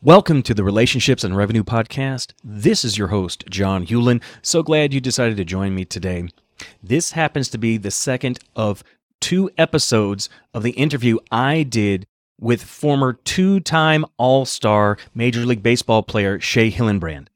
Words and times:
Welcome 0.00 0.44
to 0.44 0.54
the 0.54 0.62
Relationships 0.62 1.24
and 1.24 1.36
Revenue 1.36 1.64
Podcast. 1.64 2.32
This 2.44 2.84
is 2.84 2.96
your 2.96 3.08
host, 3.08 3.42
John 3.50 3.84
Hewlin. 3.84 4.22
So 4.42 4.62
glad 4.62 4.94
you 4.94 5.00
decided 5.00 5.36
to 5.38 5.44
join 5.44 5.74
me 5.74 5.84
today. 5.84 6.28
This 6.80 7.12
happens 7.12 7.48
to 7.48 7.58
be 7.58 7.78
the 7.78 7.90
second 7.90 8.38
of 8.54 8.84
two 9.20 9.50
episodes 9.58 10.28
of 10.54 10.62
the 10.62 10.70
interview 10.70 11.18
I 11.32 11.64
did 11.64 12.06
with 12.40 12.62
former 12.62 13.14
two 13.14 13.58
time 13.58 14.04
All 14.18 14.44
Star 14.44 14.98
Major 15.16 15.44
League 15.44 15.64
Baseball 15.64 16.04
player 16.04 16.38
Shea 16.38 16.70
Hillenbrand. 16.70 17.26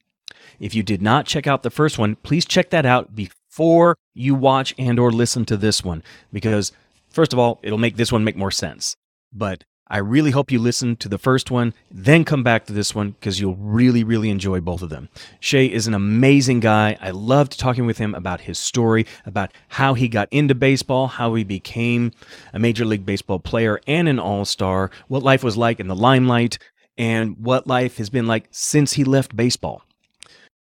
If 0.60 0.72
you 0.72 0.84
did 0.84 1.02
not 1.02 1.26
check 1.26 1.48
out 1.48 1.64
the 1.64 1.68
first 1.70 1.98
one, 1.98 2.14
please 2.14 2.44
check 2.44 2.70
that 2.70 2.86
out 2.86 3.16
before 3.16 3.96
you 4.14 4.36
watch 4.36 4.72
and 4.78 5.00
or 5.00 5.10
listen 5.10 5.44
to 5.46 5.56
this 5.56 5.82
one 5.82 6.04
because 6.32 6.70
first 7.10 7.32
of 7.32 7.40
all, 7.40 7.58
it'll 7.64 7.76
make 7.76 7.96
this 7.96 8.12
one 8.12 8.22
make 8.22 8.36
more 8.36 8.52
sense. 8.52 8.94
But 9.32 9.64
I 9.92 9.98
really 9.98 10.30
hope 10.30 10.50
you 10.50 10.58
listen 10.58 10.96
to 10.96 11.08
the 11.10 11.18
first 11.18 11.50
one, 11.50 11.74
then 11.90 12.24
come 12.24 12.42
back 12.42 12.64
to 12.64 12.72
this 12.72 12.94
one 12.94 13.10
because 13.10 13.38
you'll 13.38 13.56
really, 13.56 14.02
really 14.02 14.30
enjoy 14.30 14.58
both 14.58 14.80
of 14.80 14.88
them. 14.88 15.10
Shea 15.38 15.66
is 15.66 15.86
an 15.86 15.92
amazing 15.92 16.60
guy. 16.60 16.96
I 16.98 17.10
loved 17.10 17.60
talking 17.60 17.84
with 17.84 17.98
him 17.98 18.14
about 18.14 18.40
his 18.40 18.58
story, 18.58 19.04
about 19.26 19.52
how 19.68 19.92
he 19.92 20.08
got 20.08 20.28
into 20.30 20.54
baseball, 20.54 21.08
how 21.08 21.34
he 21.34 21.44
became 21.44 22.12
a 22.54 22.58
Major 22.58 22.86
League 22.86 23.04
Baseball 23.04 23.38
player 23.38 23.82
and 23.86 24.08
an 24.08 24.18
All 24.18 24.46
Star, 24.46 24.90
what 25.08 25.22
life 25.22 25.44
was 25.44 25.58
like 25.58 25.78
in 25.78 25.88
the 25.88 25.94
limelight, 25.94 26.58
and 26.96 27.36
what 27.38 27.66
life 27.66 27.98
has 27.98 28.08
been 28.08 28.26
like 28.26 28.46
since 28.50 28.94
he 28.94 29.04
left 29.04 29.36
baseball. 29.36 29.82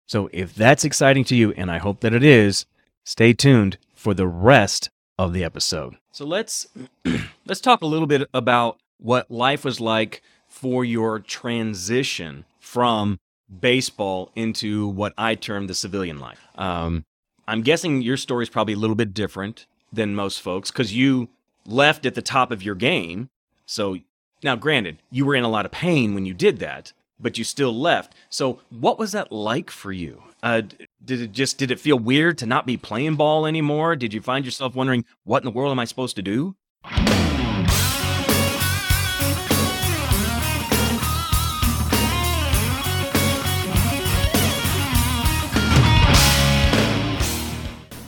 So 0.08 0.30
if 0.34 0.54
that's 0.54 0.84
exciting 0.84 1.24
to 1.26 1.38
you, 1.38 1.54
and 1.54 1.72
I 1.72 1.78
hope 1.78 2.02
that 2.02 2.14
it 2.14 2.26
is, 2.26 2.66
stay 3.06 3.32
tuned 3.32 3.78
for 3.96 4.14
the 4.14 4.28
rest 4.28 4.90
of 5.18 5.32
the 5.32 5.46
episode. 5.46 5.96
So 6.12 6.26
let's 6.26 6.68
let's 7.46 7.62
talk 7.62 7.82
a 7.82 7.86
little 7.86 8.08
bit 8.08 8.28
about 8.34 8.78
what 9.02 9.30
life 9.30 9.66
was 9.66 9.80
like 9.80 10.22
for 10.48 10.86
your 10.86 11.20
transition 11.20 12.46
from 12.60 13.20
baseball 13.60 14.32
into 14.36 14.88
what 14.88 15.14
I 15.18 15.36
term 15.36 15.68
the 15.68 15.74
civilian 15.74 16.20
life. 16.20 16.48
Um, 16.56 17.04
I'm 17.48 17.64
guessing 17.64 18.02
your 18.02 18.18
story 18.18 18.44
is 18.44 18.50
probably 18.50 18.76
a 18.76 18.78
little 18.78 18.96
bit 18.96 19.14
different 19.14 19.66
than 19.92 20.16
most 20.16 20.40
folks 20.40 20.72
because 20.72 20.96
you 20.96 21.30
left 21.66 22.06
at 22.06 22.16
the 22.16 22.22
top 22.22 22.52
of 22.52 22.64
your 22.64 22.76
game. 22.76 23.30
So 23.66 23.98
now, 24.44 24.56
granted, 24.56 25.00
you 25.10 25.26
were 25.26 25.36
in 25.36 25.44
a 25.44 25.50
lot 25.50 25.66
of 25.66 25.72
pain 25.72 26.14
when 26.14 26.26
you 26.26 26.34
did 26.34 26.60
that, 26.60 26.94
but 27.20 27.38
you 27.38 27.44
still 27.44 27.78
left. 27.78 28.14
So, 28.30 28.60
what 28.70 28.98
was 28.98 29.12
that 29.12 29.32
like 29.32 29.70
for 29.70 29.92
you? 29.92 30.24
Uh, 30.42 30.62
did 31.04 31.22
it 31.22 31.32
just 31.32 31.58
did 31.58 31.72
it 31.72 31.80
feel 31.80 32.00
weird 32.00 32.38
to 32.40 32.46
not 32.46 32.66
be 32.66 32.78
playing 32.78 33.16
ball 33.16 33.46
anymore? 33.46 33.96
Did 33.96 34.14
you 34.14 34.22
find 34.22 34.46
yourself 34.46 34.76
wondering 34.76 35.06
what 35.24 35.44
in 35.44 35.46
the 35.46 35.52
world 35.52 35.72
am 35.72 35.80
I 35.80 35.86
supposed 35.86 36.16
to 36.16 36.22
do? 36.22 36.56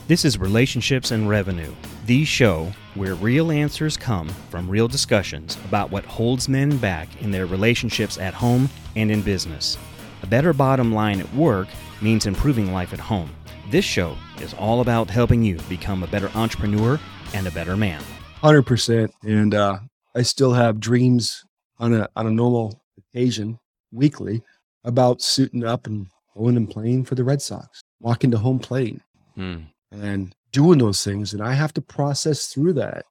This 0.06 0.26
is 0.26 0.36
Relationships 0.36 1.12
and 1.12 1.30
Revenue, 1.30 1.72
the 2.04 2.26
show 2.26 2.70
where 2.94 3.14
real 3.14 3.50
answers 3.50 3.96
come 3.96 4.28
from 4.50 4.68
real 4.68 4.86
discussions 4.86 5.56
about 5.64 5.90
what 5.90 6.04
holds 6.04 6.46
men 6.46 6.76
back 6.76 7.22
in 7.22 7.30
their 7.30 7.46
relationships 7.46 8.18
at 8.18 8.34
home 8.34 8.68
and 8.96 9.10
in 9.10 9.22
business. 9.22 9.78
A 10.22 10.26
better 10.26 10.52
bottom 10.52 10.92
line 10.92 11.20
at 11.20 11.34
work 11.34 11.68
means 12.02 12.26
improving 12.26 12.70
life 12.70 12.92
at 12.92 13.00
home. 13.00 13.30
This 13.70 13.86
show 13.86 14.14
is 14.42 14.52
all 14.52 14.82
about 14.82 15.08
helping 15.08 15.42
you 15.42 15.56
become 15.70 16.02
a 16.02 16.08
better 16.08 16.30
entrepreneur 16.34 17.00
and 17.32 17.46
a 17.46 17.52
better 17.52 17.74
man. 17.74 18.02
100%. 18.42 19.10
And 19.22 19.54
uh, 19.54 19.78
I 20.14 20.20
still 20.20 20.52
have 20.52 20.80
dreams 20.80 21.46
on 21.78 21.94
a, 21.94 22.10
on 22.14 22.26
a 22.26 22.30
normal 22.30 22.82
occasion, 22.98 23.58
weekly, 23.90 24.42
about 24.84 25.22
suiting 25.22 25.64
up 25.64 25.86
and 25.86 26.08
going 26.36 26.58
and 26.58 26.68
playing 26.68 27.06
for 27.06 27.14
the 27.14 27.24
Red 27.24 27.40
Sox, 27.40 27.80
walking 28.00 28.30
to 28.32 28.36
home 28.36 28.58
plate. 28.58 29.00
Hmm 29.34 29.60
and 29.90 30.34
doing 30.52 30.78
those 30.78 31.02
things. 31.02 31.32
And 31.32 31.42
I 31.42 31.52
have 31.52 31.74
to 31.74 31.82
process 31.82 32.46
through 32.46 32.74
that 32.74 33.06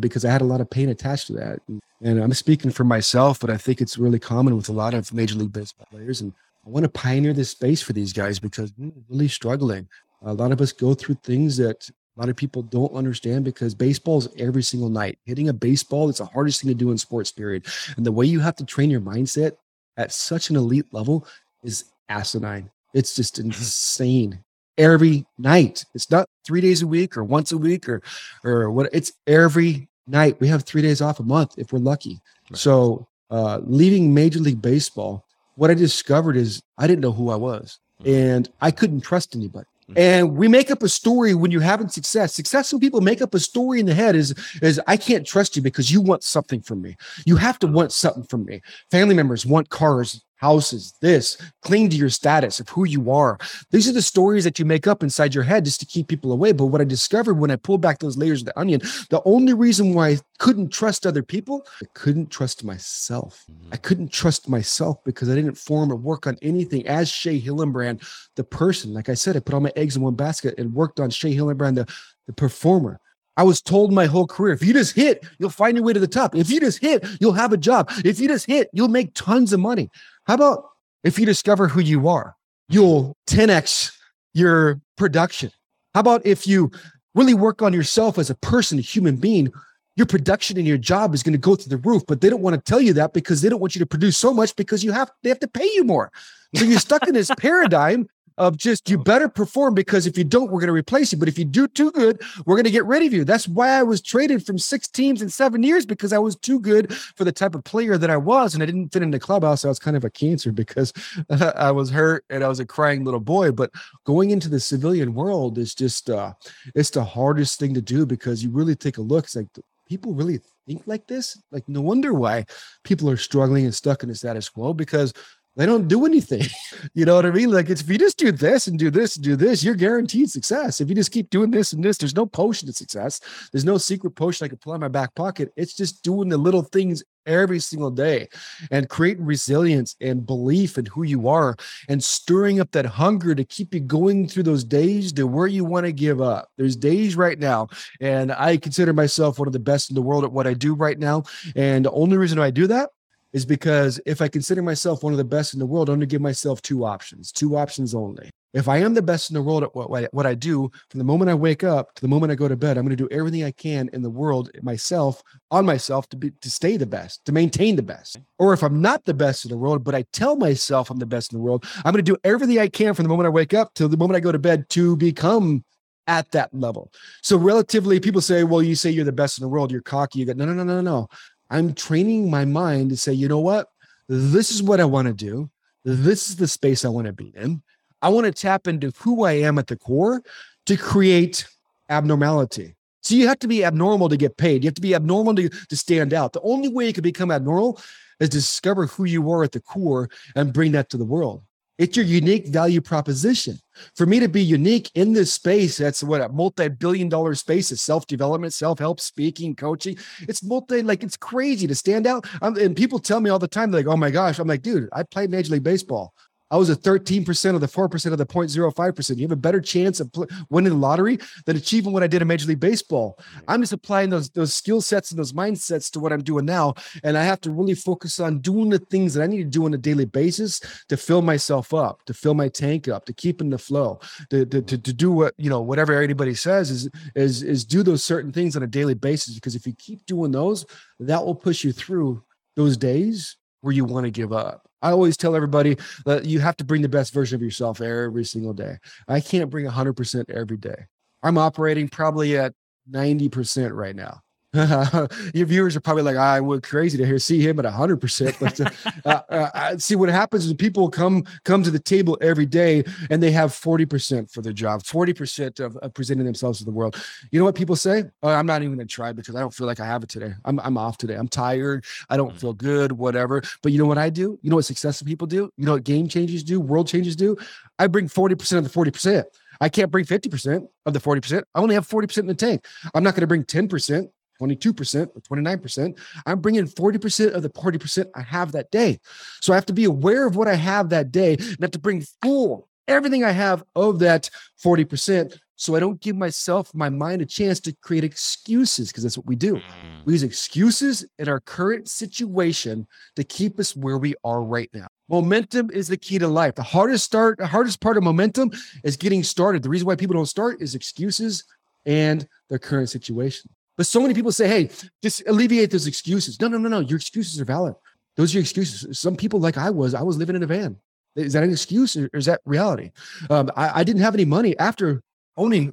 because 0.00 0.24
I 0.24 0.30
had 0.30 0.42
a 0.42 0.46
lot 0.46 0.60
of 0.60 0.70
pain 0.70 0.88
attached 0.88 1.26
to 1.26 1.32
that. 1.34 1.58
And, 1.68 1.82
and, 2.00 2.22
I'm 2.22 2.32
speaking 2.34 2.70
for 2.70 2.84
myself, 2.84 3.40
but 3.40 3.50
I 3.50 3.56
think 3.56 3.80
it's 3.80 3.98
really 3.98 4.18
common 4.18 4.56
with 4.56 4.68
a 4.68 4.72
lot 4.72 4.94
of 4.94 5.12
Major 5.12 5.36
League 5.36 5.52
Baseball 5.52 5.86
players. 5.90 6.20
And 6.20 6.32
I 6.64 6.70
want 6.70 6.84
to 6.84 6.88
pioneer 6.88 7.32
this 7.32 7.50
space 7.50 7.82
for 7.82 7.92
these 7.92 8.12
guys 8.12 8.38
because 8.38 8.72
we're 8.78 8.92
really 9.08 9.28
struggling. 9.28 9.88
A 10.22 10.32
lot 10.32 10.52
of 10.52 10.60
us 10.60 10.72
go 10.72 10.94
through 10.94 11.16
things 11.16 11.56
that 11.58 11.90
a 12.16 12.20
lot 12.20 12.28
of 12.28 12.36
people 12.36 12.62
don't 12.62 12.92
understand 12.94 13.44
because 13.44 13.74
baseball 13.74 14.18
is 14.18 14.28
every 14.38 14.62
single 14.62 14.88
night. 14.88 15.18
Hitting 15.24 15.48
a 15.48 15.52
baseball 15.52 16.08
is 16.08 16.18
the 16.18 16.26
hardest 16.26 16.62
thing 16.62 16.68
to 16.68 16.74
do 16.74 16.92
in 16.92 16.98
sports, 16.98 17.32
period. 17.32 17.66
And 17.96 18.06
the 18.06 18.12
way 18.12 18.24
you 18.24 18.40
have 18.40 18.56
to 18.56 18.64
train 18.64 18.88
your 18.88 19.00
mindset 19.00 19.52
at 19.96 20.12
such 20.12 20.48
an 20.48 20.56
elite 20.56 20.86
level 20.92 21.26
is 21.64 21.84
asinine. 22.08 22.70
It's 22.94 23.16
just 23.16 23.38
insane 23.40 24.44
every 24.78 25.24
night. 25.38 25.84
It's 25.94 26.10
not 26.10 26.28
three 26.44 26.60
days 26.60 26.82
a 26.82 26.86
week 26.86 27.16
or 27.16 27.24
once 27.24 27.52
a 27.52 27.58
week 27.58 27.88
or 27.88 28.02
or 28.44 28.70
what 28.70 28.90
it's 28.92 29.12
every 29.26 29.88
night. 30.06 30.40
We 30.40 30.48
have 30.48 30.64
three 30.64 30.82
days 30.82 31.00
off 31.00 31.20
a 31.20 31.24
month 31.24 31.54
if 31.58 31.72
we're 31.72 31.78
lucky. 31.78 32.20
Right. 32.50 32.58
So 32.58 33.06
uh, 33.30 33.60
leaving 33.64 34.14
Major 34.14 34.40
League 34.40 34.62
Baseball, 34.62 35.24
what 35.56 35.70
I 35.70 35.74
discovered 35.74 36.36
is 36.36 36.62
I 36.78 36.86
didn't 36.86 37.00
know 37.00 37.12
who 37.12 37.30
I 37.30 37.36
was 37.36 37.78
mm-hmm. 38.00 38.10
and 38.10 38.48
I 38.60 38.70
couldn't 38.70 39.00
trust 39.00 39.34
anybody. 39.34 39.66
Mm-hmm. 39.88 39.98
And 39.98 40.36
we 40.36 40.48
make 40.48 40.70
up 40.70 40.82
a 40.82 40.88
story 40.88 41.34
when 41.34 41.50
you're 41.50 41.60
having 41.60 41.88
success. 41.88 42.32
Successful 42.34 42.80
people 42.80 43.00
make 43.02 43.20
up 43.20 43.34
a 43.34 43.40
story 43.40 43.80
in 43.80 43.86
the 43.86 43.94
head 43.94 44.16
is, 44.16 44.34
is 44.62 44.80
I 44.86 44.96
can't 44.96 45.26
trust 45.26 45.56
you 45.56 45.62
because 45.62 45.90
you 45.90 46.00
want 46.00 46.24
something 46.24 46.62
from 46.62 46.80
me. 46.80 46.96
You 47.26 47.36
have 47.36 47.58
to 47.58 47.66
want 47.66 47.92
something 47.92 48.22
from 48.22 48.46
me. 48.46 48.62
Family 48.90 49.14
members 49.14 49.44
want 49.44 49.68
cars, 49.68 50.24
houses, 50.44 50.92
this, 51.00 51.38
cling 51.62 51.88
to 51.88 51.96
your 51.96 52.10
status 52.10 52.60
of 52.60 52.68
who 52.68 52.84
you 52.84 53.10
are. 53.10 53.38
These 53.70 53.88
are 53.88 53.94
the 53.94 54.02
stories 54.02 54.44
that 54.44 54.58
you 54.58 54.66
make 54.66 54.86
up 54.86 55.02
inside 55.02 55.34
your 55.34 55.44
head 55.44 55.64
just 55.64 55.80
to 55.80 55.86
keep 55.86 56.06
people 56.06 56.32
away. 56.32 56.52
But 56.52 56.66
what 56.66 56.82
I 56.82 56.84
discovered 56.84 57.38
when 57.38 57.50
I 57.50 57.56
pulled 57.56 57.80
back 57.80 57.98
those 57.98 58.18
layers 58.18 58.42
of 58.42 58.46
the 58.46 58.58
onion, 58.58 58.80
the 59.08 59.22
only 59.24 59.54
reason 59.54 59.94
why 59.94 60.08
I 60.10 60.18
couldn't 60.38 60.68
trust 60.68 61.06
other 61.06 61.22
people, 61.22 61.66
I 61.82 61.86
couldn't 61.94 62.30
trust 62.30 62.62
myself. 62.62 63.42
Mm-hmm. 63.50 63.70
I 63.72 63.78
couldn't 63.78 64.12
trust 64.12 64.46
myself 64.46 65.02
because 65.04 65.30
I 65.30 65.34
didn't 65.34 65.56
form 65.56 65.90
or 65.90 65.96
work 65.96 66.26
on 66.26 66.36
anything 66.42 66.86
as 66.86 67.08
Shea 67.08 67.40
Hillenbrand, 67.40 68.06
the 68.36 68.44
person. 68.44 68.92
Like 68.92 69.08
I 69.08 69.14
said, 69.14 69.36
I 69.36 69.40
put 69.40 69.54
all 69.54 69.60
my 69.60 69.72
eggs 69.76 69.96
in 69.96 70.02
one 70.02 70.14
basket 70.14 70.58
and 70.58 70.74
worked 70.74 71.00
on 71.00 71.08
Shea 71.08 71.34
Hillenbrand, 71.34 71.76
the, 71.76 71.86
the 72.26 72.34
performer. 72.34 73.00
I 73.36 73.42
was 73.42 73.60
told 73.60 73.92
my 73.92 74.06
whole 74.06 74.26
career 74.26 74.54
if 74.54 74.62
you 74.62 74.72
just 74.72 74.94
hit, 74.94 75.24
you'll 75.38 75.50
find 75.50 75.76
your 75.76 75.84
way 75.84 75.92
to 75.92 76.00
the 76.00 76.06
top. 76.06 76.36
If 76.36 76.50
you 76.50 76.60
just 76.60 76.80
hit, 76.80 77.04
you'll 77.20 77.32
have 77.32 77.52
a 77.52 77.56
job. 77.56 77.90
If 78.04 78.20
you 78.20 78.28
just 78.28 78.46
hit, 78.46 78.70
you'll 78.72 78.88
make 78.88 79.14
tons 79.14 79.52
of 79.52 79.60
money. 79.60 79.90
How 80.26 80.34
about 80.34 80.64
if 81.02 81.18
you 81.18 81.26
discover 81.26 81.68
who 81.68 81.80
you 81.80 82.08
are, 82.08 82.36
you'll 82.68 83.16
10x 83.28 83.92
your 84.32 84.80
production? 84.96 85.50
How 85.94 86.00
about 86.00 86.24
if 86.26 86.46
you 86.46 86.70
really 87.14 87.34
work 87.34 87.62
on 87.62 87.72
yourself 87.72 88.18
as 88.18 88.30
a 88.30 88.34
person, 88.34 88.78
a 88.78 88.82
human 88.82 89.16
being, 89.16 89.52
your 89.96 90.06
production 90.06 90.56
and 90.56 90.66
your 90.66 90.78
job 90.78 91.14
is 91.14 91.22
going 91.22 91.34
to 91.34 91.38
go 91.38 91.54
through 91.54 91.76
the 91.76 91.88
roof, 91.88 92.02
but 92.08 92.20
they 92.20 92.28
don't 92.28 92.42
want 92.42 92.54
to 92.54 92.70
tell 92.70 92.80
you 92.80 92.92
that 92.94 93.12
because 93.12 93.42
they 93.42 93.48
don't 93.48 93.60
want 93.60 93.74
you 93.76 93.78
to 93.78 93.86
produce 93.86 94.18
so 94.18 94.34
much 94.34 94.56
because 94.56 94.82
you 94.82 94.90
have 94.90 95.10
they 95.22 95.28
have 95.28 95.38
to 95.40 95.48
pay 95.48 95.70
you 95.74 95.84
more. 95.84 96.10
So 96.56 96.64
you're 96.64 96.80
stuck 96.80 97.06
in 97.06 97.14
this 97.14 97.30
paradigm 97.38 98.08
of 98.36 98.56
just 98.56 98.90
you 98.90 98.98
better 98.98 99.28
perform 99.28 99.74
because 99.74 100.06
if 100.06 100.18
you 100.18 100.24
don't, 100.24 100.50
we're 100.50 100.60
going 100.60 100.68
to 100.68 100.72
replace 100.72 101.12
you. 101.12 101.18
But 101.18 101.28
if 101.28 101.38
you 101.38 101.44
do 101.44 101.68
too 101.68 101.90
good, 101.92 102.20
we're 102.46 102.56
going 102.56 102.64
to 102.64 102.70
get 102.70 102.84
rid 102.84 103.02
of 103.02 103.12
you. 103.12 103.24
That's 103.24 103.46
why 103.46 103.70
I 103.70 103.82
was 103.82 104.00
traded 104.00 104.44
from 104.44 104.58
six 104.58 104.88
teams 104.88 105.22
in 105.22 105.28
seven 105.28 105.62
years 105.62 105.86
because 105.86 106.12
I 106.12 106.18
was 106.18 106.36
too 106.36 106.58
good 106.60 106.94
for 106.94 107.24
the 107.24 107.32
type 107.32 107.54
of 107.54 107.64
player 107.64 107.96
that 107.96 108.10
I 108.10 108.16
was, 108.16 108.54
and 108.54 108.62
I 108.62 108.66
didn't 108.66 108.92
fit 108.92 109.02
in 109.02 109.10
the 109.10 109.20
clubhouse. 109.20 109.64
I 109.64 109.68
was 109.68 109.78
kind 109.78 109.96
of 109.96 110.04
a 110.04 110.10
cancer 110.10 110.52
because 110.52 110.92
I 111.30 111.70
was 111.70 111.90
hurt 111.90 112.24
and 112.30 112.42
I 112.42 112.48
was 112.48 112.60
a 112.60 112.66
crying 112.66 113.04
little 113.04 113.20
boy. 113.20 113.52
But 113.52 113.70
going 114.04 114.30
into 114.30 114.48
the 114.48 114.60
civilian 114.60 115.14
world 115.14 115.58
is 115.58 115.74
just 115.74 116.10
uh, 116.10 116.32
it's 116.74 116.90
the 116.90 117.04
hardest 117.04 117.58
thing 117.60 117.74
to 117.74 117.82
do 117.82 118.06
because 118.06 118.42
you 118.42 118.50
really 118.50 118.74
take 118.74 118.98
a 118.98 119.02
look. 119.02 119.24
It's 119.24 119.36
like 119.36 119.46
people 119.88 120.14
really 120.14 120.40
think 120.66 120.82
like 120.86 121.06
this. 121.06 121.40
Like 121.50 121.68
no 121.68 121.80
wonder 121.80 122.14
why 122.14 122.46
people 122.82 123.08
are 123.10 123.16
struggling 123.16 123.64
and 123.64 123.74
stuck 123.74 124.02
in 124.02 124.08
the 124.08 124.14
status 124.14 124.48
quo 124.48 124.72
because 124.72 125.12
they 125.56 125.66
don't 125.66 125.88
do 125.88 126.04
anything. 126.04 126.42
you 126.94 127.04
know 127.04 127.14
what 127.14 127.26
I 127.26 127.30
mean? 127.30 127.50
Like 127.50 127.70
it's 127.70 127.80
if 127.80 127.88
you 127.88 127.98
just 127.98 128.18
do 128.18 128.32
this 128.32 128.66
and 128.66 128.78
do 128.78 128.90
this 128.90 129.16
and 129.16 129.24
do 129.24 129.36
this, 129.36 129.62
you're 129.62 129.74
guaranteed 129.74 130.30
success. 130.30 130.80
If 130.80 130.88
you 130.88 130.94
just 130.94 131.12
keep 131.12 131.30
doing 131.30 131.50
this 131.50 131.72
and 131.72 131.84
this, 131.84 131.98
there's 131.98 132.16
no 132.16 132.26
potion 132.26 132.66
to 132.66 132.72
success. 132.72 133.20
There's 133.52 133.64
no 133.64 133.78
secret 133.78 134.12
potion 134.12 134.44
I 134.44 134.48
can 134.48 134.58
pull 134.58 134.74
in 134.74 134.80
my 134.80 134.88
back 134.88 135.14
pocket. 135.14 135.52
It's 135.56 135.74
just 135.74 136.02
doing 136.02 136.28
the 136.28 136.36
little 136.36 136.62
things 136.62 137.02
every 137.26 137.58
single 137.58 137.90
day 137.90 138.28
and 138.70 138.88
creating 138.88 139.24
resilience 139.24 139.96
and 140.00 140.26
belief 140.26 140.76
in 140.76 140.86
who 140.86 141.04
you 141.04 141.28
are 141.28 141.56
and 141.88 142.02
stirring 142.02 142.60
up 142.60 142.70
that 142.72 142.84
hunger 142.84 143.34
to 143.34 143.44
keep 143.44 143.72
you 143.74 143.80
going 143.80 144.28
through 144.28 144.42
those 144.42 144.64
days 144.64 145.12
to 145.12 145.26
where 145.26 145.46
you 145.46 145.64
want 145.64 145.86
to 145.86 145.92
give 145.92 146.20
up. 146.20 146.48
There's 146.58 146.76
days 146.76 147.16
right 147.16 147.38
now, 147.38 147.68
and 148.00 148.32
I 148.32 148.56
consider 148.56 148.92
myself 148.92 149.38
one 149.38 149.48
of 149.48 149.52
the 149.52 149.58
best 149.58 149.90
in 149.90 149.94
the 149.94 150.02
world 150.02 150.24
at 150.24 150.32
what 150.32 150.46
I 150.46 150.54
do 150.54 150.74
right 150.74 150.98
now. 150.98 151.22
And 151.56 151.84
the 151.84 151.92
only 151.92 152.16
reason 152.16 152.38
I 152.38 152.50
do 152.50 152.66
that 152.66 152.90
is 153.34 153.44
because 153.44 154.00
if 154.06 154.22
I 154.22 154.28
consider 154.28 154.62
myself 154.62 155.02
one 155.02 155.12
of 155.12 155.16
the 155.18 155.24
best 155.24 155.52
in 155.52 155.58
the 155.60 155.66
world, 155.66 155.88
I'm 155.88 155.96
going 155.96 156.00
to 156.00 156.06
give 156.06 156.22
myself 156.22 156.62
two 156.62 156.86
options, 156.86 157.32
two 157.32 157.56
options 157.56 157.94
only. 157.94 158.30
If 158.54 158.68
I 158.68 158.78
am 158.78 158.94
the 158.94 159.02
best 159.02 159.28
in 159.28 159.34
the 159.34 159.42
world 159.42 159.64
at 159.64 159.74
what, 159.74 160.14
what 160.14 160.26
I 160.26 160.34
do, 160.34 160.70
from 160.88 160.98
the 160.98 161.04
moment 161.04 161.28
I 161.28 161.34
wake 161.34 161.64
up 161.64 161.92
to 161.96 162.00
the 162.00 162.08
moment 162.08 162.30
I 162.30 162.36
go 162.36 162.46
to 162.46 162.56
bed, 162.56 162.78
I'm 162.78 162.84
going 162.84 162.96
to 162.96 163.08
do 163.08 163.08
everything 163.10 163.42
I 163.42 163.50
can 163.50 163.90
in 163.92 164.02
the 164.02 164.08
world, 164.08 164.50
myself, 164.62 165.20
on 165.50 165.66
myself, 165.66 166.08
to 166.10 166.16
be 166.16 166.30
to 166.30 166.48
stay 166.48 166.76
the 166.76 166.86
best, 166.86 167.24
to 167.24 167.32
maintain 167.32 167.74
the 167.74 167.82
best. 167.82 168.18
Or 168.38 168.52
if 168.52 168.62
I'm 168.62 168.80
not 168.80 169.04
the 169.04 169.14
best 169.14 169.44
in 169.44 169.50
the 169.50 169.58
world, 169.58 169.82
but 169.82 169.96
I 169.96 170.04
tell 170.12 170.36
myself 170.36 170.88
I'm 170.88 171.00
the 171.00 171.04
best 171.04 171.32
in 171.32 171.38
the 171.38 171.44
world, 171.44 171.66
I'm 171.78 171.92
going 171.92 172.04
to 172.04 172.12
do 172.12 172.16
everything 172.22 172.60
I 172.60 172.68
can 172.68 172.94
from 172.94 173.02
the 173.02 173.08
moment 173.08 173.26
I 173.26 173.30
wake 173.30 173.52
up 173.52 173.74
to 173.74 173.88
the 173.88 173.96
moment 173.96 174.16
I 174.16 174.20
go 174.20 174.30
to 174.30 174.38
bed 174.38 174.68
to 174.70 174.96
become 174.96 175.64
at 176.06 176.30
that 176.32 176.52
level. 176.52 176.92
So 177.22 177.36
relatively, 177.36 178.00
people 178.00 178.20
say, 178.20 178.44
"Well, 178.44 178.62
you 178.62 178.74
say 178.74 178.90
you're 178.90 179.04
the 179.04 179.12
best 179.12 179.38
in 179.38 179.42
the 179.42 179.48
world, 179.48 179.72
you're 179.72 179.82
cocky." 179.82 180.18
You 180.18 180.26
got 180.26 180.36
"No, 180.36 180.44
no, 180.44 180.52
no, 180.52 180.64
no, 180.64 180.80
no." 180.80 181.08
I'm 181.50 181.74
training 181.74 182.30
my 182.30 182.44
mind 182.44 182.90
to 182.90 182.96
say, 182.96 183.12
you 183.12 183.28
know 183.28 183.40
what? 183.40 183.68
This 184.08 184.50
is 184.50 184.62
what 184.62 184.80
I 184.80 184.84
want 184.84 185.08
to 185.08 185.14
do. 185.14 185.50
This 185.84 186.28
is 186.28 186.36
the 186.36 186.48
space 186.48 186.84
I 186.84 186.88
want 186.88 187.06
to 187.06 187.12
be 187.12 187.32
in. 187.36 187.62
I 188.02 188.08
want 188.08 188.26
to 188.26 188.32
tap 188.32 188.66
into 188.66 188.92
who 188.98 189.24
I 189.24 189.32
am 189.32 189.58
at 189.58 189.66
the 189.66 189.76
core 189.76 190.22
to 190.66 190.76
create 190.76 191.46
abnormality. 191.88 192.76
So 193.02 193.14
you 193.14 193.28
have 193.28 193.38
to 193.40 193.48
be 193.48 193.64
abnormal 193.64 194.08
to 194.08 194.16
get 194.16 194.36
paid. 194.36 194.64
You 194.64 194.68
have 194.68 194.74
to 194.74 194.80
be 194.80 194.94
abnormal 194.94 195.34
to, 195.36 195.48
to 195.48 195.76
stand 195.76 196.14
out. 196.14 196.32
The 196.32 196.40
only 196.40 196.68
way 196.68 196.86
you 196.86 196.92
can 196.92 197.02
become 197.02 197.30
abnormal 197.30 197.80
is 198.20 198.30
discover 198.30 198.86
who 198.86 199.04
you 199.04 199.30
are 199.30 199.44
at 199.44 199.52
the 199.52 199.60
core 199.60 200.08
and 200.34 200.52
bring 200.52 200.72
that 200.72 200.88
to 200.90 200.96
the 200.96 201.04
world. 201.04 201.42
It's 201.76 201.96
your 201.96 202.06
unique 202.06 202.46
value 202.46 202.80
proposition. 202.80 203.58
For 203.96 204.06
me 204.06 204.20
to 204.20 204.28
be 204.28 204.42
unique 204.42 204.90
in 204.94 205.12
this 205.12 205.32
space, 205.32 205.76
that's 205.76 206.04
what 206.04 206.20
a 206.20 206.28
multi-billion 206.28 207.08
dollar 207.08 207.34
space 207.34 207.72
is 207.72 207.80
self-development, 207.80 208.54
self-help, 208.54 209.00
speaking, 209.00 209.56
coaching. 209.56 209.96
It's 210.20 210.44
multi, 210.44 210.82
like 210.82 211.02
it's 211.02 211.16
crazy 211.16 211.66
to 211.66 211.74
stand 211.74 212.06
out. 212.06 212.26
I'm, 212.40 212.56
and 212.56 212.76
people 212.76 213.00
tell 213.00 213.18
me 213.18 213.30
all 213.30 213.40
the 213.40 213.48
time, 213.48 213.72
like, 213.72 213.86
oh 213.86 213.96
my 213.96 214.10
gosh, 214.10 214.38
I'm 214.38 214.46
like, 214.46 214.62
dude, 214.62 214.88
I 214.92 215.02
played 215.02 215.30
Major 215.30 215.54
League 215.54 215.64
Baseball. 215.64 216.14
I 216.50 216.56
was 216.56 216.70
a 216.70 216.76
13% 216.76 217.54
of 217.54 217.60
the 217.60 217.66
4% 217.66 218.12
of 218.12 218.18
the 218.18 218.26
0.05%. 218.26 219.16
You 219.16 219.22
have 219.22 219.32
a 219.32 219.36
better 219.36 219.60
chance 219.60 219.98
of 219.98 220.10
winning 220.50 220.72
the 220.72 220.78
lottery 220.78 221.18
than 221.46 221.56
achieving 221.56 221.92
what 221.92 222.02
I 222.02 222.06
did 222.06 222.22
in 222.22 222.28
Major 222.28 222.46
League 222.46 222.60
Baseball. 222.60 223.18
I'm 223.48 223.60
just 223.60 223.72
applying 223.72 224.10
those, 224.10 224.30
those 224.30 224.52
skill 224.54 224.80
sets 224.80 225.10
and 225.10 225.18
those 225.18 225.32
mindsets 225.32 225.90
to 225.92 226.00
what 226.00 226.12
I'm 226.12 226.22
doing 226.22 226.44
now. 226.44 226.74
And 227.02 227.16
I 227.16 227.24
have 227.24 227.40
to 227.42 227.50
really 227.50 227.74
focus 227.74 228.20
on 228.20 228.40
doing 228.40 228.68
the 228.68 228.78
things 228.78 229.14
that 229.14 229.22
I 229.22 229.26
need 229.26 229.38
to 229.38 229.44
do 229.44 229.64
on 229.64 229.74
a 229.74 229.78
daily 229.78 230.04
basis 230.04 230.60
to 230.88 230.96
fill 230.96 231.22
myself 231.22 231.72
up, 231.72 232.04
to 232.04 232.14
fill 232.14 232.34
my 232.34 232.48
tank 232.48 232.88
up, 232.88 233.06
to 233.06 233.12
keep 233.12 233.40
in 233.40 233.50
the 233.50 233.58
flow, 233.58 234.00
to, 234.30 234.44
to, 234.46 234.62
to, 234.62 234.78
to 234.78 234.92
do 234.92 235.10
what, 235.10 235.34
you 235.38 235.48
know, 235.48 235.62
whatever 235.62 236.00
anybody 236.00 236.34
says 236.34 236.70
is, 236.70 236.90
is, 237.14 237.42
is 237.42 237.64
do 237.64 237.82
those 237.82 238.04
certain 238.04 238.32
things 238.32 238.54
on 238.54 238.62
a 238.62 238.68
daily 238.68 238.94
basis. 238.94 239.34
Because 239.34 239.54
if 239.54 239.66
you 239.66 239.72
keep 239.72 240.04
doing 240.06 240.30
those, 240.30 240.66
that 241.00 241.24
will 241.24 241.34
push 241.34 241.64
you 241.64 241.72
through 241.72 242.22
those 242.54 242.76
days 242.76 243.36
where 243.62 243.72
you 243.72 243.84
want 243.84 244.04
to 244.04 244.10
give 244.10 244.32
up. 244.32 244.68
I 244.84 244.90
always 244.90 245.16
tell 245.16 245.34
everybody 245.34 245.78
that 246.04 246.26
you 246.26 246.40
have 246.40 246.58
to 246.58 246.64
bring 246.64 246.82
the 246.82 246.90
best 246.90 247.14
version 247.14 247.36
of 247.36 247.42
yourself 247.42 247.80
every 247.80 248.24
single 248.24 248.52
day. 248.52 248.76
I 249.08 249.20
can't 249.20 249.48
bring 249.48 249.66
100% 249.66 250.30
every 250.30 250.58
day. 250.58 250.84
I'm 251.22 251.38
operating 251.38 251.88
probably 251.88 252.36
at 252.36 252.52
90% 252.92 253.72
right 253.72 253.96
now. 253.96 254.20
your 255.34 255.46
viewers 255.46 255.74
are 255.74 255.80
probably 255.80 256.04
like, 256.04 256.16
I 256.16 256.40
went 256.40 256.62
crazy 256.62 256.96
to 256.98 257.04
hear 257.04 257.18
see 257.18 257.40
him 257.40 257.58
at 257.58 257.64
hundred 257.64 258.00
percent. 258.00 258.36
But 258.44 258.60
uh, 258.60 258.70
uh, 259.04 259.22
uh 259.30 259.78
see 259.78 259.96
what 259.96 260.08
happens 260.08 260.44
is 260.44 260.54
people 260.54 260.90
come 260.90 261.24
come 261.44 261.62
to 261.62 261.70
the 261.70 261.78
table 261.78 262.18
every 262.20 262.46
day 262.46 262.84
and 263.10 263.22
they 263.22 263.30
have 263.30 263.54
forty 263.54 263.86
percent 263.86 264.30
for 264.30 264.42
their 264.42 264.52
job, 264.52 264.84
forty 264.84 265.12
percent 265.12 265.60
of, 265.60 265.76
of, 265.78 265.92
presenting 265.94 266.26
themselves 266.26 266.58
to 266.58 266.64
the 266.64 266.70
world. 266.70 266.96
You 267.30 267.38
know 267.38 267.44
what 267.44 267.54
people 267.54 267.74
say? 267.74 268.04
Oh, 268.22 268.28
I'm 268.28 268.46
not 268.46 268.62
even 268.62 268.76
gonna 268.76 268.86
try 268.86 269.12
because 269.12 269.34
I 269.34 269.40
don't 269.40 269.54
feel 269.54 269.66
like 269.66 269.80
I 269.80 269.86
have 269.86 270.02
it 270.02 270.08
today. 270.08 270.34
I'm 270.44 270.60
I'm 270.60 270.76
off 270.76 270.98
today. 270.98 271.14
I'm 271.14 271.28
tired. 271.28 271.84
I 272.10 272.16
don't 272.16 272.34
mm. 272.34 272.38
feel 272.40 272.52
good. 272.52 272.92
Whatever. 272.92 273.42
But 273.62 273.72
you 273.72 273.78
know 273.78 273.86
what 273.86 273.98
I 273.98 274.10
do? 274.10 274.38
You 274.42 274.50
know 274.50 274.56
what 274.56 274.66
successful 274.66 275.06
people 275.06 275.26
do? 275.26 275.50
You 275.56 275.66
know 275.66 275.72
what 275.72 275.84
game 275.84 276.06
changers 276.08 276.44
do? 276.44 276.60
World 276.60 276.86
changers 276.86 277.16
do? 277.16 277.36
I 277.78 277.88
bring 277.88 278.08
forty 278.08 278.34
percent 278.34 278.58
of 278.58 278.64
the 278.64 278.70
forty 278.70 278.90
percent. 278.90 279.26
I 279.60 279.68
can't 279.68 279.90
bring 279.90 280.04
50% 280.04 280.66
of 280.86 280.92
the 280.92 281.00
40%. 281.00 281.42
I 281.54 281.60
only 281.60 281.74
have 281.74 281.88
40% 281.88 282.18
in 282.18 282.26
the 282.26 282.34
tank. 282.34 282.66
I'm 282.94 283.02
not 283.02 283.14
going 283.14 283.22
to 283.22 283.26
bring 283.26 283.44
10%. 283.44 284.08
22% 284.40 285.08
or 285.14 285.20
29%. 285.20 285.98
I'm 286.26 286.40
bringing 286.40 286.66
40% 286.66 287.32
of 287.32 287.42
the 287.42 287.50
40% 287.50 288.06
I 288.14 288.22
have 288.22 288.52
that 288.52 288.70
day. 288.70 288.98
So 289.40 289.52
I 289.52 289.56
have 289.56 289.66
to 289.66 289.72
be 289.72 289.84
aware 289.84 290.26
of 290.26 290.36
what 290.36 290.48
I 290.48 290.54
have 290.54 290.90
that 290.90 291.12
day 291.12 291.34
and 291.34 291.58
have 291.60 291.70
to 291.72 291.78
bring 291.78 292.04
full 292.22 292.68
everything 292.86 293.24
I 293.24 293.30
have 293.30 293.64
of 293.74 293.98
that 294.00 294.28
40% 294.62 295.38
so 295.56 295.76
I 295.76 295.80
don't 295.80 296.00
give 296.00 296.16
myself, 296.16 296.74
my 296.74 296.88
mind, 296.88 297.22
a 297.22 297.26
chance 297.26 297.60
to 297.60 297.72
create 297.76 298.02
excuses 298.02 298.88
because 298.88 299.04
that's 299.04 299.16
what 299.16 299.26
we 299.26 299.36
do. 299.36 299.54
Mm. 299.54 300.04
We 300.04 300.14
use 300.14 300.24
excuses 300.24 301.06
in 301.18 301.28
our 301.28 301.40
current 301.40 301.88
situation 301.88 302.86
to 303.14 303.22
keep 303.22 303.60
us 303.60 303.76
where 303.76 303.98
we 303.98 304.14
are 304.24 304.42
right 304.42 304.68
now. 304.74 304.88
Momentum 305.08 305.70
is 305.70 305.86
the 305.86 305.96
key 305.96 306.18
to 306.18 306.26
life. 306.26 306.56
The 306.56 306.62
hardest 306.62 307.04
start, 307.04 307.38
the 307.38 307.46
hardest 307.46 307.80
part 307.80 307.96
of 307.96 308.02
momentum 308.02 308.50
is 308.82 308.96
getting 308.96 309.22
started. 309.22 309.62
The 309.62 309.68
reason 309.68 309.86
why 309.86 309.96
people 309.96 310.14
don't 310.14 310.26
start 310.26 310.60
is 310.60 310.74
excuses 310.74 311.44
and 311.86 312.26
their 312.48 312.58
current 312.58 312.90
situation. 312.90 313.50
But 313.76 313.86
so 313.86 314.00
many 314.00 314.14
people 314.14 314.32
say, 314.32 314.48
hey, 314.48 314.70
just 315.02 315.22
alleviate 315.26 315.70
those 315.70 315.86
excuses. 315.86 316.40
No, 316.40 316.48
no, 316.48 316.58
no, 316.58 316.68
no. 316.68 316.80
Your 316.80 316.96
excuses 316.96 317.40
are 317.40 317.44
valid. 317.44 317.74
Those 318.16 318.32
are 318.32 318.38
your 318.38 318.42
excuses. 318.42 318.98
Some 318.98 319.16
people, 319.16 319.40
like 319.40 319.58
I 319.58 319.70
was, 319.70 319.94
I 319.94 320.02
was 320.02 320.16
living 320.16 320.36
in 320.36 320.42
a 320.42 320.46
van. 320.46 320.76
Is 321.16 321.32
that 321.32 321.42
an 321.42 321.50
excuse 321.50 321.96
or 321.96 322.08
is 322.12 322.26
that 322.26 322.40
reality? 322.44 322.90
Um, 323.30 323.50
I, 323.56 323.80
I, 323.80 323.84
didn't 323.84 324.02
have 324.02 324.14
any 324.14 324.24
money 324.24 324.58
after 324.58 325.00
owning 325.36 325.72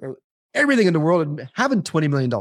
everything 0.53 0.87
in 0.87 0.93
the 0.93 0.99
world 0.99 1.27
and 1.27 1.49
having 1.53 1.81
$20 1.81 2.09
million. 2.09 2.31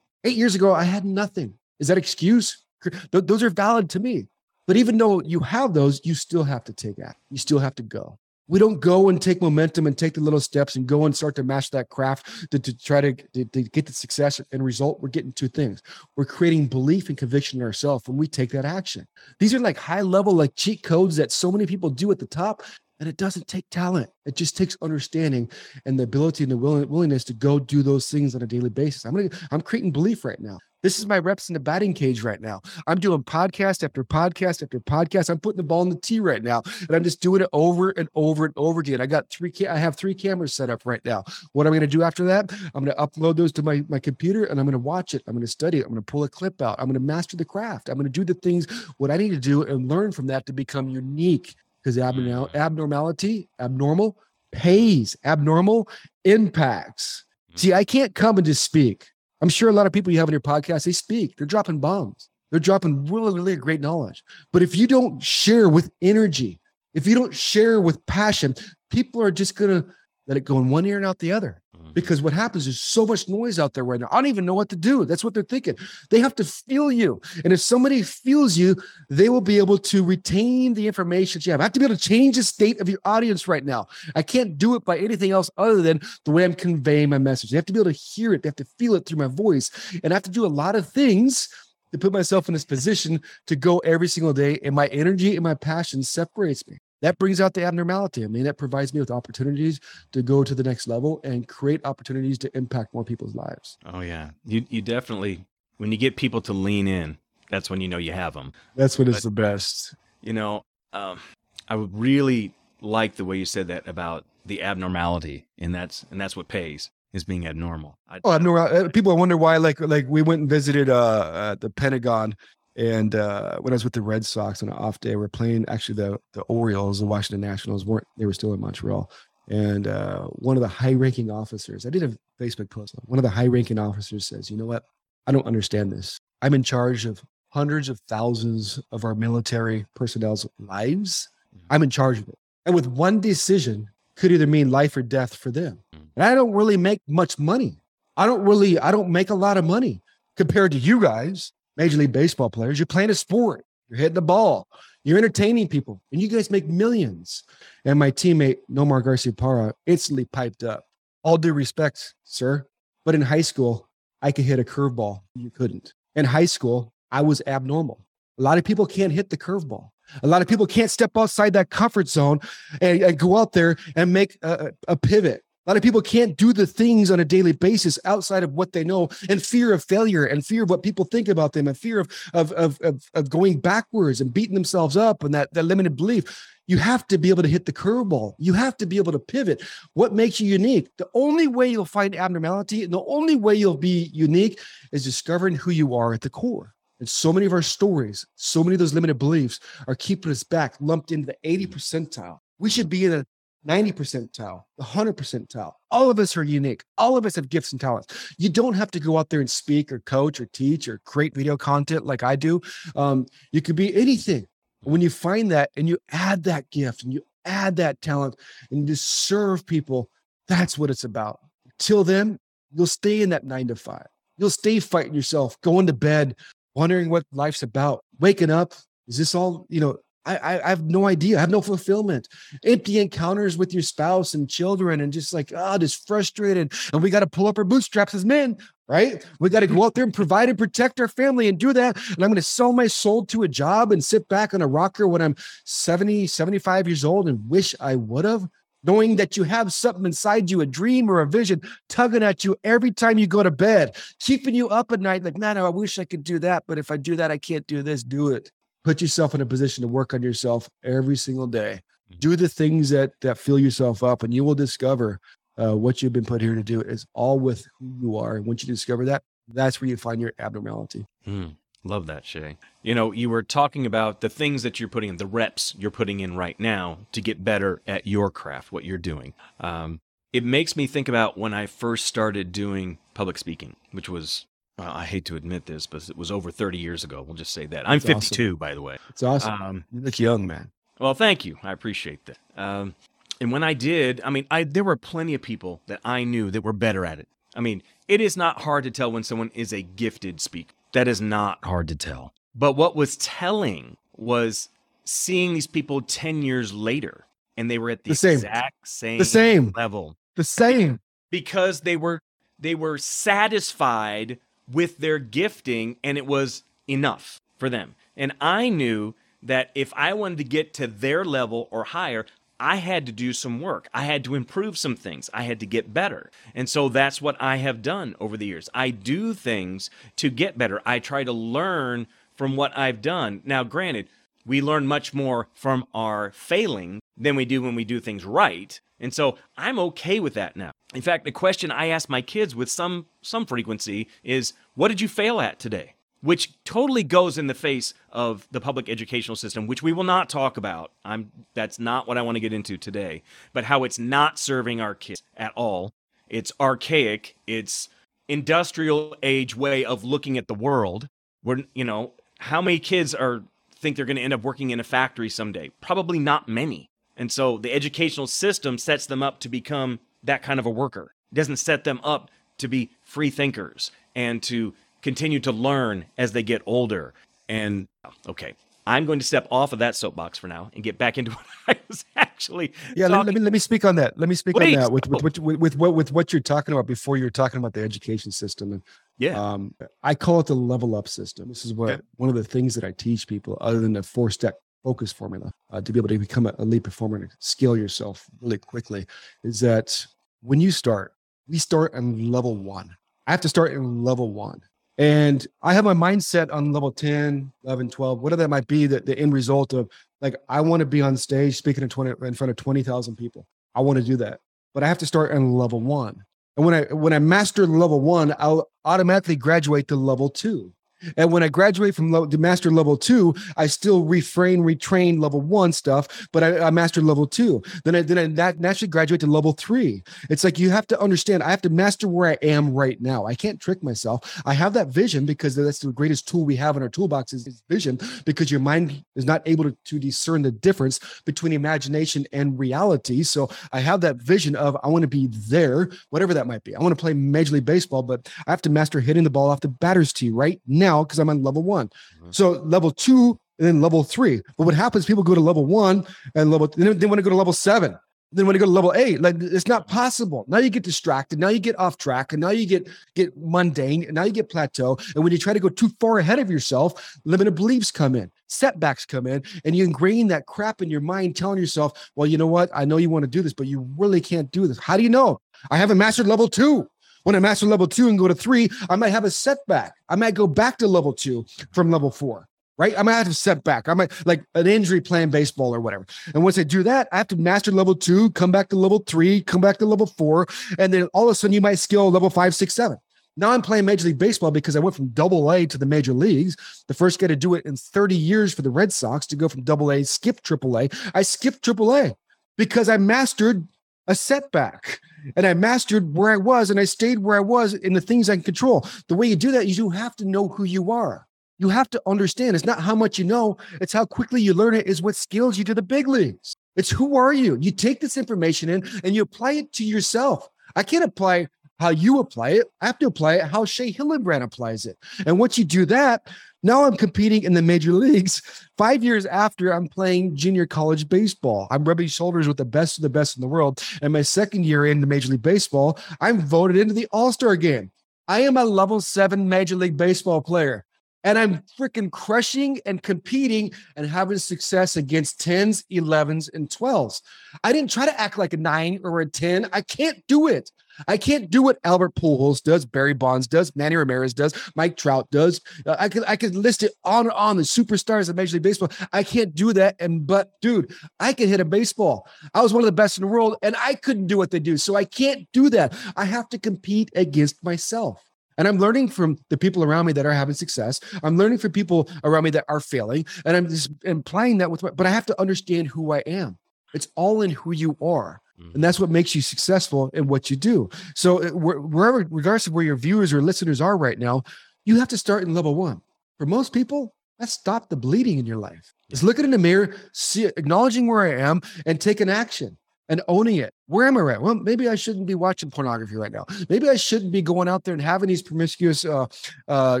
Eight 0.24 0.36
years 0.36 0.54
ago, 0.54 0.74
I 0.74 0.84
had 0.84 1.04
nothing. 1.04 1.54
Is 1.80 1.88
that 1.88 1.98
excuse? 1.98 2.64
Th- 2.82 2.94
those 3.10 3.42
are 3.42 3.50
valid 3.50 3.88
to 3.90 4.00
me. 4.00 4.26
But 4.66 4.76
even 4.76 4.98
though 4.98 5.22
you 5.22 5.40
have 5.40 5.72
those, 5.72 6.00
you 6.04 6.14
still 6.14 6.44
have 6.44 6.64
to 6.64 6.72
take 6.72 6.98
action. 6.98 7.20
You 7.30 7.38
still 7.38 7.58
have 7.58 7.74
to 7.76 7.82
go 7.82 8.18
we 8.48 8.58
don't 8.58 8.80
go 8.80 9.08
and 9.08 9.20
take 9.20 9.42
momentum 9.42 9.86
and 9.86 9.96
take 9.96 10.14
the 10.14 10.20
little 10.20 10.40
steps 10.40 10.76
and 10.76 10.86
go 10.86 11.04
and 11.04 11.16
start 11.16 11.34
to 11.36 11.42
master 11.42 11.78
that 11.78 11.88
craft 11.88 12.50
to, 12.50 12.58
to 12.58 12.76
try 12.76 13.00
to, 13.00 13.12
to, 13.12 13.44
to, 13.44 13.62
get 13.62 13.86
the 13.86 13.92
success 13.92 14.40
and 14.52 14.64
result. 14.64 15.00
We're 15.00 15.08
getting 15.08 15.32
two 15.32 15.48
things. 15.48 15.82
We're 16.16 16.24
creating 16.24 16.66
belief 16.66 17.08
and 17.08 17.18
conviction 17.18 17.60
in 17.60 17.66
ourselves 17.66 18.06
when 18.06 18.16
we 18.16 18.26
take 18.26 18.50
that 18.50 18.64
action. 18.64 19.06
These 19.38 19.54
are 19.54 19.58
like 19.58 19.76
high 19.76 20.02
level, 20.02 20.32
like 20.32 20.54
cheat 20.54 20.82
codes 20.82 21.16
that 21.16 21.32
so 21.32 21.50
many 21.50 21.66
people 21.66 21.90
do 21.90 22.10
at 22.10 22.18
the 22.18 22.26
top. 22.26 22.62
And 22.98 23.08
it 23.10 23.18
doesn't 23.18 23.46
take 23.46 23.66
talent. 23.70 24.08
It 24.24 24.36
just 24.36 24.56
takes 24.56 24.74
understanding 24.80 25.50
and 25.84 25.98
the 25.98 26.04
ability 26.04 26.44
and 26.44 26.52
the 26.52 26.56
willingness 26.56 27.24
to 27.24 27.34
go 27.34 27.58
do 27.58 27.82
those 27.82 28.10
things 28.10 28.34
on 28.34 28.40
a 28.40 28.46
daily 28.46 28.70
basis. 28.70 29.04
I'm 29.04 29.14
gonna, 29.14 29.28
I'm 29.50 29.60
creating 29.60 29.92
belief 29.92 30.24
right 30.24 30.40
now. 30.40 30.56
This 30.86 31.00
is 31.00 31.06
my 31.08 31.18
reps 31.18 31.48
in 31.48 31.54
the 31.54 31.58
batting 31.58 31.94
cage 31.94 32.22
right 32.22 32.40
now. 32.40 32.62
I'm 32.86 33.00
doing 33.00 33.24
podcast 33.24 33.82
after 33.82 34.04
podcast 34.04 34.62
after 34.62 34.78
podcast. 34.78 35.28
I'm 35.28 35.40
putting 35.40 35.56
the 35.56 35.64
ball 35.64 35.82
in 35.82 35.88
the 35.88 35.96
tee 35.96 36.20
right 36.20 36.44
now, 36.44 36.62
and 36.82 36.94
I'm 36.94 37.02
just 37.02 37.20
doing 37.20 37.42
it 37.42 37.48
over 37.52 37.90
and 37.90 38.08
over 38.14 38.44
and 38.44 38.54
over 38.56 38.78
again. 38.78 39.00
I 39.00 39.06
got 39.06 39.28
three. 39.28 39.52
I 39.68 39.78
have 39.78 39.96
three 39.96 40.14
cameras 40.14 40.54
set 40.54 40.70
up 40.70 40.86
right 40.86 41.04
now. 41.04 41.24
What 41.54 41.66
I'm 41.66 41.72
going 41.72 41.80
to 41.80 41.88
do 41.88 42.04
after 42.04 42.22
that? 42.26 42.52
I'm 42.72 42.84
going 42.84 42.96
to 42.96 43.02
upload 43.02 43.36
those 43.36 43.50
to 43.54 43.64
my 43.64 43.84
my 43.88 43.98
computer, 43.98 44.44
and 44.44 44.60
I'm 44.60 44.66
going 44.66 44.74
to 44.74 44.78
watch 44.78 45.12
it. 45.12 45.24
I'm 45.26 45.32
going 45.32 45.40
to 45.44 45.50
study 45.50 45.78
it. 45.78 45.86
I'm 45.86 45.88
going 45.88 46.04
to 46.04 46.06
pull 46.06 46.22
a 46.22 46.28
clip 46.28 46.62
out. 46.62 46.76
I'm 46.78 46.84
going 46.84 46.94
to 46.94 47.00
master 47.00 47.36
the 47.36 47.44
craft. 47.44 47.88
I'm 47.88 47.96
going 47.96 48.04
to 48.04 48.08
do 48.08 48.24
the 48.24 48.34
things 48.34 48.68
what 48.98 49.10
I 49.10 49.16
need 49.16 49.30
to 49.30 49.38
do 49.38 49.62
and 49.62 49.88
learn 49.88 50.12
from 50.12 50.28
that 50.28 50.46
to 50.46 50.52
become 50.52 50.88
unique. 50.88 51.56
Because 51.82 51.98
abnormal, 51.98 52.46
mm. 52.46 52.54
abnormality, 52.54 53.48
abnormal 53.58 54.18
pays. 54.52 55.16
Abnormal 55.24 55.88
impacts. 56.24 57.24
Mm. 57.54 57.58
See, 57.58 57.74
I 57.74 57.82
can't 57.82 58.14
come 58.14 58.36
and 58.36 58.46
just 58.46 58.62
speak. 58.62 59.08
I'm 59.40 59.48
sure 59.48 59.68
a 59.68 59.72
lot 59.72 59.86
of 59.86 59.92
people 59.92 60.12
you 60.12 60.18
have 60.18 60.28
on 60.28 60.32
your 60.32 60.40
podcast, 60.40 60.84
they 60.84 60.92
speak, 60.92 61.36
they're 61.36 61.46
dropping 61.46 61.80
bombs. 61.80 62.28
They're 62.50 62.60
dropping 62.60 63.06
really, 63.06 63.34
really 63.34 63.56
great 63.56 63.80
knowledge. 63.80 64.22
But 64.52 64.62
if 64.62 64.76
you 64.76 64.86
don't 64.86 65.22
share 65.22 65.68
with 65.68 65.90
energy, 66.00 66.60
if 66.94 67.06
you 67.06 67.14
don't 67.14 67.34
share 67.34 67.80
with 67.80 68.04
passion, 68.06 68.54
people 68.90 69.20
are 69.20 69.30
just 69.30 69.56
going 69.56 69.82
to 69.82 69.88
let 70.26 70.36
it 70.36 70.44
go 70.44 70.58
in 70.58 70.70
one 70.70 70.86
ear 70.86 70.96
and 70.96 71.04
out 71.04 71.18
the 71.18 71.32
other. 71.32 71.60
Because 71.96 72.20
what 72.20 72.34
happens 72.34 72.66
is 72.66 72.78
so 72.78 73.06
much 73.06 73.26
noise 73.26 73.58
out 73.58 73.72
there 73.72 73.82
right 73.82 73.98
now. 73.98 74.08
I 74.12 74.16
don't 74.16 74.26
even 74.26 74.44
know 74.44 74.52
what 74.52 74.68
to 74.68 74.76
do. 74.76 75.06
That's 75.06 75.24
what 75.24 75.32
they're 75.32 75.42
thinking. 75.42 75.78
They 76.10 76.20
have 76.20 76.34
to 76.34 76.44
feel 76.44 76.92
you. 76.92 77.22
And 77.42 77.54
if 77.54 77.60
somebody 77.60 78.02
feels 78.02 78.54
you, 78.54 78.76
they 79.08 79.30
will 79.30 79.40
be 79.40 79.56
able 79.56 79.78
to 79.78 80.04
retain 80.04 80.74
the 80.74 80.86
information 80.86 81.40
you 81.42 81.52
have. 81.52 81.60
I 81.60 81.64
have 81.64 81.72
to 81.72 81.80
be 81.80 81.86
able 81.86 81.96
to 81.96 82.08
change 82.08 82.36
the 82.36 82.42
state 82.42 82.82
of 82.82 82.88
your 82.90 82.98
audience 83.06 83.48
right 83.48 83.64
now. 83.64 83.86
I 84.14 84.20
can't 84.20 84.58
do 84.58 84.74
it 84.74 84.84
by 84.84 84.98
anything 84.98 85.30
else 85.30 85.50
other 85.56 85.80
than 85.80 86.02
the 86.26 86.32
way 86.32 86.44
I'm 86.44 86.52
conveying 86.52 87.08
my 87.08 87.16
message. 87.16 87.48
They 87.48 87.56
have 87.56 87.64
to 87.64 87.72
be 87.72 87.80
able 87.80 87.90
to 87.90 87.98
hear 87.98 88.34
it. 88.34 88.42
They 88.42 88.50
have 88.50 88.56
to 88.56 88.66
feel 88.78 88.94
it 88.94 89.06
through 89.06 89.18
my 89.18 89.28
voice. 89.28 89.70
And 90.04 90.12
I 90.12 90.16
have 90.16 90.22
to 90.24 90.30
do 90.30 90.44
a 90.44 90.48
lot 90.48 90.76
of 90.76 90.86
things 90.86 91.48
to 91.92 91.98
put 91.98 92.12
myself 92.12 92.46
in 92.46 92.52
this 92.52 92.66
position 92.66 93.22
to 93.46 93.56
go 93.56 93.78
every 93.78 94.08
single 94.08 94.34
day. 94.34 94.58
And 94.62 94.74
my 94.74 94.88
energy 94.88 95.34
and 95.34 95.42
my 95.42 95.54
passion 95.54 96.02
separates 96.02 96.68
me 96.68 96.76
that 97.02 97.18
brings 97.18 97.40
out 97.40 97.54
the 97.54 97.64
abnormality. 97.64 98.24
I 98.24 98.28
mean, 98.28 98.44
that 98.44 98.58
provides 98.58 98.94
me 98.94 99.00
with 99.00 99.10
opportunities 99.10 99.80
to 100.12 100.22
go 100.22 100.44
to 100.44 100.54
the 100.54 100.62
next 100.62 100.86
level 100.86 101.20
and 101.24 101.46
create 101.46 101.80
opportunities 101.84 102.38
to 102.38 102.56
impact 102.56 102.94
more 102.94 103.04
people's 103.04 103.34
lives. 103.34 103.78
Oh 103.84 104.00
yeah, 104.00 104.30
you 104.44 104.64
you 104.68 104.82
definitely 104.82 105.44
when 105.78 105.92
you 105.92 105.98
get 105.98 106.16
people 106.16 106.40
to 106.42 106.52
lean 106.52 106.88
in, 106.88 107.18
that's 107.50 107.70
when 107.70 107.80
you 107.80 107.88
know 107.88 107.98
you 107.98 108.12
have 108.12 108.34
them. 108.34 108.52
That's 108.74 108.98
when 108.98 109.08
it's 109.08 109.22
the 109.22 109.30
best. 109.30 109.94
You 110.22 110.32
know, 110.32 110.62
um, 110.92 111.20
I 111.68 111.76
would 111.76 111.96
really 111.96 112.54
like 112.80 113.16
the 113.16 113.24
way 113.24 113.36
you 113.36 113.44
said 113.44 113.68
that 113.68 113.86
about 113.86 114.24
the 114.44 114.62
abnormality, 114.62 115.46
and 115.58 115.74
that's 115.74 116.04
and 116.10 116.20
that's 116.20 116.36
what 116.36 116.48
pays 116.48 116.90
is 117.12 117.24
being 117.24 117.46
abnormal. 117.46 117.98
I, 118.08 118.20
oh, 118.24 118.32
abnormal. 118.32 118.62
Uh, 118.62 118.88
people 118.90 119.16
wonder 119.16 119.36
why, 119.36 119.56
like, 119.56 119.80
like 119.80 120.06
we 120.08 120.22
went 120.22 120.40
and 120.42 120.50
visited 120.50 120.90
uh, 120.90 120.94
uh, 120.94 121.54
the 121.54 121.70
Pentagon 121.70 122.36
and 122.76 123.14
uh, 123.14 123.58
when 123.58 123.72
I 123.72 123.76
was 123.76 123.84
with 123.84 123.94
the 123.94 124.02
Red 124.02 124.24
Sox 124.24 124.62
on 124.62 124.68
an 124.68 124.74
off 124.74 125.00
day, 125.00 125.16
we 125.16 125.24
are 125.24 125.28
playing 125.28 125.64
actually 125.68 125.96
the 125.96 126.18
the 126.32 126.42
Orioles, 126.42 127.00
the 127.00 127.06
Washington 127.06 127.40
Nationals 127.40 127.84
weren't 127.84 128.06
they 128.16 128.26
were 128.26 128.32
still 128.32 128.54
in 128.54 128.60
Montreal. 128.60 129.10
And 129.48 129.86
uh, 129.86 130.24
one 130.24 130.56
of 130.56 130.60
the 130.60 130.68
high 130.68 130.94
ranking 130.94 131.30
officers, 131.30 131.86
I 131.86 131.90
did 131.90 132.02
a 132.02 132.16
Facebook 132.42 132.68
post. 132.68 132.94
One 133.04 133.18
of 133.18 133.22
the 133.22 133.30
high 133.30 133.46
ranking 133.46 133.78
officers 133.78 134.26
says, 134.26 134.50
You 134.50 134.56
know 134.56 134.66
what? 134.66 134.84
I 135.26 135.32
don't 135.32 135.46
understand 135.46 135.92
this. 135.92 136.18
I'm 136.42 136.54
in 136.54 136.62
charge 136.62 137.06
of 137.06 137.22
hundreds 137.48 137.88
of 137.88 138.00
thousands 138.08 138.80
of 138.92 139.04
our 139.04 139.14
military 139.14 139.86
personnel's 139.94 140.46
lives. 140.58 141.28
Mm-hmm. 141.56 141.66
I'm 141.70 141.82
in 141.82 141.90
charge 141.90 142.18
of 142.18 142.28
it. 142.28 142.38
And 142.66 142.74
with 142.74 142.86
one 142.86 143.20
decision, 143.20 143.88
could 144.16 144.32
either 144.32 144.46
mean 144.46 144.70
life 144.70 144.96
or 144.96 145.02
death 145.02 145.36
for 145.36 145.50
them. 145.50 145.78
Mm. 145.94 146.08
And 146.16 146.24
I 146.24 146.34
don't 146.34 146.52
really 146.52 146.76
make 146.76 147.00
much 147.06 147.38
money. 147.38 147.78
I 148.16 148.26
don't 148.26 148.42
really, 148.42 148.78
I 148.78 148.90
don't 148.90 149.10
make 149.10 149.30
a 149.30 149.34
lot 149.34 149.58
of 149.58 149.64
money 149.64 150.02
compared 150.36 150.72
to 150.72 150.78
you 150.78 151.00
guys, 151.00 151.52
Major 151.76 151.98
League 151.98 152.12
Baseball 152.12 152.50
players. 152.50 152.78
You're 152.78 152.86
playing 152.86 153.10
a 153.10 153.14
sport, 153.14 153.64
you're 153.88 153.98
hitting 153.98 154.14
the 154.14 154.22
ball, 154.22 154.66
you're 155.04 155.18
entertaining 155.18 155.68
people, 155.68 156.00
and 156.10 156.20
you 156.20 156.28
guys 156.28 156.50
make 156.50 156.66
millions. 156.66 157.44
And 157.84 157.98
my 157.98 158.10
teammate, 158.10 158.58
Nomar 158.70 159.04
Garcia 159.04 159.32
Garciaparra, 159.32 159.72
instantly 159.86 160.24
piped 160.24 160.62
up. 160.62 160.84
All 161.22 161.36
due 161.36 161.52
respect, 161.52 162.14
sir. 162.24 162.66
But 163.04 163.14
in 163.14 163.22
high 163.22 163.42
school, 163.42 163.88
I 164.22 164.32
could 164.32 164.44
hit 164.44 164.58
a 164.58 164.64
curveball. 164.64 165.20
You 165.34 165.50
couldn't. 165.50 165.92
In 166.14 166.24
high 166.24 166.46
school, 166.46 166.92
I 167.10 167.20
was 167.20 167.42
abnormal. 167.46 168.04
A 168.38 168.42
lot 168.42 168.58
of 168.58 168.64
people 168.64 168.86
can't 168.86 169.12
hit 169.12 169.30
the 169.30 169.36
curveball. 169.36 169.90
A 170.22 170.26
lot 170.26 170.42
of 170.42 170.48
people 170.48 170.66
can't 170.66 170.90
step 170.90 171.16
outside 171.16 171.52
that 171.54 171.70
comfort 171.70 172.08
zone 172.08 172.40
and, 172.80 173.02
and 173.02 173.18
go 173.18 173.36
out 173.36 173.52
there 173.52 173.76
and 173.94 174.12
make 174.12 174.38
a, 174.42 174.72
a 174.88 174.96
pivot. 174.96 175.42
A 175.66 175.70
lot 175.70 175.76
of 175.76 175.82
people 175.82 176.00
can't 176.00 176.36
do 176.36 176.52
the 176.52 176.66
things 176.66 177.10
on 177.10 177.18
a 177.18 177.24
daily 177.24 177.50
basis 177.50 177.98
outside 178.04 178.44
of 178.44 178.52
what 178.52 178.72
they 178.72 178.84
know 178.84 179.08
and 179.28 179.44
fear 179.44 179.72
of 179.72 179.82
failure 179.82 180.24
and 180.24 180.46
fear 180.46 180.62
of 180.62 180.70
what 180.70 180.84
people 180.84 181.04
think 181.04 181.26
about 181.26 181.54
them 181.54 181.66
and 181.66 181.76
fear 181.76 181.98
of, 181.98 182.08
of, 182.34 182.52
of, 182.52 182.80
of, 182.82 183.02
of 183.14 183.30
going 183.30 183.58
backwards 183.58 184.20
and 184.20 184.32
beating 184.32 184.54
themselves 184.54 184.96
up 184.96 185.24
and 185.24 185.34
that, 185.34 185.52
that 185.54 185.64
limited 185.64 185.96
belief. 185.96 186.24
You 186.68 186.78
have 186.78 187.06
to 187.08 187.18
be 187.18 187.30
able 187.30 187.42
to 187.42 187.48
hit 187.48 187.66
the 187.66 187.72
curveball. 187.72 188.34
You 188.38 188.52
have 188.52 188.76
to 188.76 188.86
be 188.86 188.96
able 188.96 189.10
to 189.12 189.18
pivot. 189.18 189.60
What 189.94 190.12
makes 190.12 190.40
you 190.40 190.48
unique? 190.48 190.88
The 190.98 191.08
only 191.14 191.48
way 191.48 191.68
you'll 191.68 191.84
find 191.84 192.14
abnormality 192.14 192.84
and 192.84 192.92
the 192.92 193.04
only 193.04 193.34
way 193.34 193.56
you'll 193.56 193.76
be 193.76 194.10
unique 194.12 194.60
is 194.92 195.02
discovering 195.02 195.56
who 195.56 195.72
you 195.72 195.96
are 195.96 196.14
at 196.14 196.20
the 196.20 196.30
core. 196.30 196.74
And 197.00 197.08
so 197.08 197.32
many 197.32 197.44
of 197.44 197.52
our 197.52 197.62
stories, 197.62 198.24
so 198.36 198.62
many 198.62 198.74
of 198.74 198.78
those 198.78 198.94
limited 198.94 199.18
beliefs 199.18 199.60
are 199.88 199.96
keeping 199.96 200.30
us 200.30 200.44
back, 200.44 200.76
lumped 200.80 201.10
into 201.10 201.26
the 201.26 201.36
80 201.42 201.66
percentile. 201.66 202.38
We 202.58 202.70
should 202.70 202.88
be 202.88 203.04
in 203.04 203.12
a 203.12 203.26
90 203.66 203.92
percentile, 203.92 204.62
the 204.78 204.84
100 204.84 205.16
percentile. 205.16 205.72
All 205.90 206.08
of 206.08 206.18
us 206.20 206.36
are 206.36 206.44
unique. 206.44 206.84
All 206.96 207.16
of 207.16 207.26
us 207.26 207.34
have 207.34 207.48
gifts 207.48 207.72
and 207.72 207.80
talents. 207.80 208.32
You 208.38 208.48
don't 208.48 208.74
have 208.74 208.92
to 208.92 209.00
go 209.00 209.18
out 209.18 209.28
there 209.28 209.40
and 209.40 209.50
speak 209.50 209.90
or 209.90 209.98
coach 210.00 210.40
or 210.40 210.46
teach 210.46 210.86
or 210.86 211.00
create 211.04 211.34
video 211.34 211.56
content 211.56 212.06
like 212.06 212.22
I 212.22 212.36
do. 212.36 212.60
Um, 212.94 213.26
you 213.50 213.60
could 213.60 213.74
be 213.74 213.94
anything. 213.94 214.46
When 214.82 215.00
you 215.00 215.10
find 215.10 215.50
that 215.50 215.70
and 215.76 215.88
you 215.88 215.98
add 216.12 216.44
that 216.44 216.70
gift 216.70 217.02
and 217.02 217.12
you 217.12 217.22
add 217.44 217.76
that 217.76 218.00
talent 218.00 218.36
and 218.70 218.88
you 218.88 218.94
serve 218.94 219.66
people, 219.66 220.10
that's 220.46 220.78
what 220.78 220.90
it's 220.90 221.04
about. 221.04 221.40
Till 221.80 222.04
then, 222.04 222.38
you'll 222.72 222.86
stay 222.86 223.20
in 223.20 223.30
that 223.30 223.44
nine 223.44 223.66
to 223.68 223.74
five. 223.76 224.06
You'll 224.38 224.50
stay 224.50 224.78
fighting 224.78 225.14
yourself, 225.14 225.60
going 225.62 225.88
to 225.88 225.92
bed, 225.92 226.36
wondering 226.76 227.10
what 227.10 227.24
life's 227.32 227.64
about, 227.64 228.04
waking 228.20 228.50
up. 228.50 228.74
Is 229.08 229.18
this 229.18 229.34
all, 229.34 229.66
you 229.68 229.80
know, 229.80 229.96
I, 230.26 230.60
I, 230.64 230.68
have 230.68 230.84
no 230.84 231.06
idea. 231.06 231.36
I 231.36 231.40
have 231.40 231.50
no 231.50 231.60
fulfillment. 231.60 232.28
Empty 232.64 232.98
encounters 232.98 233.56
with 233.56 233.72
your 233.72 233.82
spouse 233.82 234.34
and 234.34 234.50
children, 234.50 235.00
and 235.00 235.12
just 235.12 235.32
like, 235.32 235.52
ah, 235.56 235.74
oh, 235.74 235.78
just 235.78 236.06
frustrated. 236.06 236.72
And 236.92 237.02
we 237.02 237.10
got 237.10 237.20
to 237.20 237.26
pull 237.26 237.46
up 237.46 237.58
our 237.58 237.64
bootstraps 237.64 238.14
as 238.14 238.24
men, 238.24 238.56
right? 238.88 239.24
We 239.38 239.50
got 239.50 239.60
to 239.60 239.66
go 239.66 239.84
out 239.84 239.94
there 239.94 240.04
and 240.04 240.12
provide 240.12 240.48
and 240.48 240.58
protect 240.58 241.00
our 241.00 241.08
family 241.08 241.48
and 241.48 241.58
do 241.58 241.72
that. 241.72 241.96
And 241.96 242.24
I'm 242.24 242.30
going 242.30 242.34
to 242.34 242.42
sell 242.42 242.72
my 242.72 242.88
soul 242.88 243.24
to 243.26 243.44
a 243.44 243.48
job 243.48 243.92
and 243.92 244.04
sit 244.04 244.28
back 244.28 244.52
on 244.52 244.62
a 244.62 244.66
rocker 244.66 245.06
when 245.06 245.22
I'm 245.22 245.36
70, 245.64 246.26
75 246.26 246.88
years 246.88 247.04
old 247.04 247.28
and 247.28 247.48
wish 247.48 247.74
I 247.80 247.94
would 247.94 248.24
have 248.24 248.48
knowing 248.86 249.16
that 249.16 249.36
you 249.36 249.42
have 249.42 249.72
something 249.72 250.06
inside 250.06 250.50
you, 250.50 250.60
a 250.60 250.66
dream 250.66 251.10
or 251.10 251.20
a 251.20 251.26
vision 251.26 251.60
tugging 251.88 252.22
at 252.22 252.44
you 252.44 252.56
every 252.62 252.92
time 252.92 253.18
you 253.18 253.26
go 253.26 253.42
to 253.42 253.50
bed, 253.50 253.96
keeping 254.20 254.54
you 254.54 254.68
up 254.68 254.92
at 254.92 255.00
night. 255.00 255.24
Like, 255.24 255.36
man, 255.36 255.58
I 255.58 255.68
wish 255.68 255.98
I 255.98 256.04
could 256.04 256.22
do 256.22 256.38
that. 256.38 256.64
But 256.68 256.78
if 256.78 256.90
I 256.90 256.96
do 256.96 257.16
that, 257.16 257.30
I 257.30 257.38
can't 257.38 257.66
do 257.66 257.82
this. 257.82 258.02
Do 258.04 258.28
it. 258.28 258.52
Put 258.86 259.02
yourself 259.02 259.34
in 259.34 259.40
a 259.40 259.46
position 259.46 259.82
to 259.82 259.88
work 259.88 260.14
on 260.14 260.22
yourself 260.22 260.70
every 260.84 261.16
single 261.16 261.48
day. 261.48 261.80
Mm-hmm. 262.08 262.20
Do 262.20 262.36
the 262.36 262.48
things 262.48 262.90
that 262.90 263.14
that 263.20 263.36
fill 263.36 263.58
yourself 263.58 264.04
up, 264.04 264.22
and 264.22 264.32
you 264.32 264.44
will 264.44 264.54
discover 264.54 265.18
uh, 265.60 265.76
what 265.76 266.00
you've 266.00 266.12
been 266.12 266.24
put 266.24 266.40
here 266.40 266.54
to 266.54 266.62
do 266.62 266.80
is 266.82 267.04
all 267.12 267.40
with 267.40 267.66
who 267.80 267.92
you 268.00 268.16
are. 268.16 268.36
And 268.36 268.46
once 268.46 268.62
you 268.62 268.72
discover 268.72 269.04
that, 269.06 269.24
that's 269.48 269.80
where 269.80 269.90
you 269.90 269.96
find 269.96 270.20
your 270.20 270.34
abnormality. 270.38 271.04
Hmm. 271.24 271.46
Love 271.82 272.06
that, 272.06 272.24
Shea. 272.24 272.58
You 272.82 272.94
know, 272.94 273.10
you 273.10 273.28
were 273.28 273.42
talking 273.42 273.86
about 273.86 274.20
the 274.20 274.28
things 274.28 274.62
that 274.62 274.78
you're 274.78 274.88
putting 274.88 275.08
in, 275.08 275.16
the 275.16 275.26
reps 275.26 275.74
you're 275.76 275.90
putting 275.90 276.20
in 276.20 276.36
right 276.36 276.58
now 276.60 276.98
to 277.10 277.20
get 277.20 277.44
better 277.44 277.82
at 277.88 278.06
your 278.06 278.30
craft, 278.30 278.70
what 278.70 278.84
you're 278.84 278.98
doing. 278.98 279.34
Um, 279.58 280.00
it 280.32 280.44
makes 280.44 280.76
me 280.76 280.86
think 280.86 281.08
about 281.08 281.36
when 281.36 281.54
I 281.54 281.66
first 281.66 282.06
started 282.06 282.52
doing 282.52 282.98
public 283.14 283.36
speaking, 283.38 283.74
which 283.90 284.08
was, 284.08 284.46
well, 284.78 284.90
I 284.92 285.04
hate 285.04 285.24
to 285.26 285.36
admit 285.36 285.66
this, 285.66 285.86
but 285.86 286.08
it 286.08 286.16
was 286.16 286.30
over 286.30 286.50
30 286.50 286.78
years 286.78 287.02
ago. 287.02 287.22
We'll 287.22 287.36
just 287.36 287.52
say 287.52 287.66
that. 287.66 287.88
I'm 287.88 287.98
That's 287.98 288.28
52, 288.28 288.48
awesome. 288.48 288.56
by 288.56 288.74
the 288.74 288.82
way. 288.82 288.98
It's 289.08 289.22
awesome. 289.22 289.62
Um, 289.62 289.84
you 289.92 290.00
look 290.00 290.18
young, 290.18 290.46
man. 290.46 290.70
Well, 290.98 291.14
thank 291.14 291.44
you. 291.44 291.56
I 291.62 291.72
appreciate 291.72 292.26
that. 292.26 292.38
Um, 292.56 292.94
and 293.40 293.52
when 293.52 293.62
I 293.62 293.74
did, 293.74 294.20
I 294.24 294.30
mean, 294.30 294.46
I 294.50 294.64
there 294.64 294.84
were 294.84 294.96
plenty 294.96 295.34
of 295.34 295.42
people 295.42 295.80
that 295.86 296.00
I 296.04 296.24
knew 296.24 296.50
that 296.50 296.62
were 296.62 296.72
better 296.72 297.04
at 297.04 297.18
it. 297.18 297.28
I 297.54 297.60
mean, 297.60 297.82
it 298.08 298.20
is 298.20 298.36
not 298.36 298.62
hard 298.62 298.84
to 298.84 298.90
tell 298.90 299.12
when 299.12 299.22
someone 299.22 299.50
is 299.54 299.72
a 299.72 299.82
gifted 299.82 300.40
speaker. 300.40 300.74
That 300.92 301.08
is 301.08 301.20
not 301.20 301.64
hard 301.64 301.88
to 301.88 301.96
tell. 301.96 302.32
But 302.54 302.72
what 302.72 302.96
was 302.96 303.16
telling 303.18 303.98
was 304.16 304.70
seeing 305.04 305.54
these 305.54 305.66
people 305.66 306.00
10 306.00 306.42
years 306.42 306.72
later 306.72 307.26
and 307.56 307.70
they 307.70 307.78
were 307.78 307.90
at 307.90 308.04
the, 308.04 308.10
the 308.10 308.16
same. 308.16 308.34
exact 308.34 308.88
same, 308.88 309.18
the 309.18 309.24
same 309.24 309.72
level. 309.76 310.16
The 310.36 310.44
same. 310.44 311.00
Because 311.30 311.80
they 311.80 311.96
were 311.96 312.20
they 312.58 312.74
were 312.74 312.98
satisfied 312.98 314.38
with 314.70 314.98
their 314.98 315.18
gifting 315.18 315.96
and 316.02 316.18
it 316.18 316.26
was 316.26 316.62
enough 316.88 317.40
for 317.58 317.68
them. 317.68 317.94
And 318.16 318.32
I 318.40 318.68
knew 318.68 319.14
that 319.42 319.70
if 319.74 319.92
I 319.94 320.12
wanted 320.14 320.38
to 320.38 320.44
get 320.44 320.74
to 320.74 320.86
their 320.86 321.24
level 321.24 321.68
or 321.70 321.84
higher, 321.84 322.26
I 322.58 322.76
had 322.76 323.04
to 323.06 323.12
do 323.12 323.32
some 323.32 323.60
work. 323.60 323.88
I 323.92 324.04
had 324.04 324.24
to 324.24 324.34
improve 324.34 324.78
some 324.78 324.96
things. 324.96 325.28
I 325.34 325.42
had 325.42 325.60
to 325.60 325.66
get 325.66 325.92
better. 325.92 326.30
And 326.54 326.68
so 326.68 326.88
that's 326.88 327.20
what 327.20 327.36
I 327.40 327.56
have 327.56 327.82
done 327.82 328.16
over 328.18 328.36
the 328.36 328.46
years. 328.46 328.70
I 328.72 328.90
do 328.90 329.34
things 329.34 329.90
to 330.16 330.30
get 330.30 330.56
better. 330.56 330.80
I 330.86 330.98
try 330.98 331.22
to 331.24 331.32
learn 331.32 332.06
from 332.34 332.56
what 332.56 332.76
I've 332.76 333.02
done. 333.02 333.42
Now, 333.44 333.62
granted, 333.62 334.08
we 334.46 334.60
learn 334.60 334.86
much 334.86 335.12
more 335.12 335.48
from 335.52 335.86
our 335.92 336.30
failing 336.32 337.00
than 337.16 337.36
we 337.36 337.44
do 337.44 337.60
when 337.62 337.74
we 337.74 337.84
do 337.84 338.00
things 338.00 338.24
right. 338.24 338.80
And 339.00 339.12
so 339.12 339.36
I'm 339.56 339.78
okay 339.78 340.20
with 340.20 340.34
that 340.34 340.56
now. 340.56 340.70
In 340.94 341.02
fact, 341.02 341.24
the 341.24 341.32
question 341.32 341.70
I 341.70 341.88
ask 341.88 342.08
my 342.08 342.22
kids 342.22 342.54
with 342.54 342.70
some 342.70 343.06
some 343.20 343.44
frequency 343.44 344.08
is, 344.22 344.54
"What 344.74 344.88
did 344.88 345.00
you 345.00 345.08
fail 345.08 345.40
at 345.40 345.58
today?" 345.58 345.94
which 346.22 346.52
totally 346.64 347.04
goes 347.04 347.38
in 347.38 347.46
the 347.46 347.54
face 347.54 347.94
of 348.10 348.48
the 348.50 348.60
public 348.60 348.88
educational 348.88 349.36
system, 349.36 349.66
which 349.66 349.82
we 349.82 349.92
will 349.92 350.04
not 350.04 350.28
talk 350.28 350.56
about. 350.56 350.90
I'm 351.04 351.30
that's 351.54 351.78
not 351.78 352.08
what 352.08 352.18
I 352.18 352.22
want 352.22 352.36
to 352.36 352.40
get 352.40 352.52
into 352.52 352.76
today, 352.76 353.22
but 353.52 353.64
how 353.64 353.84
it's 353.84 353.98
not 353.98 354.38
serving 354.38 354.80
our 354.80 354.94
kids 354.94 355.22
at 355.36 355.52
all. 355.54 355.92
It's 356.28 356.52
archaic. 356.60 357.36
It's 357.46 357.88
industrial 358.28 359.16
age 359.22 359.56
way 359.56 359.84
of 359.84 360.02
looking 360.02 360.36
at 360.36 360.48
the 360.48 360.54
world. 360.54 361.08
Where 361.42 361.60
you 361.74 361.84
know 361.84 362.12
how 362.40 362.60
many 362.60 362.78
kids 362.78 363.14
are 363.14 363.44
think 363.86 363.96
they're 363.96 364.04
going 364.04 364.16
to 364.16 364.22
end 364.22 364.34
up 364.34 364.42
working 364.42 364.70
in 364.70 364.80
a 364.80 364.84
factory 364.84 365.30
someday? 365.30 365.70
Probably 365.80 366.18
not 366.18 366.48
many. 366.48 366.90
And 367.16 367.30
so 367.30 367.56
the 367.56 367.72
educational 367.72 368.26
system 368.26 368.78
sets 368.78 369.06
them 369.06 369.22
up 369.22 369.38
to 369.40 369.48
become 369.48 370.00
that 370.24 370.42
kind 370.42 370.58
of 370.58 370.66
a 370.66 370.70
worker. 370.70 371.14
It 371.30 371.36
doesn't 371.36 371.58
set 371.58 371.84
them 371.84 372.00
up 372.02 372.28
to 372.58 372.66
be 372.66 372.90
free 373.04 373.30
thinkers 373.30 373.92
and 374.16 374.42
to 374.42 374.74
continue 375.02 375.38
to 375.38 375.52
learn 375.52 376.06
as 376.18 376.32
they 376.32 376.42
get 376.42 376.62
older. 376.66 377.14
And 377.48 377.86
okay, 378.28 378.54
I'm 378.86 379.04
going 379.04 379.18
to 379.18 379.24
step 379.24 379.48
off 379.50 379.72
of 379.72 379.80
that 379.80 379.96
soapbox 379.96 380.38
for 380.38 380.46
now 380.46 380.70
and 380.72 380.84
get 380.84 380.96
back 380.96 381.18
into 381.18 381.30
what 381.32 381.46
I 381.68 381.76
was 381.88 382.04
actually. 382.14 382.72
Yeah, 382.94 383.08
let, 383.08 383.26
let, 383.26 383.34
me 383.34 383.40
let 383.40 383.52
me 383.52 383.58
speak 383.58 383.84
on 383.84 383.96
that. 383.96 384.18
Let 384.18 384.28
me 384.28 384.34
speak 384.34 384.54
Please. 384.54 384.76
on 384.76 384.82
that 384.82 384.92
with 384.92 385.08
with, 385.08 385.22
with 385.22 385.38
with, 385.38 385.56
with 385.58 385.76
what 385.76 385.94
with 385.94 386.12
what 386.12 386.32
you're 386.32 386.40
talking 386.40 386.72
about 386.72 386.86
before 386.86 387.16
you're 387.16 387.30
talking 387.30 387.58
about 387.58 387.72
the 387.72 387.82
education 387.82 388.30
system 388.30 388.72
and 388.72 388.82
yeah, 389.18 389.40
um, 389.40 389.74
I 390.02 390.14
call 390.14 390.40
it 390.40 390.46
the 390.46 390.54
level 390.54 390.94
up 390.94 391.08
system. 391.08 391.48
This 391.48 391.64
is 391.64 391.74
what 391.74 392.02
one 392.16 392.28
of 392.28 392.36
the 392.36 392.44
things 392.44 392.74
that 392.74 392.84
I 392.84 392.92
teach 392.92 393.26
people, 393.26 393.56
other 393.60 393.80
than 393.80 393.94
the 393.94 394.02
four 394.02 394.30
step 394.30 394.60
focus 394.84 395.10
formula, 395.10 395.50
uh, 395.70 395.80
to 395.80 395.92
be 395.92 395.98
able 395.98 396.08
to 396.08 396.18
become 396.18 396.46
a 396.46 396.54
elite 396.58 396.84
performer 396.84 397.16
and 397.16 397.30
scale 397.40 397.76
yourself 397.76 398.26
really 398.40 398.58
quickly, 398.58 399.06
is 399.42 399.58
that 399.60 400.06
when 400.42 400.60
you 400.60 400.70
start, 400.70 401.14
we 401.48 401.58
start 401.58 401.94
on 401.94 402.30
level 402.30 402.56
one. 402.56 402.94
I 403.26 403.30
have 403.32 403.40
to 403.40 403.48
start 403.48 403.72
in 403.72 404.04
level 404.04 404.32
one. 404.32 404.60
And 404.98 405.46
I 405.62 405.74
have 405.74 405.84
my 405.84 405.94
mindset 405.94 406.52
on 406.52 406.72
level 406.72 406.90
10, 406.90 407.52
11, 407.64 407.90
12, 407.90 408.20
whatever 408.20 408.42
that 408.42 408.48
might 408.48 408.66
be, 408.66 408.86
that 408.86 409.04
the 409.04 409.18
end 409.18 409.32
result 409.34 409.72
of 409.72 409.90
like, 410.20 410.36
I 410.48 410.62
want 410.62 410.80
to 410.80 410.86
be 410.86 411.02
on 411.02 411.16
stage 411.16 411.56
speaking 411.56 411.82
in, 411.82 411.88
20, 411.90 412.26
in 412.26 412.34
front 412.34 412.50
of 412.50 412.56
20,000 412.56 413.16
people. 413.16 413.46
I 413.74 413.80
want 413.80 413.98
to 413.98 414.04
do 414.04 414.16
that. 414.16 414.40
But 414.72 414.82
I 414.82 414.88
have 414.88 414.98
to 414.98 415.06
start 415.06 415.32
on 415.32 415.52
level 415.52 415.80
one. 415.80 416.24
And 416.56 416.64
when 416.64 416.74
I 416.74 416.82
when 416.92 417.12
I 417.12 417.18
master 417.18 417.66
level 417.66 418.00
one, 418.00 418.34
I'll 418.38 418.70
automatically 418.84 419.36
graduate 419.36 419.88
to 419.88 419.96
level 419.96 420.30
two. 420.30 420.72
And 421.16 421.32
when 421.32 421.42
I 421.42 421.48
graduate 421.48 421.94
from 421.94 422.30
to 422.30 422.38
master 422.38 422.70
level 422.70 422.96
two, 422.96 423.34
I 423.56 423.66
still 423.66 424.04
refrain, 424.04 424.62
retrain 424.62 425.20
level 425.20 425.40
one 425.40 425.72
stuff, 425.72 426.28
but 426.32 426.42
I, 426.42 426.66
I 426.66 426.70
mastered 426.70 427.04
level 427.04 427.26
two. 427.26 427.62
Then 427.84 427.94
I 427.94 428.02
then 428.02 428.18
I 428.18 428.26
nat- 428.26 428.60
naturally 428.60 428.88
graduate 428.88 429.20
to 429.20 429.26
level 429.26 429.52
three. 429.52 430.02
It's 430.30 430.44
like 430.44 430.58
you 430.58 430.70
have 430.70 430.86
to 430.88 431.00
understand. 431.00 431.42
I 431.42 431.50
have 431.50 431.62
to 431.62 431.70
master 431.70 432.08
where 432.08 432.30
I 432.30 432.38
am 432.42 432.72
right 432.72 433.00
now. 433.00 433.26
I 433.26 433.34
can't 433.34 433.60
trick 433.60 433.82
myself. 433.82 434.42
I 434.46 434.54
have 434.54 434.72
that 434.74 434.88
vision 434.88 435.26
because 435.26 435.54
that's 435.54 435.80
the 435.80 435.92
greatest 435.92 436.28
tool 436.28 436.44
we 436.44 436.56
have 436.56 436.76
in 436.76 436.82
our 436.82 436.88
toolbox 436.88 437.32
is, 437.32 437.46
is 437.46 437.62
vision. 437.68 437.98
Because 438.24 438.50
your 438.50 438.60
mind 438.60 439.04
is 439.14 439.24
not 439.24 439.42
able 439.46 439.64
to, 439.64 439.76
to 439.84 439.98
discern 439.98 440.42
the 440.42 440.52
difference 440.52 441.00
between 441.24 441.52
imagination 441.52 442.26
and 442.32 442.58
reality. 442.58 443.22
So 443.22 443.50
I 443.72 443.80
have 443.80 444.00
that 444.00 444.16
vision 444.16 444.56
of 444.56 444.76
I 444.82 444.88
want 444.88 445.02
to 445.02 445.08
be 445.08 445.28
there, 445.30 445.90
whatever 446.10 446.34
that 446.34 446.46
might 446.46 446.64
be. 446.64 446.74
I 446.74 446.82
want 446.82 446.96
to 446.96 447.00
play 447.00 447.12
Major 447.12 447.54
League 447.54 447.64
Baseball, 447.64 448.02
but 448.02 448.28
I 448.46 448.50
have 448.50 448.62
to 448.62 448.70
master 448.70 449.00
hitting 449.00 449.24
the 449.24 449.30
ball 449.30 449.50
off 449.50 449.60
the 449.60 449.68
batter's 449.68 450.12
tee 450.12 450.30
right 450.30 450.60
now 450.66 450.85
because 451.02 451.18
I'm 451.18 451.30
on 451.30 451.42
level 451.42 451.62
one. 451.62 451.88
Mm-hmm. 451.88 452.30
So 452.30 452.50
level 452.62 452.90
two 452.90 453.38
and 453.58 453.66
then 453.66 453.80
level 453.80 454.04
three. 454.04 454.42
But 454.56 454.64
what 454.64 454.74
happens? 454.74 455.06
People 455.06 455.22
go 455.22 455.34
to 455.34 455.40
level 455.40 455.66
one 455.66 456.06
and 456.34 456.50
level, 456.50 456.68
then 456.68 456.98
they 456.98 457.06
want 457.06 457.18
to 457.18 457.22
go 457.22 457.30
to 457.30 457.36
level 457.36 457.52
seven. 457.52 457.98
Then 458.32 458.46
when 458.46 458.54
you 458.54 458.60
go 458.60 458.66
to 458.66 458.72
level 458.72 458.92
eight, 458.96 459.22
like 459.22 459.36
it's 459.40 459.68
not 459.68 459.86
possible. 459.86 460.44
Now 460.48 460.58
you 460.58 460.68
get 460.68 460.82
distracted. 460.82 461.38
Now 461.38 461.48
you 461.48 461.60
get 461.60 461.78
off 461.78 461.96
track, 461.96 462.32
and 462.32 462.40
now 462.40 462.50
you 462.50 462.66
get 462.66 462.88
get 463.14 463.32
mundane. 463.36 464.02
And 464.02 464.14
now 464.14 464.24
you 464.24 464.32
get 464.32 464.50
plateau. 464.50 464.98
And 465.14 465.22
when 465.22 465.32
you 465.32 465.38
try 465.38 465.52
to 465.52 465.60
go 465.60 465.68
too 465.68 465.90
far 466.00 466.18
ahead 466.18 466.40
of 466.40 466.50
yourself, 466.50 467.18
limited 467.24 467.54
beliefs 467.54 467.92
come 467.92 468.16
in, 468.16 468.30
setbacks 468.48 469.06
come 469.06 469.28
in, 469.28 469.44
and 469.64 469.76
you 469.76 469.84
ingrain 469.84 470.26
that 470.28 470.46
crap 470.46 470.82
in 470.82 470.90
your 470.90 471.00
mind, 471.00 471.36
telling 471.36 471.58
yourself, 471.58 472.10
"Well, 472.16 472.26
you 472.26 472.36
know 472.36 472.48
what? 472.48 472.68
I 472.74 472.84
know 472.84 472.96
you 472.96 473.10
want 473.10 473.22
to 473.22 473.30
do 473.30 473.42
this, 473.42 473.54
but 473.54 473.68
you 473.68 473.88
really 473.96 474.20
can't 474.20 474.50
do 474.50 474.66
this." 474.66 474.78
How 474.78 474.96
do 474.96 475.04
you 475.04 475.08
know? 475.08 475.40
I 475.70 475.76
haven't 475.76 475.96
mastered 475.96 476.26
level 476.26 476.48
two. 476.48 476.88
When 477.26 477.34
I 477.34 477.40
master 477.40 477.66
level 477.66 477.88
two 477.88 478.08
and 478.08 478.16
go 478.16 478.28
to 478.28 478.36
three, 478.36 478.68
I 478.88 478.94
might 478.94 479.08
have 479.08 479.24
a 479.24 479.32
setback. 479.32 479.94
I 480.08 480.14
might 480.14 480.34
go 480.34 480.46
back 480.46 480.78
to 480.78 480.86
level 480.86 481.12
two 481.12 481.44
from 481.72 481.90
level 481.90 482.12
four 482.12 482.46
right? 482.78 482.96
I 482.98 483.02
might 483.02 483.14
have 483.14 483.26
to 483.26 483.32
step 483.32 483.64
back. 483.64 483.88
I 483.88 483.94
might 483.94 484.12
like 484.26 484.44
an 484.54 484.66
injury 484.66 485.00
playing 485.00 485.30
baseball 485.30 485.74
or 485.74 485.80
whatever. 485.80 486.04
And 486.34 486.44
once 486.44 486.58
I 486.58 486.62
do 486.62 486.82
that, 486.82 487.08
I 487.10 487.16
have 487.16 487.28
to 487.28 487.36
master 487.36 487.72
level 487.72 487.94
two, 487.94 488.30
come 488.32 488.52
back 488.52 488.68
to 488.68 488.76
level 488.76 488.98
three, 488.98 489.40
come 489.40 489.62
back 489.62 489.78
to 489.78 489.86
level 489.86 490.04
four. 490.04 490.46
And 490.78 490.92
then 490.92 491.04
all 491.14 491.24
of 491.24 491.30
a 491.30 491.34
sudden 491.34 491.54
you 491.54 491.62
might 491.62 491.76
skill 491.76 492.10
level 492.10 492.28
five, 492.28 492.54
six, 492.54 492.74
seven. 492.74 492.98
Now 493.34 493.52
I'm 493.52 493.62
playing 493.62 493.86
Major 493.86 494.08
League 494.08 494.18
Baseball 494.18 494.50
because 494.50 494.76
I 494.76 494.80
went 494.80 494.94
from 494.94 495.08
double 495.08 495.50
A 495.50 495.64
to 495.64 495.78
the 495.78 495.86
major 495.86 496.12
leagues. 496.12 496.54
The 496.86 496.92
first 496.92 497.18
guy 497.18 497.28
to 497.28 497.34
do 497.34 497.54
it 497.54 497.64
in 497.64 497.76
30 497.76 498.14
years 498.14 498.52
for 498.52 498.60
the 498.60 498.68
Red 498.68 498.92
Sox 498.92 499.26
to 499.28 499.36
go 499.36 499.48
from 499.48 499.62
double 499.62 499.90
A, 499.90 500.04
skip 500.04 500.42
triple 500.42 500.78
A. 500.78 500.90
I 501.14 501.22
skipped 501.22 501.64
triple 501.64 501.96
A 501.96 502.14
because 502.58 502.90
I 502.90 502.98
mastered 502.98 503.66
a 504.06 504.14
setback 504.14 505.00
and 505.34 505.46
I 505.46 505.54
mastered 505.54 506.16
where 506.16 506.30
I 506.30 506.36
was 506.36 506.70
and 506.70 506.78
I 506.78 506.84
stayed 506.84 507.18
where 507.18 507.36
I 507.36 507.40
was 507.40 507.74
in 507.74 507.92
the 507.92 508.00
things 508.00 508.28
I 508.28 508.36
can 508.36 508.44
control. 508.44 508.86
The 509.08 509.14
way 509.14 509.26
you 509.26 509.36
do 509.36 509.50
that 509.52 509.64
is 509.64 509.78
you 509.78 509.90
have 509.90 510.14
to 510.16 510.24
know 510.24 510.48
who 510.48 510.64
you 510.64 510.90
are. 510.90 511.26
You 511.58 511.68
have 511.70 511.88
to 511.90 512.02
understand 512.06 512.54
it's 512.54 512.66
not 512.66 512.80
how 512.80 512.94
much 512.94 513.18
you 513.18 513.24
know, 513.24 513.56
it's 513.80 513.92
how 513.92 514.04
quickly 514.04 514.42
you 514.42 514.52
learn 514.52 514.74
it, 514.74 514.86
is 514.86 515.00
what 515.00 515.16
skills 515.16 515.56
you 515.56 515.64
to 515.64 515.74
the 515.74 515.82
big 515.82 516.06
leagues. 516.06 516.54
It's 516.76 516.90
who 516.90 517.16
are 517.16 517.32
you? 517.32 517.56
You 517.58 517.70
take 517.70 518.00
this 518.00 518.18
information 518.18 518.68
in 518.68 518.84
and 519.02 519.14
you 519.14 519.22
apply 519.22 519.52
it 519.52 519.72
to 519.74 519.84
yourself. 519.84 520.48
I 520.74 520.82
can't 520.82 521.04
apply 521.04 521.48
how 521.78 521.90
you 521.90 522.20
apply 522.20 522.50
it. 522.50 522.66
I 522.80 522.86
have 522.86 522.98
to 523.00 523.06
apply 523.06 523.34
it 523.34 523.44
how 523.44 523.64
Shea 523.64 523.92
Hillenbrand 523.92 524.42
applies 524.42 524.86
it. 524.86 524.98
And 525.26 525.38
once 525.38 525.58
you 525.58 525.64
do 525.64 525.84
that, 525.86 526.28
now 526.62 526.84
I'm 526.84 526.96
competing 526.96 527.42
in 527.42 527.52
the 527.52 527.62
major 527.62 527.92
leagues 527.92 528.42
five 528.78 529.04
years 529.04 529.26
after 529.26 529.72
I'm 529.72 529.88
playing 529.88 530.36
junior 530.36 530.66
college 530.66 531.08
baseball. 531.08 531.68
I'm 531.70 531.84
rubbing 531.84 532.08
shoulders 532.08 532.48
with 532.48 532.56
the 532.56 532.64
best 532.64 532.98
of 532.98 533.02
the 533.02 533.10
best 533.10 533.36
in 533.36 533.40
the 533.40 533.48
world. 533.48 533.82
And 534.02 534.12
my 534.12 534.22
second 534.22 534.64
year 534.64 534.86
into 534.86 535.06
Major 535.06 535.30
League 535.30 535.42
Baseball, 535.42 535.98
I'm 536.20 536.40
voted 536.40 536.76
into 536.76 536.94
the 536.94 537.06
All 537.12 537.32
Star 537.32 537.56
game. 537.56 537.92
I 538.26 538.40
am 538.40 538.56
a 538.56 538.64
level 538.64 539.00
seven 539.00 539.48
Major 539.48 539.76
League 539.76 539.96
Baseball 539.96 540.40
player. 540.40 540.85
And 541.26 541.36
I'm 541.36 541.62
freaking 541.78 542.10
crushing 542.10 542.78
and 542.86 543.02
competing 543.02 543.72
and 543.96 544.06
having 544.06 544.38
success 544.38 544.96
against 544.96 545.40
10s, 545.40 545.82
11s, 545.90 546.48
and 546.54 546.70
12s. 546.70 547.20
I 547.64 547.72
didn't 547.72 547.90
try 547.90 548.06
to 548.06 548.20
act 548.20 548.38
like 548.38 548.52
a 548.52 548.56
nine 548.56 549.00
or 549.02 549.20
a 549.20 549.26
10. 549.26 549.68
I 549.72 549.80
can't 549.80 550.22
do 550.28 550.46
it. 550.46 550.70
I 551.08 551.16
can't 551.16 551.50
do 551.50 551.62
what 551.62 551.78
Albert 551.84 552.14
Pujols 552.14 552.62
does, 552.62 552.86
Barry 552.86 553.12
Bonds 553.12 553.48
does, 553.48 553.74
Manny 553.74 553.96
Ramirez 553.96 554.32
does, 554.32 554.54
Mike 554.76 554.96
Trout 554.96 555.28
does. 555.30 555.60
Uh, 555.84 555.96
I 555.98 556.08
could 556.08 556.24
I 556.26 556.36
could 556.36 556.54
list 556.54 556.82
it 556.82 556.92
on 557.04 557.26
and 557.26 557.32
on 557.32 557.56
the 557.56 557.64
superstars 557.64 558.30
of 558.30 558.36
Major 558.36 558.54
League 558.54 558.62
Baseball. 558.62 558.90
I 559.12 559.22
can't 559.22 559.54
do 559.54 559.72
that. 559.74 559.96
And 560.00 560.26
but 560.26 560.52
dude, 560.62 560.94
I 561.20 561.32
can 561.32 561.48
hit 561.48 561.60
a 561.60 561.64
baseball. 561.64 562.26
I 562.54 562.62
was 562.62 562.72
one 562.72 562.82
of 562.82 562.86
the 562.86 562.92
best 562.92 563.18
in 563.18 563.22
the 563.22 563.28
world, 563.28 563.56
and 563.62 563.74
I 563.76 563.94
couldn't 563.94 564.28
do 564.28 564.38
what 564.38 564.50
they 564.50 564.60
do. 564.60 564.76
So 564.76 564.94
I 564.94 565.04
can't 565.04 565.46
do 565.52 565.68
that. 565.70 565.94
I 566.16 566.24
have 566.24 566.48
to 566.50 566.58
compete 566.58 567.10
against 567.14 567.62
myself. 567.62 568.22
And 568.58 568.66
I'm 568.66 568.78
learning 568.78 569.08
from 569.08 569.38
the 569.50 569.56
people 569.56 569.84
around 569.84 570.06
me 570.06 570.12
that 570.14 570.26
are 570.26 570.32
having 570.32 570.54
success. 570.54 571.00
I'm 571.22 571.36
learning 571.36 571.58
from 571.58 571.72
people 571.72 572.08
around 572.24 572.44
me 572.44 572.50
that 572.50 572.64
are 572.68 572.80
failing. 572.80 573.26
And 573.44 573.56
I'm 573.56 573.68
just 573.68 573.90
implying 574.04 574.58
that 574.58 574.70
with, 574.70 574.82
my, 574.82 574.90
but 574.90 575.06
I 575.06 575.10
have 575.10 575.26
to 575.26 575.40
understand 575.40 575.88
who 575.88 576.12
I 576.12 576.18
am. 576.20 576.58
It's 576.94 577.08
all 577.14 577.42
in 577.42 577.50
who 577.50 577.72
you 577.72 577.96
are. 578.00 578.40
And 578.58 578.68
mm-hmm. 578.68 578.80
that's 578.80 578.98
what 578.98 579.10
makes 579.10 579.34
you 579.34 579.42
successful 579.42 580.10
in 580.14 580.28
what 580.28 580.50
you 580.50 580.56
do. 580.56 580.88
So, 581.14 581.42
uh, 581.42 581.50
wherever, 581.50 582.26
regardless 582.30 582.66
of 582.66 582.72
where 582.72 582.84
your 582.84 582.96
viewers 582.96 583.32
or 583.32 583.42
listeners 583.42 583.82
are 583.82 583.98
right 583.98 584.18
now, 584.18 584.44
you 584.86 584.98
have 584.98 585.08
to 585.08 585.18
start 585.18 585.42
in 585.42 585.52
level 585.52 585.74
one. 585.74 586.00
For 586.38 586.46
most 586.46 586.72
people, 586.72 587.14
that's 587.38 587.52
stop 587.52 587.90
the 587.90 587.96
bleeding 587.96 588.38
in 588.38 588.46
your 588.46 588.56
life. 588.56 588.94
Is 589.10 589.22
looking 589.22 589.44
in 589.44 589.50
the 589.50 589.58
mirror, 589.58 589.94
see, 590.12 590.46
acknowledging 590.46 591.06
where 591.06 591.22
I 591.22 591.40
am, 591.40 591.60
and 591.84 592.00
taking 592.00 592.30
action 592.30 592.78
and 593.08 593.22
owning 593.28 593.56
it. 593.56 593.72
Where 593.86 594.06
am 594.06 594.16
I 594.16 594.32
at? 594.32 594.42
Well, 594.42 594.54
maybe 594.54 594.88
I 594.88 594.94
shouldn't 594.96 595.26
be 595.26 595.34
watching 595.34 595.70
pornography 595.70 596.16
right 596.16 596.32
now. 596.32 596.44
Maybe 596.68 596.88
I 596.88 596.96
shouldn't 596.96 597.32
be 597.32 597.42
going 597.42 597.68
out 597.68 597.84
there 597.84 597.94
and 597.94 598.02
having 598.02 598.28
these 598.28 598.42
promiscuous 598.42 599.04
uh, 599.04 599.26
uh, 599.68 600.00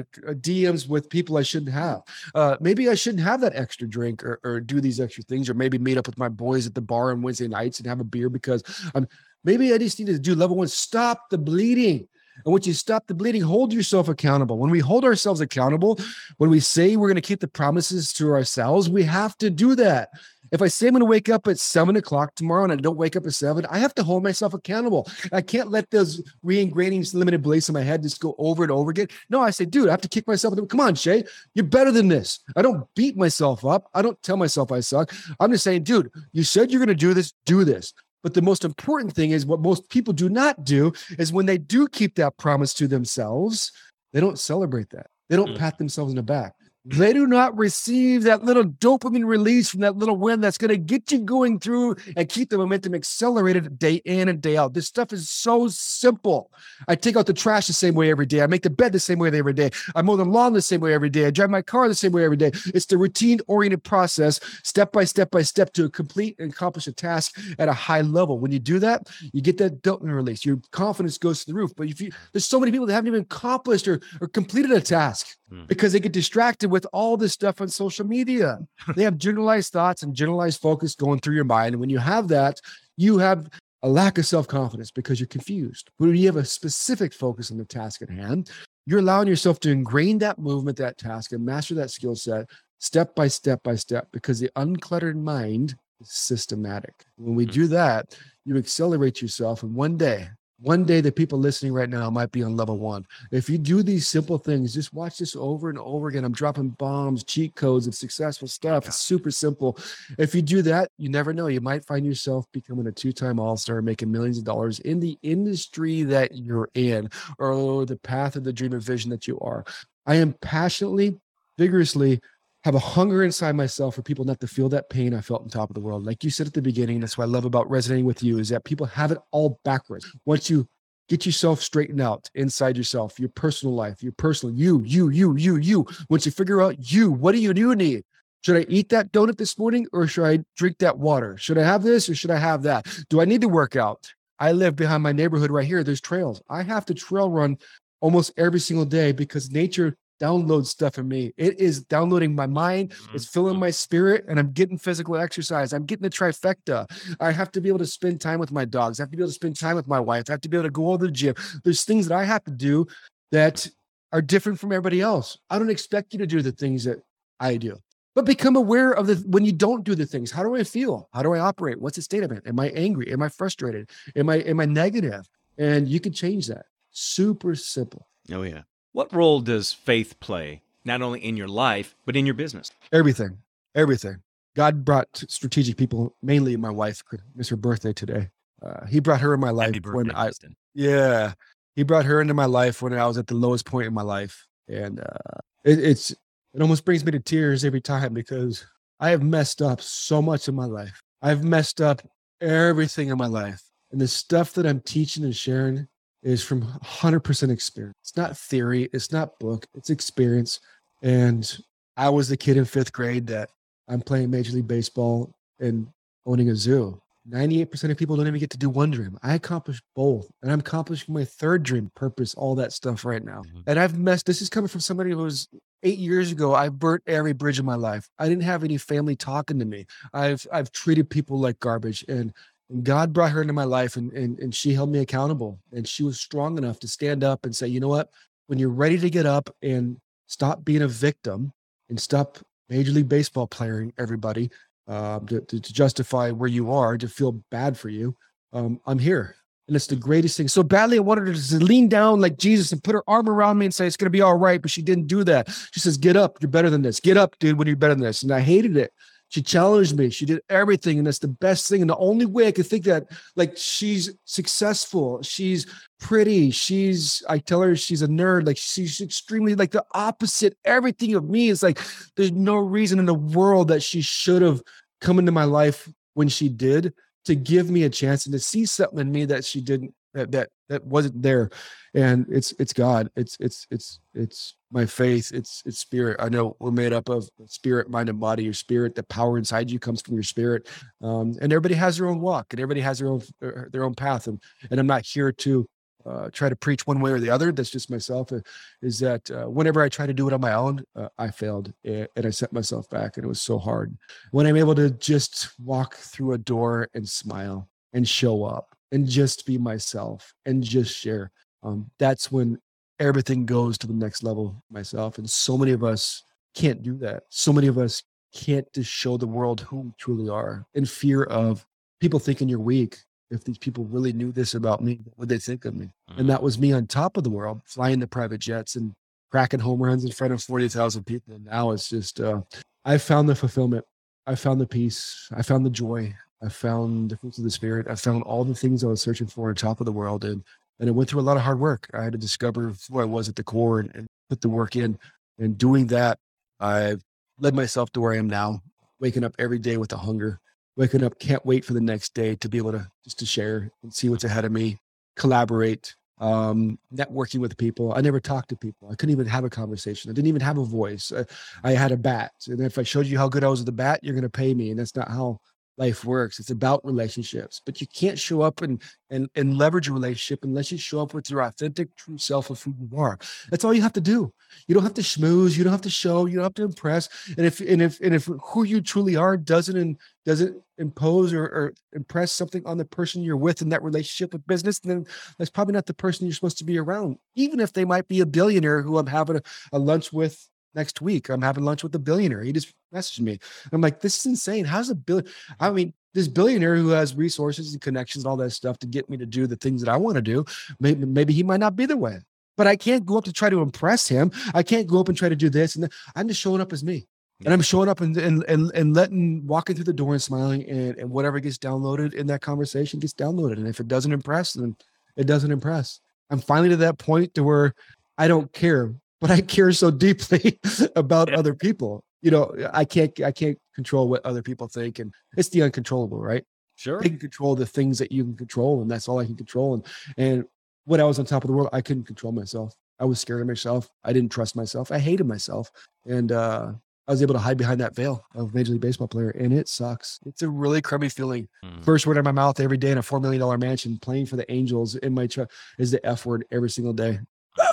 DMs 0.18 0.88
with 0.88 1.08
people 1.08 1.36
I 1.36 1.42
shouldn't 1.42 1.72
have. 1.72 2.02
Uh, 2.34 2.56
maybe 2.60 2.88
I 2.88 2.94
shouldn't 2.94 3.22
have 3.22 3.40
that 3.42 3.54
extra 3.54 3.88
drink 3.88 4.24
or, 4.24 4.40
or 4.42 4.60
do 4.60 4.80
these 4.80 5.00
extra 5.00 5.22
things, 5.24 5.48
or 5.48 5.54
maybe 5.54 5.78
meet 5.78 5.98
up 5.98 6.06
with 6.06 6.18
my 6.18 6.28
boys 6.28 6.66
at 6.66 6.74
the 6.74 6.80
bar 6.80 7.12
on 7.12 7.22
Wednesday 7.22 7.48
nights 7.48 7.78
and 7.78 7.86
have 7.86 8.00
a 8.00 8.04
beer 8.04 8.28
because 8.28 8.62
I'm. 8.94 9.06
Maybe 9.44 9.72
I 9.72 9.78
just 9.78 10.00
need 10.00 10.06
to 10.06 10.18
do 10.18 10.34
level 10.34 10.56
one. 10.56 10.66
Stop 10.66 11.30
the 11.30 11.38
bleeding. 11.38 12.08
And 12.44 12.52
once 12.52 12.66
you 12.66 12.74
stop 12.74 13.06
the 13.06 13.14
bleeding, 13.14 13.42
hold 13.42 13.72
yourself 13.72 14.08
accountable. 14.08 14.58
When 14.58 14.70
we 14.70 14.80
hold 14.80 15.04
ourselves 15.04 15.40
accountable, 15.40 15.98
when 16.36 16.50
we 16.50 16.60
say 16.60 16.96
we're 16.96 17.08
going 17.08 17.14
to 17.16 17.20
keep 17.20 17.40
the 17.40 17.48
promises 17.48 18.12
to 18.14 18.30
ourselves, 18.30 18.90
we 18.90 19.04
have 19.04 19.36
to 19.38 19.50
do 19.50 19.74
that. 19.76 20.10
If 20.52 20.62
I 20.62 20.68
say 20.68 20.86
I'm 20.86 20.92
going 20.92 21.00
to 21.00 21.06
wake 21.06 21.28
up 21.28 21.46
at 21.46 21.58
seven 21.58 21.96
o'clock 21.96 22.34
tomorrow 22.34 22.64
and 22.64 22.72
I 22.72 22.76
don't 22.76 22.96
wake 22.96 23.16
up 23.16 23.26
at 23.26 23.34
seven, 23.34 23.66
I 23.66 23.78
have 23.78 23.94
to 23.96 24.02
hold 24.02 24.22
myself 24.22 24.54
accountable. 24.54 25.08
I 25.32 25.40
can't 25.40 25.70
let 25.70 25.90
those 25.90 26.22
re-ingraining 26.42 27.12
limited 27.14 27.42
beliefs 27.42 27.68
in 27.68 27.74
my 27.74 27.82
head 27.82 28.02
just 28.02 28.20
go 28.20 28.34
over 28.38 28.62
and 28.62 28.72
over 28.72 28.90
again. 28.90 29.08
No, 29.30 29.40
I 29.40 29.50
say, 29.50 29.64
dude, 29.64 29.88
I 29.88 29.92
have 29.92 30.00
to 30.02 30.08
kick 30.08 30.26
myself. 30.26 30.54
Come 30.68 30.80
on, 30.80 30.94
Shea, 30.94 31.24
you're 31.54 31.64
better 31.64 31.92
than 31.92 32.08
this. 32.08 32.40
I 32.56 32.62
don't 32.62 32.86
beat 32.94 33.16
myself 33.16 33.64
up. 33.64 33.90
I 33.94 34.02
don't 34.02 34.20
tell 34.22 34.36
myself 34.36 34.72
I 34.72 34.80
suck. 34.80 35.12
I'm 35.40 35.52
just 35.52 35.64
saying, 35.64 35.84
dude, 35.84 36.10
you 36.32 36.42
said 36.42 36.70
you're 36.70 36.84
going 36.84 36.88
to 36.88 36.94
do 36.94 37.14
this, 37.14 37.32
do 37.44 37.64
this. 37.64 37.92
But 38.22 38.34
the 38.34 38.42
most 38.42 38.64
important 38.64 39.12
thing 39.14 39.30
is 39.30 39.46
what 39.46 39.60
most 39.60 39.88
people 39.88 40.12
do 40.12 40.28
not 40.28 40.64
do 40.64 40.92
is 41.18 41.32
when 41.32 41.46
they 41.46 41.58
do 41.58 41.86
keep 41.86 42.16
that 42.16 42.36
promise 42.38 42.74
to 42.74 42.88
themselves, 42.88 43.70
they 44.12 44.20
don't 44.20 44.38
celebrate 44.38 44.90
that. 44.90 45.06
They 45.28 45.36
don't 45.36 45.50
mm. 45.50 45.58
pat 45.58 45.78
themselves 45.78 46.12
in 46.12 46.16
the 46.16 46.22
back 46.22 46.54
they 46.86 47.12
do 47.12 47.26
not 47.26 47.56
receive 47.58 48.22
that 48.22 48.44
little 48.44 48.64
dopamine 48.64 49.26
release 49.26 49.68
from 49.68 49.80
that 49.80 49.96
little 49.96 50.16
win 50.16 50.40
that's 50.40 50.58
going 50.58 50.68
to 50.68 50.76
get 50.76 51.10
you 51.10 51.18
going 51.18 51.58
through 51.58 51.96
and 52.16 52.28
keep 52.28 52.48
the 52.48 52.58
momentum 52.58 52.94
accelerated 52.94 53.76
day 53.76 53.96
in 54.04 54.28
and 54.28 54.40
day 54.40 54.56
out. 54.56 54.72
This 54.72 54.86
stuff 54.86 55.12
is 55.12 55.28
so 55.28 55.66
simple. 55.66 56.52
I 56.86 56.94
take 56.94 57.16
out 57.16 57.26
the 57.26 57.32
trash 57.32 57.66
the 57.66 57.72
same 57.72 57.94
way 57.94 58.10
every 58.10 58.26
day. 58.26 58.40
I 58.40 58.46
make 58.46 58.62
the 58.62 58.70
bed 58.70 58.92
the 58.92 59.00
same 59.00 59.18
way 59.18 59.36
every 59.36 59.52
day. 59.52 59.70
I 59.96 60.02
mow 60.02 60.16
the 60.16 60.24
lawn 60.24 60.52
the 60.52 60.62
same 60.62 60.80
way 60.80 60.94
every 60.94 61.10
day. 61.10 61.26
I 61.26 61.30
drive 61.30 61.50
my 61.50 61.62
car 61.62 61.88
the 61.88 61.94
same 61.94 62.12
way 62.12 62.24
every 62.24 62.36
day. 62.36 62.52
It's 62.66 62.86
the 62.86 62.98
routine 62.98 63.40
oriented 63.48 63.82
process, 63.82 64.38
step 64.62 64.92
by 64.92 65.04
step 65.04 65.32
by 65.32 65.42
step 65.42 65.72
to 65.72 65.90
complete 65.90 66.36
and 66.38 66.52
accomplish 66.52 66.86
a 66.86 66.92
task 66.92 67.36
at 67.58 67.68
a 67.68 67.72
high 67.72 68.02
level. 68.02 68.38
When 68.38 68.52
you 68.52 68.60
do 68.60 68.78
that, 68.78 69.08
you 69.32 69.42
get 69.42 69.58
that 69.58 69.82
dopamine 69.82 70.14
release. 70.14 70.44
Your 70.44 70.60
confidence 70.70 71.18
goes 71.18 71.40
to 71.40 71.46
the 71.46 71.54
roof. 71.54 71.72
But 71.76 71.88
if 71.88 72.00
you, 72.00 72.12
there's 72.32 72.44
so 72.44 72.60
many 72.60 72.70
people 72.70 72.86
that 72.86 72.94
haven't 72.94 73.08
even 73.08 73.22
accomplished 73.22 73.88
or, 73.88 74.00
or 74.20 74.28
completed 74.28 74.70
a 74.70 74.80
task 74.80 75.36
mm. 75.52 75.66
because 75.66 75.92
they 75.92 76.00
get 76.00 76.12
distracted 76.12 76.70
with 76.70 76.86
all 76.92 77.16
this 77.16 77.32
stuff 77.32 77.60
on 77.60 77.68
social 77.68 78.06
media. 78.06 78.58
they 78.96 79.04
have 79.04 79.18
generalized 79.18 79.72
thoughts 79.72 80.02
and 80.02 80.14
generalized 80.14 80.60
focus 80.60 80.94
going 80.94 81.20
through 81.20 81.34
your 81.34 81.44
mind. 81.44 81.74
And 81.74 81.80
when 81.80 81.90
you 81.90 81.98
have 81.98 82.28
that, 82.28 82.60
you 82.96 83.18
have 83.18 83.48
a 83.82 83.88
lack 83.88 84.18
of 84.18 84.26
self 84.26 84.48
confidence 84.48 84.90
because 84.90 85.20
you're 85.20 85.26
confused. 85.26 85.90
But 85.98 86.06
when 86.06 86.16
you 86.16 86.26
have 86.26 86.36
a 86.36 86.44
specific 86.44 87.12
focus 87.12 87.50
on 87.50 87.58
the 87.58 87.64
task 87.64 88.02
at 88.02 88.10
hand, 88.10 88.50
you're 88.86 89.00
allowing 89.00 89.28
yourself 89.28 89.60
to 89.60 89.70
ingrain 89.70 90.18
that 90.18 90.38
movement, 90.38 90.78
that 90.78 90.98
task, 90.98 91.32
and 91.32 91.44
master 91.44 91.74
that 91.74 91.90
skill 91.90 92.14
set 92.14 92.48
step 92.78 93.14
by 93.14 93.28
step 93.28 93.62
by 93.62 93.74
step 93.74 94.08
because 94.12 94.38
the 94.38 94.50
uncluttered 94.56 95.16
mind 95.16 95.74
is 96.00 96.12
systematic. 96.12 96.94
When 97.16 97.34
we 97.34 97.44
hmm. 97.44 97.52
do 97.52 97.66
that, 97.68 98.16
you 98.44 98.56
accelerate 98.56 99.22
yourself. 99.22 99.62
And 99.62 99.74
one 99.74 99.96
day, 99.96 100.28
one 100.58 100.84
day 100.84 101.00
the 101.00 101.12
people 101.12 101.38
listening 101.38 101.72
right 101.72 101.90
now 101.90 102.08
might 102.08 102.32
be 102.32 102.42
on 102.42 102.56
level 102.56 102.78
one. 102.78 103.04
If 103.30 103.50
you 103.50 103.58
do 103.58 103.82
these 103.82 104.08
simple 104.08 104.38
things, 104.38 104.72
just 104.72 104.94
watch 104.94 105.18
this 105.18 105.36
over 105.36 105.68
and 105.68 105.78
over 105.78 106.08
again. 106.08 106.24
I'm 106.24 106.32
dropping 106.32 106.70
bombs, 106.70 107.24
cheat 107.24 107.54
codes 107.54 107.86
of 107.86 107.94
successful 107.94 108.48
stuff. 108.48 108.84
Yeah. 108.84 108.88
It's 108.88 109.00
super 109.00 109.30
simple. 109.30 109.78
If 110.18 110.34
you 110.34 110.42
do 110.42 110.62
that, 110.62 110.90
you 110.96 111.10
never 111.10 111.32
know. 111.32 111.48
You 111.48 111.60
might 111.60 111.84
find 111.84 112.06
yourself 112.06 112.46
becoming 112.52 112.86
a 112.86 112.92
two-time 112.92 113.38
all-star, 113.38 113.82
making 113.82 114.10
millions 114.10 114.38
of 114.38 114.44
dollars 114.44 114.78
in 114.80 114.98
the 114.98 115.18
industry 115.22 116.02
that 116.04 116.34
you're 116.34 116.70
in, 116.74 117.10
or 117.38 117.84
the 117.84 117.96
path 117.96 118.36
of 118.36 118.44
the 118.44 118.52
dream 118.52 118.72
and 118.72 118.82
vision 118.82 119.10
that 119.10 119.28
you 119.28 119.38
are. 119.40 119.64
I 120.06 120.14
am 120.14 120.32
passionately, 120.34 121.18
vigorously 121.58 122.20
have 122.66 122.74
a 122.74 122.80
hunger 122.80 123.22
inside 123.22 123.54
myself 123.54 123.94
for 123.94 124.02
people 124.02 124.24
not 124.24 124.40
to 124.40 124.48
feel 124.48 124.68
that 124.68 124.90
pain 124.90 125.14
I 125.14 125.20
felt 125.20 125.42
on 125.42 125.48
top 125.48 125.70
of 125.70 125.74
the 125.74 125.80
world. 125.80 126.04
Like 126.04 126.24
you 126.24 126.30
said 126.30 126.48
at 126.48 126.52
the 126.52 126.60
beginning, 126.60 126.98
that's 126.98 127.16
what 127.16 127.22
I 127.22 127.28
love 127.28 127.44
about 127.44 127.70
resonating 127.70 128.04
with 128.04 128.24
you 128.24 128.40
is 128.40 128.48
that 128.48 128.64
people 128.64 128.86
have 128.86 129.12
it 129.12 129.18
all 129.30 129.60
backwards. 129.64 130.12
Once 130.24 130.50
you 130.50 130.66
get 131.08 131.24
yourself 131.24 131.62
straightened 131.62 132.00
out 132.00 132.28
inside 132.34 132.76
yourself, 132.76 133.20
your 133.20 133.28
personal 133.28 133.72
life, 133.72 134.02
your 134.02 134.14
personal 134.14 134.52
you, 134.52 134.82
you, 134.84 135.10
you, 135.10 135.36
you, 135.36 135.58
you. 135.58 135.86
Once 136.10 136.26
you 136.26 136.32
figure 136.32 136.60
out 136.60 136.90
you, 136.92 137.12
what 137.12 137.30
do 137.30 137.38
you 137.38 137.54
do 137.54 137.72
need? 137.76 138.02
Should 138.44 138.56
I 138.56 138.66
eat 138.68 138.88
that 138.88 139.12
donut 139.12 139.38
this 139.38 139.56
morning 139.56 139.86
or 139.92 140.08
should 140.08 140.24
I 140.24 140.40
drink 140.56 140.78
that 140.78 140.98
water? 140.98 141.36
Should 141.36 141.58
I 141.58 141.62
have 141.62 141.84
this 141.84 142.08
or 142.08 142.16
should 142.16 142.32
I 142.32 142.38
have 142.38 142.64
that? 142.64 142.88
Do 143.08 143.20
I 143.20 143.26
need 143.26 143.42
to 143.42 143.48
work 143.48 143.76
out? 143.76 144.12
I 144.40 144.50
live 144.50 144.74
behind 144.74 145.04
my 145.04 145.12
neighborhood 145.12 145.52
right 145.52 145.64
here. 145.64 145.84
There's 145.84 146.00
trails. 146.00 146.42
I 146.50 146.64
have 146.64 146.84
to 146.86 146.94
trail 146.94 147.30
run 147.30 147.58
almost 148.00 148.32
every 148.36 148.58
single 148.58 148.86
day 148.86 149.12
because 149.12 149.52
nature 149.52 149.96
downloads 150.20 150.66
stuff 150.66 150.98
in 150.98 151.08
me. 151.08 151.32
It 151.36 151.60
is 151.60 151.82
downloading 151.84 152.34
my 152.34 152.46
mind, 152.46 152.92
it's 152.92 153.24
mm-hmm. 153.26 153.32
filling 153.32 153.58
my 153.58 153.70
spirit, 153.70 154.24
and 154.28 154.38
I'm 154.38 154.52
getting 154.52 154.78
physical 154.78 155.16
exercise. 155.16 155.72
I'm 155.72 155.84
getting 155.84 156.02
the 156.02 156.10
trifecta. 156.10 156.86
I 157.20 157.32
have 157.32 157.50
to 157.52 157.60
be 157.60 157.68
able 157.68 157.78
to 157.78 157.86
spend 157.86 158.20
time 158.20 158.38
with 158.38 158.52
my 158.52 158.64
dogs. 158.64 158.98
I 158.98 159.02
have 159.02 159.10
to 159.10 159.16
be 159.16 159.22
able 159.22 159.30
to 159.30 159.34
spend 159.34 159.56
time 159.56 159.76
with 159.76 159.88
my 159.88 160.00
wife. 160.00 160.24
I 160.28 160.32
have 160.32 160.40
to 160.42 160.48
be 160.48 160.56
able 160.56 160.68
to 160.68 160.70
go 160.70 160.96
to 160.96 161.06
the 161.06 161.10
gym. 161.10 161.34
There's 161.64 161.84
things 161.84 162.08
that 162.08 162.16
I 162.16 162.24
have 162.24 162.44
to 162.44 162.50
do 162.50 162.86
that 163.32 163.68
are 164.12 164.22
different 164.22 164.58
from 164.58 164.72
everybody 164.72 165.00
else. 165.00 165.38
I 165.50 165.58
don't 165.58 165.70
expect 165.70 166.12
you 166.12 166.18
to 166.20 166.26
do 166.26 166.42
the 166.42 166.52
things 166.52 166.84
that 166.84 166.98
I 167.40 167.56
do. 167.56 167.78
But 168.14 168.24
become 168.24 168.56
aware 168.56 168.92
of 168.92 169.06
the 169.06 169.16
when 169.26 169.44
you 169.44 169.52
don't 169.52 169.84
do 169.84 169.94
the 169.94 170.06
things. 170.06 170.30
How 170.30 170.42
do 170.42 170.56
I 170.56 170.64
feel? 170.64 171.10
How 171.12 171.22
do 171.22 171.34
I 171.34 171.38
operate? 171.38 171.78
What's 171.78 171.96
the 171.96 172.02
state 172.02 172.22
of 172.22 172.32
it? 172.32 172.44
Am 172.46 172.58
I 172.58 172.70
angry? 172.70 173.12
Am 173.12 173.20
I 173.20 173.28
frustrated? 173.28 173.90
Am 174.16 174.30
I 174.30 174.36
am 174.36 174.58
I 174.58 174.64
negative? 174.64 175.28
And 175.58 175.86
you 175.86 176.00
can 176.00 176.14
change 176.14 176.46
that. 176.46 176.64
Super 176.92 177.54
simple. 177.54 178.08
Oh 178.32 178.40
yeah. 178.40 178.62
What 178.96 179.12
role 179.14 179.40
does 179.40 179.74
faith 179.74 180.18
play, 180.20 180.62
not 180.86 181.02
only 181.02 181.22
in 181.22 181.36
your 181.36 181.48
life, 181.48 181.94
but 182.06 182.16
in 182.16 182.24
your 182.24 182.34
business? 182.34 182.70
Everything. 182.94 183.36
Everything. 183.74 184.22
God 184.56 184.86
brought 184.86 185.22
strategic 185.28 185.76
people, 185.76 186.16
mainly 186.22 186.56
my 186.56 186.70
wife, 186.70 187.02
it's 187.36 187.50
her 187.50 187.56
birthday 187.56 187.92
today. 187.92 188.30
Uh, 188.62 188.86
he 188.86 189.00
brought 189.00 189.20
her 189.20 189.34
in 189.34 189.40
my 189.40 189.50
life 189.50 189.72
birthday, 189.82 189.90
when 189.90 190.10
I, 190.12 190.24
Kristen. 190.24 190.56
yeah, 190.72 191.34
he 191.74 191.82
brought 191.82 192.06
her 192.06 192.22
into 192.22 192.32
my 192.32 192.46
life 192.46 192.80
when 192.80 192.94
I 192.94 193.06
was 193.06 193.18
at 193.18 193.26
the 193.26 193.34
lowest 193.34 193.66
point 193.66 193.86
in 193.86 193.92
my 193.92 194.00
life. 194.00 194.46
And 194.66 195.00
uh, 195.00 195.40
it, 195.66 195.78
it's, 195.78 196.12
it 196.54 196.62
almost 196.62 196.86
brings 196.86 197.04
me 197.04 197.12
to 197.12 197.20
tears 197.20 197.66
every 197.66 197.82
time 197.82 198.14
because 198.14 198.64
I 198.98 199.10
have 199.10 199.22
messed 199.22 199.60
up 199.60 199.82
so 199.82 200.22
much 200.22 200.48
in 200.48 200.54
my 200.54 200.64
life. 200.64 201.02
I've 201.20 201.44
messed 201.44 201.82
up 201.82 202.00
everything 202.40 203.08
in 203.08 203.18
my 203.18 203.26
life. 203.26 203.62
And 203.92 204.00
the 204.00 204.08
stuff 204.08 204.54
that 204.54 204.64
I'm 204.64 204.80
teaching 204.80 205.22
and 205.22 205.36
sharing 205.36 205.86
is 206.26 206.42
from 206.42 206.62
100% 206.62 207.50
experience. 207.50 207.96
It's 208.02 208.16
not 208.16 208.36
theory, 208.36 208.90
it's 208.92 209.12
not 209.12 209.38
book, 209.38 209.64
it's 209.74 209.90
experience. 209.90 210.58
And 211.00 211.56
I 211.96 212.08
was 212.08 212.28
the 212.28 212.36
kid 212.36 212.56
in 212.56 212.64
fifth 212.64 212.92
grade 212.92 213.28
that 213.28 213.50
I'm 213.88 214.00
playing 214.00 214.30
Major 214.30 214.52
League 214.52 214.66
Baseball 214.66 215.32
and 215.60 215.86
owning 216.26 216.50
a 216.50 216.56
zoo. 216.56 217.00
98% 217.30 217.90
of 217.90 217.96
people 217.96 218.16
don't 218.16 218.26
even 218.26 218.40
get 218.40 218.50
to 218.50 218.58
do 218.58 218.68
one 218.68 218.90
dream. 218.90 219.16
I 219.22 219.34
accomplished 219.34 219.82
both, 219.94 220.28
and 220.42 220.50
I'm 220.50 220.60
accomplishing 220.60 221.14
my 221.14 221.24
third 221.24 221.62
dream, 221.62 221.90
purpose, 221.94 222.34
all 222.34 222.56
that 222.56 222.72
stuff 222.72 223.04
right 223.04 223.24
now. 223.24 223.42
Mm-hmm. 223.42 223.60
And 223.68 223.78
I've 223.78 223.98
messed. 223.98 224.26
This 224.26 224.42
is 224.42 224.48
coming 224.48 224.68
from 224.68 224.80
somebody 224.80 225.10
who 225.10 225.18
was 225.18 225.48
eight 225.82 225.98
years 225.98 226.30
ago. 226.30 226.54
I 226.54 226.68
burnt 226.68 227.02
every 227.06 227.32
bridge 227.32 227.58
in 227.58 227.64
my 227.64 227.74
life. 227.74 228.08
I 228.18 228.28
didn't 228.28 228.44
have 228.44 228.62
any 228.62 228.78
family 228.78 229.16
talking 229.16 229.58
to 229.58 229.64
me. 229.64 229.86
I've 230.12 230.46
I've 230.52 230.70
treated 230.70 231.10
people 231.10 231.40
like 231.40 231.58
garbage, 231.58 232.04
and 232.08 232.32
and 232.70 232.84
God 232.84 233.12
brought 233.12 233.30
her 233.30 233.40
into 233.40 233.52
my 233.52 233.64
life 233.64 233.96
and, 233.96 234.12
and, 234.12 234.38
and 234.40 234.54
she 234.54 234.74
held 234.74 234.90
me 234.90 234.98
accountable. 234.98 235.60
And 235.72 235.86
she 235.86 236.02
was 236.02 236.20
strong 236.20 236.58
enough 236.58 236.80
to 236.80 236.88
stand 236.88 237.22
up 237.22 237.44
and 237.44 237.54
say, 237.54 237.68
you 237.68 237.80
know 237.80 237.88
what? 237.88 238.10
When 238.46 238.58
you're 238.58 238.70
ready 238.70 238.98
to 238.98 239.10
get 239.10 239.26
up 239.26 239.54
and 239.62 239.98
stop 240.26 240.64
being 240.64 240.82
a 240.82 240.88
victim 240.88 241.52
and 241.88 242.00
stop 242.00 242.38
Major 242.68 242.92
League 242.92 243.08
Baseball 243.08 243.46
playing 243.46 243.92
everybody 243.98 244.50
um, 244.88 245.26
to, 245.26 245.40
to, 245.40 245.60
to, 245.60 245.72
justify 245.72 246.30
where 246.30 246.48
you 246.48 246.72
are, 246.72 246.98
to 246.98 247.08
feel 247.08 247.32
bad 247.50 247.76
for 247.76 247.88
you, 247.88 248.16
um, 248.52 248.80
I'm 248.86 248.98
here. 248.98 249.36
And 249.68 249.74
it's 249.74 249.88
the 249.88 249.96
greatest 249.96 250.36
thing. 250.36 250.46
So 250.46 250.62
badly, 250.62 250.96
I 250.96 251.00
wanted 251.00 251.26
her 251.26 251.34
to 251.34 251.64
lean 251.64 251.88
down 251.88 252.20
like 252.20 252.38
Jesus 252.38 252.70
and 252.70 252.82
put 252.82 252.94
her 252.94 253.02
arm 253.08 253.28
around 253.28 253.58
me 253.58 253.66
and 253.66 253.74
say, 253.74 253.84
It's 253.84 253.96
going 253.96 254.06
to 254.06 254.10
be 254.10 254.20
all 254.20 254.36
right. 254.36 254.62
But 254.62 254.70
she 254.70 254.80
didn't 254.80 255.08
do 255.08 255.24
that. 255.24 255.48
She 255.72 255.80
says, 255.80 255.96
Get 255.96 256.16
up. 256.16 256.38
You're 256.40 256.50
better 256.50 256.70
than 256.70 256.82
this. 256.82 257.00
Get 257.00 257.16
up, 257.16 257.36
dude, 257.40 257.58
when 257.58 257.66
you're 257.66 257.76
better 257.76 257.94
than 257.94 258.04
this. 258.04 258.22
And 258.22 258.30
I 258.30 258.40
hated 258.40 258.76
it 258.76 258.92
she 259.28 259.42
challenged 259.42 259.98
me. 259.98 260.10
She 260.10 260.24
did 260.24 260.40
everything. 260.48 260.98
And 260.98 261.06
that's 261.06 261.18
the 261.18 261.28
best 261.28 261.68
thing. 261.68 261.80
And 261.80 261.90
the 261.90 261.96
only 261.96 262.26
way 262.26 262.46
I 262.46 262.52
could 262.52 262.66
think 262.66 262.84
that, 262.84 263.08
like, 263.34 263.56
she's 263.56 264.14
successful. 264.24 265.20
She's 265.22 265.66
pretty. 265.98 266.50
She's, 266.50 267.22
I 267.28 267.38
tell 267.38 267.60
her 267.62 267.74
she's 267.74 268.02
a 268.02 268.08
nerd. 268.08 268.46
Like, 268.46 268.56
she's 268.56 269.00
extremely, 269.00 269.54
like, 269.54 269.72
the 269.72 269.84
opposite. 269.94 270.56
Everything 270.64 271.14
of 271.14 271.28
me 271.28 271.48
is 271.48 271.62
like, 271.62 271.80
there's 272.16 272.32
no 272.32 272.56
reason 272.56 272.98
in 272.98 273.06
the 273.06 273.14
world 273.14 273.68
that 273.68 273.82
she 273.82 274.00
should 274.00 274.42
have 274.42 274.62
come 275.00 275.18
into 275.18 275.32
my 275.32 275.44
life 275.44 275.88
when 276.14 276.28
she 276.28 276.48
did 276.48 276.94
to 277.24 277.34
give 277.34 277.70
me 277.70 277.82
a 277.82 277.90
chance 277.90 278.24
and 278.26 278.32
to 278.32 278.38
see 278.38 278.64
something 278.64 279.00
in 279.00 279.10
me 279.10 279.24
that 279.24 279.44
she 279.44 279.60
didn't 279.60 279.92
that 280.16 280.32
that 280.32 280.48
that 280.68 280.84
wasn't 280.84 281.22
there 281.22 281.50
and 281.94 282.26
it's 282.28 282.52
it's 282.58 282.72
god 282.72 283.08
it's 283.16 283.36
it's 283.38 283.66
it's 283.70 284.00
it's 284.14 284.54
my 284.72 284.84
faith 284.84 285.30
it's 285.32 285.62
it's 285.66 285.78
spirit 285.78 286.16
i 286.18 286.28
know 286.28 286.56
we're 286.58 286.70
made 286.70 286.92
up 286.92 287.08
of 287.08 287.28
spirit 287.46 287.88
mind 287.88 288.08
and 288.08 288.18
body 288.18 288.42
your 288.42 288.52
spirit 288.52 288.94
the 288.94 289.02
power 289.04 289.38
inside 289.38 289.70
you 289.70 289.78
comes 289.78 290.00
from 290.00 290.14
your 290.14 290.22
spirit 290.22 290.68
um, 291.02 291.36
and 291.40 291.52
everybody 291.52 291.74
has 291.74 291.98
their 291.98 292.08
own 292.08 292.20
walk 292.20 292.46
and 292.52 292.60
everybody 292.60 292.80
has 292.80 292.98
their 292.98 293.08
own 293.08 293.22
uh, 293.42 293.64
their 293.70 293.84
own 293.84 293.94
path 293.94 294.26
and 294.26 294.42
and 294.70 294.80
i'm 294.80 294.86
not 294.86 295.04
here 295.04 295.30
to 295.30 295.66
uh, 296.06 296.30
try 296.32 296.48
to 296.48 296.54
preach 296.54 296.86
one 296.86 297.00
way 297.00 297.10
or 297.10 297.18
the 297.18 297.30
other. 297.30 297.50
That's 297.50 297.70
just 297.70 297.90
myself. 297.90 298.32
Uh, 298.32 298.38
is 298.80 299.00
that 299.00 299.28
uh, 299.28 299.46
whenever 299.46 299.82
I 299.82 299.88
try 299.88 300.06
to 300.06 300.14
do 300.14 300.28
it 300.28 300.32
on 300.32 300.40
my 300.40 300.54
own, 300.54 300.84
uh, 300.94 301.08
I 301.18 301.32
failed 301.32 301.72
and, 301.84 302.06
and 302.14 302.26
I 302.26 302.30
set 302.30 302.52
myself 302.52 302.88
back, 302.88 303.16
and 303.16 303.24
it 303.24 303.28
was 303.28 303.42
so 303.42 303.58
hard. 303.58 303.96
When 304.30 304.46
I'm 304.46 304.56
able 304.56 304.76
to 304.76 304.90
just 304.90 305.50
walk 305.58 305.96
through 305.96 306.34
a 306.34 306.38
door 306.38 306.88
and 306.94 307.08
smile 307.08 307.68
and 307.92 308.08
show 308.08 308.44
up 308.44 308.75
and 308.92 309.06
just 309.06 309.46
be 309.46 309.58
myself 309.58 310.34
and 310.44 310.62
just 310.62 310.96
share. 310.96 311.30
Um, 311.62 311.90
that's 311.98 312.30
when 312.30 312.58
everything 312.98 313.46
goes 313.46 313.76
to 313.78 313.86
the 313.86 313.92
next 313.92 314.22
level 314.22 314.62
myself. 314.70 315.18
And 315.18 315.28
so 315.28 315.58
many 315.58 315.72
of 315.72 315.84
us 315.84 316.22
can't 316.54 316.82
do 316.82 316.96
that. 316.98 317.24
So 317.28 317.52
many 317.52 317.66
of 317.66 317.78
us 317.78 318.02
can't 318.32 318.70
just 318.72 318.90
show 318.90 319.16
the 319.16 319.26
world 319.26 319.60
who 319.62 319.80
we 319.80 319.92
truly 319.98 320.28
are 320.28 320.66
in 320.74 320.84
fear 320.84 321.24
of 321.24 321.66
people 322.00 322.18
thinking 322.18 322.48
you're 322.48 322.58
weak. 322.58 322.98
If 323.30 323.42
these 323.42 323.58
people 323.58 323.84
really 323.84 324.12
knew 324.12 324.30
this 324.30 324.54
about 324.54 324.82
me, 324.82 325.00
what 325.04 325.18
would 325.18 325.28
they 325.28 325.38
think 325.38 325.64
of 325.64 325.74
me? 325.74 325.86
Mm-hmm. 325.86 326.20
And 326.20 326.30
that 326.30 326.42
was 326.42 326.58
me 326.58 326.72
on 326.72 326.86
top 326.86 327.16
of 327.16 327.24
the 327.24 327.30
world, 327.30 327.60
flying 327.64 327.98
the 327.98 328.06
private 328.06 328.38
jets 328.38 328.76
and 328.76 328.94
cracking 329.32 329.60
home 329.60 329.82
runs 329.82 330.04
in 330.04 330.12
front 330.12 330.32
of 330.32 330.42
40,000 330.42 331.04
people. 331.04 331.34
And 331.34 331.44
now 331.44 331.72
it's 331.72 331.88
just, 331.88 332.20
uh, 332.20 332.42
I 332.84 332.98
found 332.98 333.28
the 333.28 333.34
fulfillment. 333.34 333.84
I 334.28 334.36
found 334.36 334.60
the 334.60 334.66
peace. 334.66 335.28
I 335.34 335.42
found 335.42 335.66
the 335.66 335.70
joy. 335.70 336.14
I 336.42 336.48
found 336.48 337.10
the 337.10 337.16
fruits 337.16 337.38
of 337.38 337.44
the 337.44 337.50
spirit. 337.50 337.86
I 337.88 337.94
found 337.94 338.22
all 338.24 338.44
the 338.44 338.54
things 338.54 338.84
I 338.84 338.88
was 338.88 339.00
searching 339.00 339.26
for 339.26 339.48
on 339.48 339.54
top 339.54 339.80
of 339.80 339.86
the 339.86 339.92
world. 339.92 340.24
And 340.24 340.42
and 340.78 340.88
it 340.88 340.92
went 340.92 341.08
through 341.08 341.20
a 341.20 341.22
lot 341.22 341.36
of 341.36 341.42
hard 341.42 341.58
work. 341.58 341.88
I 341.94 342.02
had 342.02 342.12
to 342.12 342.18
discover 342.18 342.74
who 342.90 343.00
I 343.00 343.04
was 343.04 343.28
at 343.28 343.36
the 343.36 343.42
core 343.42 343.80
and, 343.80 343.90
and 343.94 344.06
put 344.28 344.40
the 344.40 344.48
work 344.48 344.76
in. 344.76 344.98
And 345.38 345.56
doing 345.56 345.86
that, 345.88 346.18
I 346.60 346.96
led 347.38 347.54
myself 347.54 347.90
to 347.92 348.00
where 348.00 348.12
I 348.12 348.18
am 348.18 348.28
now, 348.28 348.60
waking 349.00 349.24
up 349.24 349.34
every 349.38 349.58
day 349.58 349.78
with 349.78 349.92
a 349.92 349.96
hunger, 349.96 350.40
waking 350.76 351.02
up, 351.02 351.18
can't 351.18 351.44
wait 351.46 351.64
for 351.64 351.72
the 351.72 351.80
next 351.80 352.14
day 352.14 352.34
to 352.36 352.48
be 352.48 352.58
able 352.58 352.72
to 352.72 352.86
just 353.04 353.18
to 353.20 353.26
share 353.26 353.70
and 353.82 353.92
see 353.92 354.08
what's 354.08 354.24
ahead 354.24 354.44
of 354.44 354.52
me, 354.52 354.78
collaborate, 355.16 355.94
um, 356.18 356.78
networking 356.94 357.40
with 357.40 357.56
people. 357.56 357.92
I 357.94 358.00
never 358.00 358.20
talked 358.20 358.48
to 358.50 358.56
people. 358.56 358.88
I 358.90 358.94
couldn't 358.94 359.12
even 359.12 359.26
have 359.26 359.44
a 359.44 359.50
conversation. 359.50 360.10
I 360.10 360.14
didn't 360.14 360.28
even 360.28 360.40
have 360.40 360.58
a 360.58 360.64
voice. 360.64 361.12
I, 361.14 361.24
I 361.62 361.72
had 361.72 361.92
a 361.92 361.96
bat. 361.96 362.32
And 362.48 362.60
if 362.60 362.78
I 362.78 362.82
showed 362.82 363.06
you 363.06 363.18
how 363.18 363.28
good 363.28 363.44
I 363.44 363.48
was 363.48 363.60
at 363.60 363.66
the 363.66 363.72
bat, 363.72 364.00
you're 364.02 364.14
going 364.14 364.22
to 364.22 364.30
pay 364.30 364.54
me. 364.54 364.70
And 364.70 364.78
that's 364.78 364.96
not 364.96 365.08
how 365.08 365.40
life 365.78 366.04
works. 366.04 366.38
It's 366.38 366.50
about 366.50 366.84
relationships, 366.84 367.60
but 367.64 367.80
you 367.80 367.86
can't 367.86 368.18
show 368.18 368.42
up 368.42 368.62
and 368.62 368.82
and 369.10 369.28
and 369.34 369.56
leverage 369.56 369.88
a 369.88 369.92
relationship 369.92 370.44
unless 370.44 370.72
you 370.72 370.78
show 370.78 371.00
up 371.00 371.14
with 371.14 371.30
your 371.30 371.42
authentic, 371.42 371.94
true 371.96 372.18
self 372.18 372.50
of 372.50 372.62
who 372.62 372.74
you 372.78 372.98
are. 372.98 373.18
That's 373.50 373.64
all 373.64 373.74
you 373.74 373.82
have 373.82 373.92
to 373.94 374.00
do. 374.00 374.32
You 374.66 374.74
don't 374.74 374.84
have 374.84 374.94
to 374.94 375.02
schmooze. 375.02 375.56
You 375.56 375.64
don't 375.64 375.72
have 375.72 375.82
to 375.82 375.90
show. 375.90 376.26
You 376.26 376.36
don't 376.36 376.44
have 376.44 376.54
to 376.54 376.64
impress. 376.64 377.08
And 377.36 377.46
if 377.46 377.60
and 377.60 377.82
if 377.82 378.00
and 378.00 378.14
if 378.14 378.26
who 378.26 378.64
you 378.64 378.80
truly 378.80 379.16
are 379.16 379.36
doesn't 379.36 379.76
and 379.76 379.96
doesn't 380.24 380.60
impose 380.78 381.32
or, 381.32 381.44
or 381.44 381.74
impress 381.92 382.32
something 382.32 382.62
on 382.66 382.78
the 382.78 382.84
person 382.84 383.22
you're 383.22 383.36
with 383.36 383.62
in 383.62 383.68
that 383.70 383.82
relationship 383.82 384.32
with 384.32 384.46
business, 384.46 384.78
then 384.80 385.06
that's 385.38 385.50
probably 385.50 385.72
not 385.72 385.86
the 385.86 385.94
person 385.94 386.26
you're 386.26 386.34
supposed 386.34 386.58
to 386.58 386.64
be 386.64 386.78
around. 386.78 387.16
Even 387.34 387.60
if 387.60 387.72
they 387.72 387.84
might 387.84 388.08
be 388.08 388.20
a 388.20 388.26
billionaire 388.26 388.82
who 388.82 388.98
I'm 388.98 389.06
having 389.06 389.36
a, 389.36 389.42
a 389.72 389.78
lunch 389.78 390.12
with 390.12 390.48
next 390.76 391.00
week. 391.00 391.28
I'm 391.28 391.42
having 391.42 391.64
lunch 391.64 391.82
with 391.82 391.94
a 391.94 391.98
billionaire. 391.98 392.42
He 392.42 392.52
just 392.52 392.72
messaged 392.94 393.20
me. 393.20 393.38
I'm 393.72 393.80
like, 393.80 394.00
this 394.00 394.18
is 394.18 394.26
insane. 394.26 394.64
How's 394.64 394.90
a 394.90 394.94
billion? 394.94 395.26
I 395.58 395.70
mean, 395.70 395.92
this 396.14 396.28
billionaire 396.28 396.76
who 396.76 396.90
has 396.90 397.14
resources 397.14 397.72
and 397.72 397.82
connections, 397.82 398.24
and 398.24 398.30
all 398.30 398.36
that 398.36 398.50
stuff 398.50 398.78
to 398.78 398.86
get 398.86 399.10
me 399.10 399.16
to 399.16 399.26
do 399.26 399.46
the 399.46 399.56
things 399.56 399.82
that 399.82 399.90
I 399.90 399.96
want 399.96 400.16
to 400.16 400.22
do, 400.22 400.44
maybe, 400.78 401.04
maybe 401.04 401.32
he 401.32 401.42
might 401.42 401.60
not 401.60 401.74
be 401.74 401.86
the 401.86 401.96
way. 401.96 402.18
But 402.56 402.66
I 402.66 402.76
can't 402.76 403.04
go 403.04 403.18
up 403.18 403.24
to 403.24 403.32
try 403.32 403.50
to 403.50 403.60
impress 403.60 404.06
him. 404.08 404.30
I 404.54 404.62
can't 404.62 404.86
go 404.86 405.00
up 405.00 405.08
and 405.08 405.18
try 405.18 405.28
to 405.28 405.36
do 405.36 405.50
this. 405.50 405.76
And 405.76 405.90
I'm 406.14 406.28
just 406.28 406.40
showing 406.40 406.60
up 406.60 406.72
as 406.72 406.84
me. 406.84 407.06
And 407.44 407.52
I'm 407.52 407.60
showing 407.60 407.90
up 407.90 408.00
and, 408.00 408.16
and 408.16 408.42
and 408.44 408.72
and 408.74 408.96
letting 408.96 409.46
walking 409.46 409.74
through 409.74 409.84
the 409.84 409.92
door 409.92 410.14
and 410.14 410.22
smiling 410.22 410.64
and, 410.70 410.96
and 410.96 411.10
whatever 411.10 411.38
gets 411.38 411.58
downloaded 411.58 412.14
in 412.14 412.26
that 412.28 412.40
conversation 412.40 412.98
gets 412.98 413.12
downloaded. 413.12 413.58
And 413.58 413.68
if 413.68 413.78
it 413.78 413.88
doesn't 413.88 414.10
impress, 414.10 414.54
then 414.54 414.74
it 415.16 415.26
doesn't 415.26 415.50
impress. 415.50 416.00
I'm 416.30 416.38
finally 416.38 416.70
to 416.70 416.76
that 416.76 416.96
point 416.96 417.34
to 417.34 417.42
where 417.42 417.74
I 418.16 418.26
don't 418.26 418.50
care 418.54 418.94
but 419.20 419.30
I 419.30 419.40
care 419.40 419.72
so 419.72 419.90
deeply 419.90 420.58
about 420.96 421.30
Yeah. 421.30 421.38
other 421.38 421.54
people. 421.54 422.02
You 422.22 422.30
know, 422.30 422.54
I 422.72 422.84
can't 422.84 423.12
I 423.22 423.30
can't 423.32 423.58
control 423.74 424.08
what 424.08 424.24
other 424.24 424.42
people 424.42 424.68
think, 424.68 424.98
and 424.98 425.12
it's 425.36 425.48
the 425.50 425.62
uncontrollable, 425.62 426.20
right? 426.20 426.44
Sure. 426.76 427.00
I 427.00 427.04
can 427.04 427.18
control 427.18 427.54
the 427.54 427.66
things 427.66 427.98
that 427.98 428.10
you 428.12 428.24
can 428.24 428.36
control, 428.36 428.82
and 428.82 428.90
that's 428.90 429.08
all 429.08 429.18
I 429.18 429.24
can 429.24 429.36
control. 429.36 429.74
And 429.74 429.86
and 430.16 430.44
when 430.84 431.00
I 431.00 431.04
was 431.04 431.18
on 431.18 431.24
top 431.26 431.44
of 431.44 431.48
the 431.48 431.54
world, 431.54 431.68
I 431.72 431.80
couldn't 431.82 432.04
control 432.04 432.32
myself. 432.32 432.74
I 432.98 433.04
was 433.04 433.20
scared 433.20 433.40
of 433.42 433.46
myself. 433.46 433.88
I 434.04 434.12
didn't 434.12 434.32
trust 434.32 434.56
myself. 434.56 434.90
I 434.90 434.98
hated 434.98 435.26
myself, 435.26 435.70
and 436.06 436.32
uh, 436.32 436.72
I 437.06 437.10
was 437.12 437.22
able 437.22 437.34
to 437.34 437.40
hide 437.40 437.58
behind 437.58 437.80
that 437.80 437.94
veil 437.94 438.24
of 438.34 438.54
Major 438.54 438.72
League 438.72 438.80
Baseball 438.80 439.06
player, 439.08 439.30
and 439.30 439.52
it 439.52 439.68
sucks. 439.68 440.18
It's 440.26 440.42
a 440.42 440.48
really 440.48 440.80
crummy 440.82 441.08
feeling. 441.10 441.46
Mm. 441.64 441.84
First 441.84 442.06
word 442.06 442.16
out 442.16 442.20
of 442.20 442.24
my 442.24 442.32
mouth 442.32 442.58
every 442.58 442.78
day 442.78 442.90
in 442.90 442.98
a 442.98 443.02
four 443.02 443.20
million 443.20 443.40
dollar 443.40 443.58
mansion, 443.58 443.98
playing 444.00 444.26
for 444.26 444.36
the 444.36 444.50
Angels 444.50 444.96
in 444.96 445.14
my 445.14 445.26
truck 445.26 445.50
is 445.78 445.90
the 445.92 446.04
F 446.04 446.26
word 446.26 446.44
every 446.50 446.70
single 446.70 446.92
day. 446.94 447.20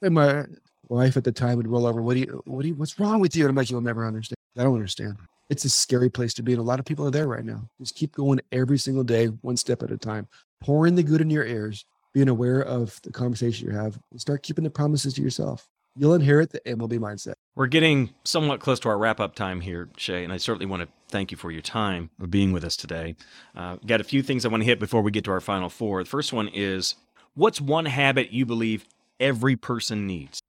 And 0.00 0.14
my 0.14 0.44
wife 0.88 1.16
at 1.16 1.24
the 1.24 1.32
time 1.32 1.56
would 1.56 1.68
roll 1.68 1.86
over. 1.86 2.02
What 2.02 2.14
do 2.14 2.20
you? 2.20 2.42
What 2.46 2.62
do 2.62 2.68
you? 2.68 2.74
What's 2.74 2.98
wrong 2.98 3.20
with 3.20 3.36
you? 3.36 3.44
And 3.44 3.50
I'm 3.50 3.56
like, 3.56 3.70
you'll 3.70 3.80
never 3.80 4.06
understand. 4.06 4.36
I 4.56 4.64
don't 4.64 4.74
understand. 4.74 5.16
It's 5.50 5.64
a 5.64 5.70
scary 5.70 6.10
place 6.10 6.34
to 6.34 6.42
be, 6.42 6.52
and 6.52 6.60
a 6.60 6.64
lot 6.64 6.78
of 6.78 6.84
people 6.84 7.06
are 7.06 7.10
there 7.10 7.26
right 7.26 7.44
now. 7.44 7.68
Just 7.80 7.94
keep 7.94 8.12
going 8.12 8.40
every 8.52 8.78
single 8.78 9.04
day, 9.04 9.26
one 9.26 9.56
step 9.56 9.82
at 9.82 9.90
a 9.90 9.96
time, 9.96 10.28
pouring 10.60 10.94
the 10.94 11.02
good 11.02 11.22
in 11.22 11.30
your 11.30 11.46
ears, 11.46 11.86
being 12.12 12.28
aware 12.28 12.60
of 12.60 13.00
the 13.02 13.12
conversation 13.12 13.68
you 13.68 13.74
have, 13.74 13.98
and 14.10 14.20
start 14.20 14.42
keeping 14.42 14.64
the 14.64 14.70
promises 14.70 15.14
to 15.14 15.22
yourself. 15.22 15.66
You'll 15.96 16.14
inherit 16.14 16.50
the 16.50 16.60
MLB 16.60 16.98
mindset. 16.98 17.34
We're 17.56 17.66
getting 17.66 18.10
somewhat 18.24 18.60
close 18.60 18.78
to 18.80 18.88
our 18.88 18.98
wrap 18.98 19.18
up 19.20 19.34
time 19.34 19.60
here, 19.60 19.88
Shea, 19.96 20.22
and 20.22 20.32
I 20.32 20.36
certainly 20.36 20.66
want 20.66 20.82
to 20.82 20.88
thank 21.08 21.32
you 21.32 21.36
for 21.36 21.50
your 21.50 21.62
time 21.62 22.10
of 22.20 22.30
being 22.30 22.52
with 22.52 22.62
us 22.62 22.76
today. 22.76 23.16
Uh, 23.56 23.76
got 23.86 24.00
a 24.00 24.04
few 24.04 24.22
things 24.22 24.44
I 24.44 24.48
want 24.48 24.62
to 24.62 24.66
hit 24.66 24.78
before 24.78 25.02
we 25.02 25.10
get 25.10 25.24
to 25.24 25.32
our 25.32 25.40
final 25.40 25.68
four. 25.68 26.04
The 26.04 26.08
first 26.08 26.32
one 26.32 26.48
is 26.48 26.94
what's 27.34 27.60
one 27.60 27.86
habit 27.86 28.30
you 28.30 28.46
believe 28.46 28.84
every 29.18 29.56
person 29.56 30.06
needs? 30.06 30.40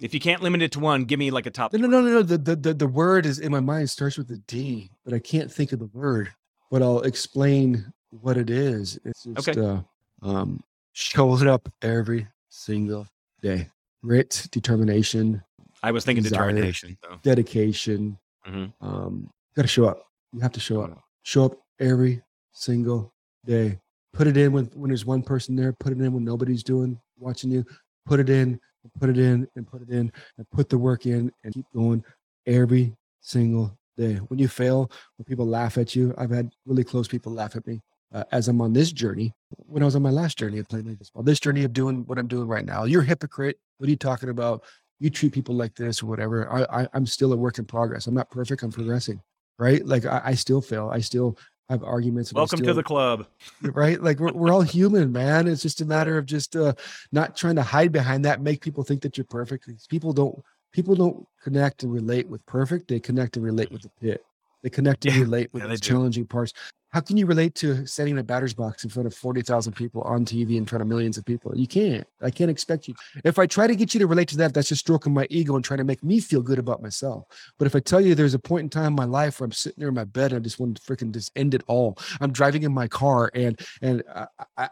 If 0.00 0.14
you 0.14 0.20
can't 0.20 0.42
limit 0.42 0.62
it 0.62 0.72
to 0.72 0.80
one, 0.80 1.04
give 1.04 1.18
me 1.18 1.30
like 1.30 1.46
a 1.46 1.50
top. 1.50 1.72
No, 1.72 1.78
no, 1.80 1.86
no, 1.86 2.00
no, 2.00 2.10
no. 2.14 2.22
The, 2.22 2.38
the 2.38 2.56
the 2.56 2.74
the 2.74 2.88
word 2.88 3.26
is 3.26 3.38
in 3.38 3.52
my 3.52 3.60
mind 3.60 3.90
starts 3.90 4.16
with 4.16 4.30
a 4.30 4.38
D, 4.46 4.90
but 5.04 5.12
I 5.14 5.18
can't 5.18 5.52
think 5.52 5.72
of 5.72 5.78
the 5.78 5.90
word. 5.92 6.30
But 6.70 6.82
I'll 6.82 7.00
explain 7.02 7.92
what 8.10 8.36
it 8.36 8.48
is. 8.50 8.98
It's 9.04 9.24
just 9.24 9.48
Okay. 9.48 9.60
uh, 9.60 9.80
um, 10.22 10.62
showing 10.92 11.46
up 11.48 11.68
every 11.82 12.26
single 12.48 13.06
day. 13.42 13.68
Grit, 14.02 14.46
determination, 14.50 15.42
I 15.82 15.90
was 15.92 16.04
thinking 16.06 16.22
Desire. 16.22 16.46
determination. 16.50 16.96
Dedication. 17.22 18.18
Mhm. 18.48 18.72
Um, 18.80 19.30
got 19.54 19.62
to 19.62 19.68
show 19.68 19.84
up. 19.84 20.06
You 20.32 20.40
have 20.40 20.52
to 20.52 20.60
show 20.60 20.80
up. 20.80 20.98
Show 21.22 21.44
up 21.44 21.58
every 21.78 22.22
single 22.52 23.12
day. 23.44 23.78
Put 24.14 24.26
it 24.26 24.36
in 24.38 24.52
when 24.52 24.64
when 24.74 24.88
there's 24.88 25.04
one 25.04 25.22
person 25.22 25.54
there. 25.56 25.74
Put 25.74 25.92
it 25.92 26.00
in 26.00 26.12
when 26.14 26.24
nobody's 26.24 26.62
doing 26.64 26.98
watching 27.18 27.50
you. 27.50 27.64
Put 28.06 28.18
it 28.20 28.30
in. 28.30 28.58
And 28.82 28.92
Put 29.00 29.10
it 29.10 29.18
in 29.18 29.46
and 29.56 29.66
put 29.66 29.82
it 29.82 29.90
in 29.90 30.12
and 30.38 30.50
put 30.50 30.68
the 30.68 30.78
work 30.78 31.06
in 31.06 31.30
and 31.44 31.54
keep 31.54 31.66
going 31.74 32.04
every 32.46 32.94
single 33.20 33.76
day. 33.96 34.14
When 34.14 34.38
you 34.38 34.48
fail, 34.48 34.90
when 35.16 35.24
people 35.24 35.46
laugh 35.46 35.78
at 35.78 35.94
you, 35.94 36.14
I've 36.16 36.30
had 36.30 36.50
really 36.66 36.84
close 36.84 37.08
people 37.08 37.32
laugh 37.32 37.56
at 37.56 37.66
me 37.66 37.80
uh, 38.12 38.24
as 38.32 38.48
I'm 38.48 38.60
on 38.60 38.72
this 38.72 38.92
journey. 38.92 39.34
When 39.56 39.82
I 39.82 39.86
was 39.86 39.96
on 39.96 40.02
my 40.02 40.10
last 40.10 40.38
journey 40.38 40.58
of 40.58 40.68
playing 40.68 40.94
baseball, 40.94 41.22
this 41.22 41.40
journey 41.40 41.64
of 41.64 41.72
doing 41.72 42.04
what 42.06 42.18
I'm 42.18 42.26
doing 42.26 42.48
right 42.48 42.64
now, 42.64 42.84
you're 42.84 43.02
a 43.02 43.06
hypocrite. 43.06 43.58
What 43.78 43.86
are 43.86 43.90
you 43.90 43.96
talking 43.96 44.28
about? 44.28 44.64
You 44.98 45.10
treat 45.10 45.32
people 45.32 45.54
like 45.54 45.74
this 45.74 46.02
or 46.02 46.06
whatever. 46.06 46.50
I, 46.50 46.82
I 46.82 46.88
I'm 46.92 47.06
still 47.06 47.32
a 47.32 47.36
work 47.36 47.58
in 47.58 47.64
progress. 47.64 48.06
I'm 48.06 48.14
not 48.14 48.30
perfect. 48.30 48.62
I'm 48.62 48.72
progressing. 48.72 49.20
Right? 49.58 49.84
Like 49.86 50.06
I, 50.06 50.22
I 50.24 50.34
still 50.34 50.60
fail. 50.60 50.90
I 50.92 51.00
still 51.00 51.36
have 51.70 51.84
arguments. 51.84 52.32
Welcome 52.32 52.62
to 52.62 52.74
the 52.74 52.82
club. 52.82 53.26
right? 53.62 54.02
Like 54.02 54.18
we're, 54.18 54.32
we're 54.32 54.52
all 54.52 54.62
human, 54.62 55.12
man. 55.12 55.46
It's 55.46 55.62
just 55.62 55.80
a 55.80 55.84
matter 55.84 56.18
of 56.18 56.26
just 56.26 56.56
uh, 56.56 56.74
not 57.12 57.36
trying 57.36 57.56
to 57.56 57.62
hide 57.62 57.92
behind 57.92 58.24
that, 58.24 58.42
make 58.42 58.60
people 58.60 58.82
think 58.82 59.02
that 59.02 59.16
you're 59.16 59.24
perfect. 59.24 59.68
People 59.88 60.12
don't 60.12 60.42
people 60.72 60.94
don't 60.94 61.26
connect 61.42 61.82
and 61.82 61.92
relate 61.92 62.28
with 62.28 62.44
perfect. 62.46 62.88
They 62.88 63.00
connect 63.00 63.36
and 63.36 63.44
relate 63.44 63.70
with 63.70 63.82
the 63.82 63.90
pit. 64.00 64.24
They 64.62 64.70
connect 64.70 65.04
and 65.06 65.14
Yeah, 65.14 65.22
relate 65.22 65.50
with 65.52 65.62
yeah, 65.62 65.68
the 65.68 65.74
they 65.74 65.78
do. 65.80 65.88
challenging 65.88 66.26
parts. 66.26 66.52
How 66.92 67.00
can 67.00 67.16
you 67.16 67.24
relate 67.26 67.54
to 67.56 67.84
in 67.98 68.18
a 68.18 68.24
batter's 68.24 68.52
box 68.52 68.82
in 68.82 68.90
front 68.90 69.06
of 69.06 69.14
40,000 69.14 69.74
people 69.74 70.02
on 70.02 70.24
TV 70.24 70.56
in 70.56 70.66
front 70.66 70.82
of 70.82 70.88
millions 70.88 71.16
of 71.16 71.24
people? 71.24 71.56
You 71.56 71.68
can't. 71.68 72.04
I 72.20 72.30
can't 72.30 72.50
expect 72.50 72.88
you. 72.88 72.94
If 73.24 73.38
I 73.38 73.46
try 73.46 73.68
to 73.68 73.76
get 73.76 73.94
you 73.94 74.00
to 74.00 74.08
relate 74.08 74.26
to 74.30 74.36
that, 74.38 74.52
that's 74.54 74.68
just 74.70 74.80
stroking 74.80 75.14
my 75.14 75.24
ego 75.30 75.54
and 75.54 75.64
trying 75.64 75.78
to 75.78 75.84
make 75.84 76.02
me 76.02 76.18
feel 76.18 76.42
good 76.42 76.58
about 76.58 76.82
myself. 76.82 77.26
But 77.60 77.66
if 77.66 77.76
I 77.76 77.80
tell 77.80 78.00
you 78.00 78.16
there's 78.16 78.34
a 78.34 78.40
point 78.40 78.64
in 78.64 78.70
time 78.70 78.86
in 78.88 78.94
my 78.94 79.04
life 79.04 79.38
where 79.38 79.44
I'm 79.44 79.52
sitting 79.52 79.78
there 79.78 79.88
in 79.88 79.94
my 79.94 80.02
bed 80.04 80.32
and 80.32 80.40
I 80.40 80.42
just 80.42 80.58
want 80.58 80.76
to 80.78 80.82
freaking 80.82 81.12
just 81.12 81.30
end 81.36 81.54
it 81.54 81.62
all. 81.68 81.96
I'm 82.20 82.32
driving 82.32 82.64
in 82.64 82.72
my 82.74 82.88
car 82.88 83.30
and 83.34 83.60
and 83.82 84.02
I 84.12 84.26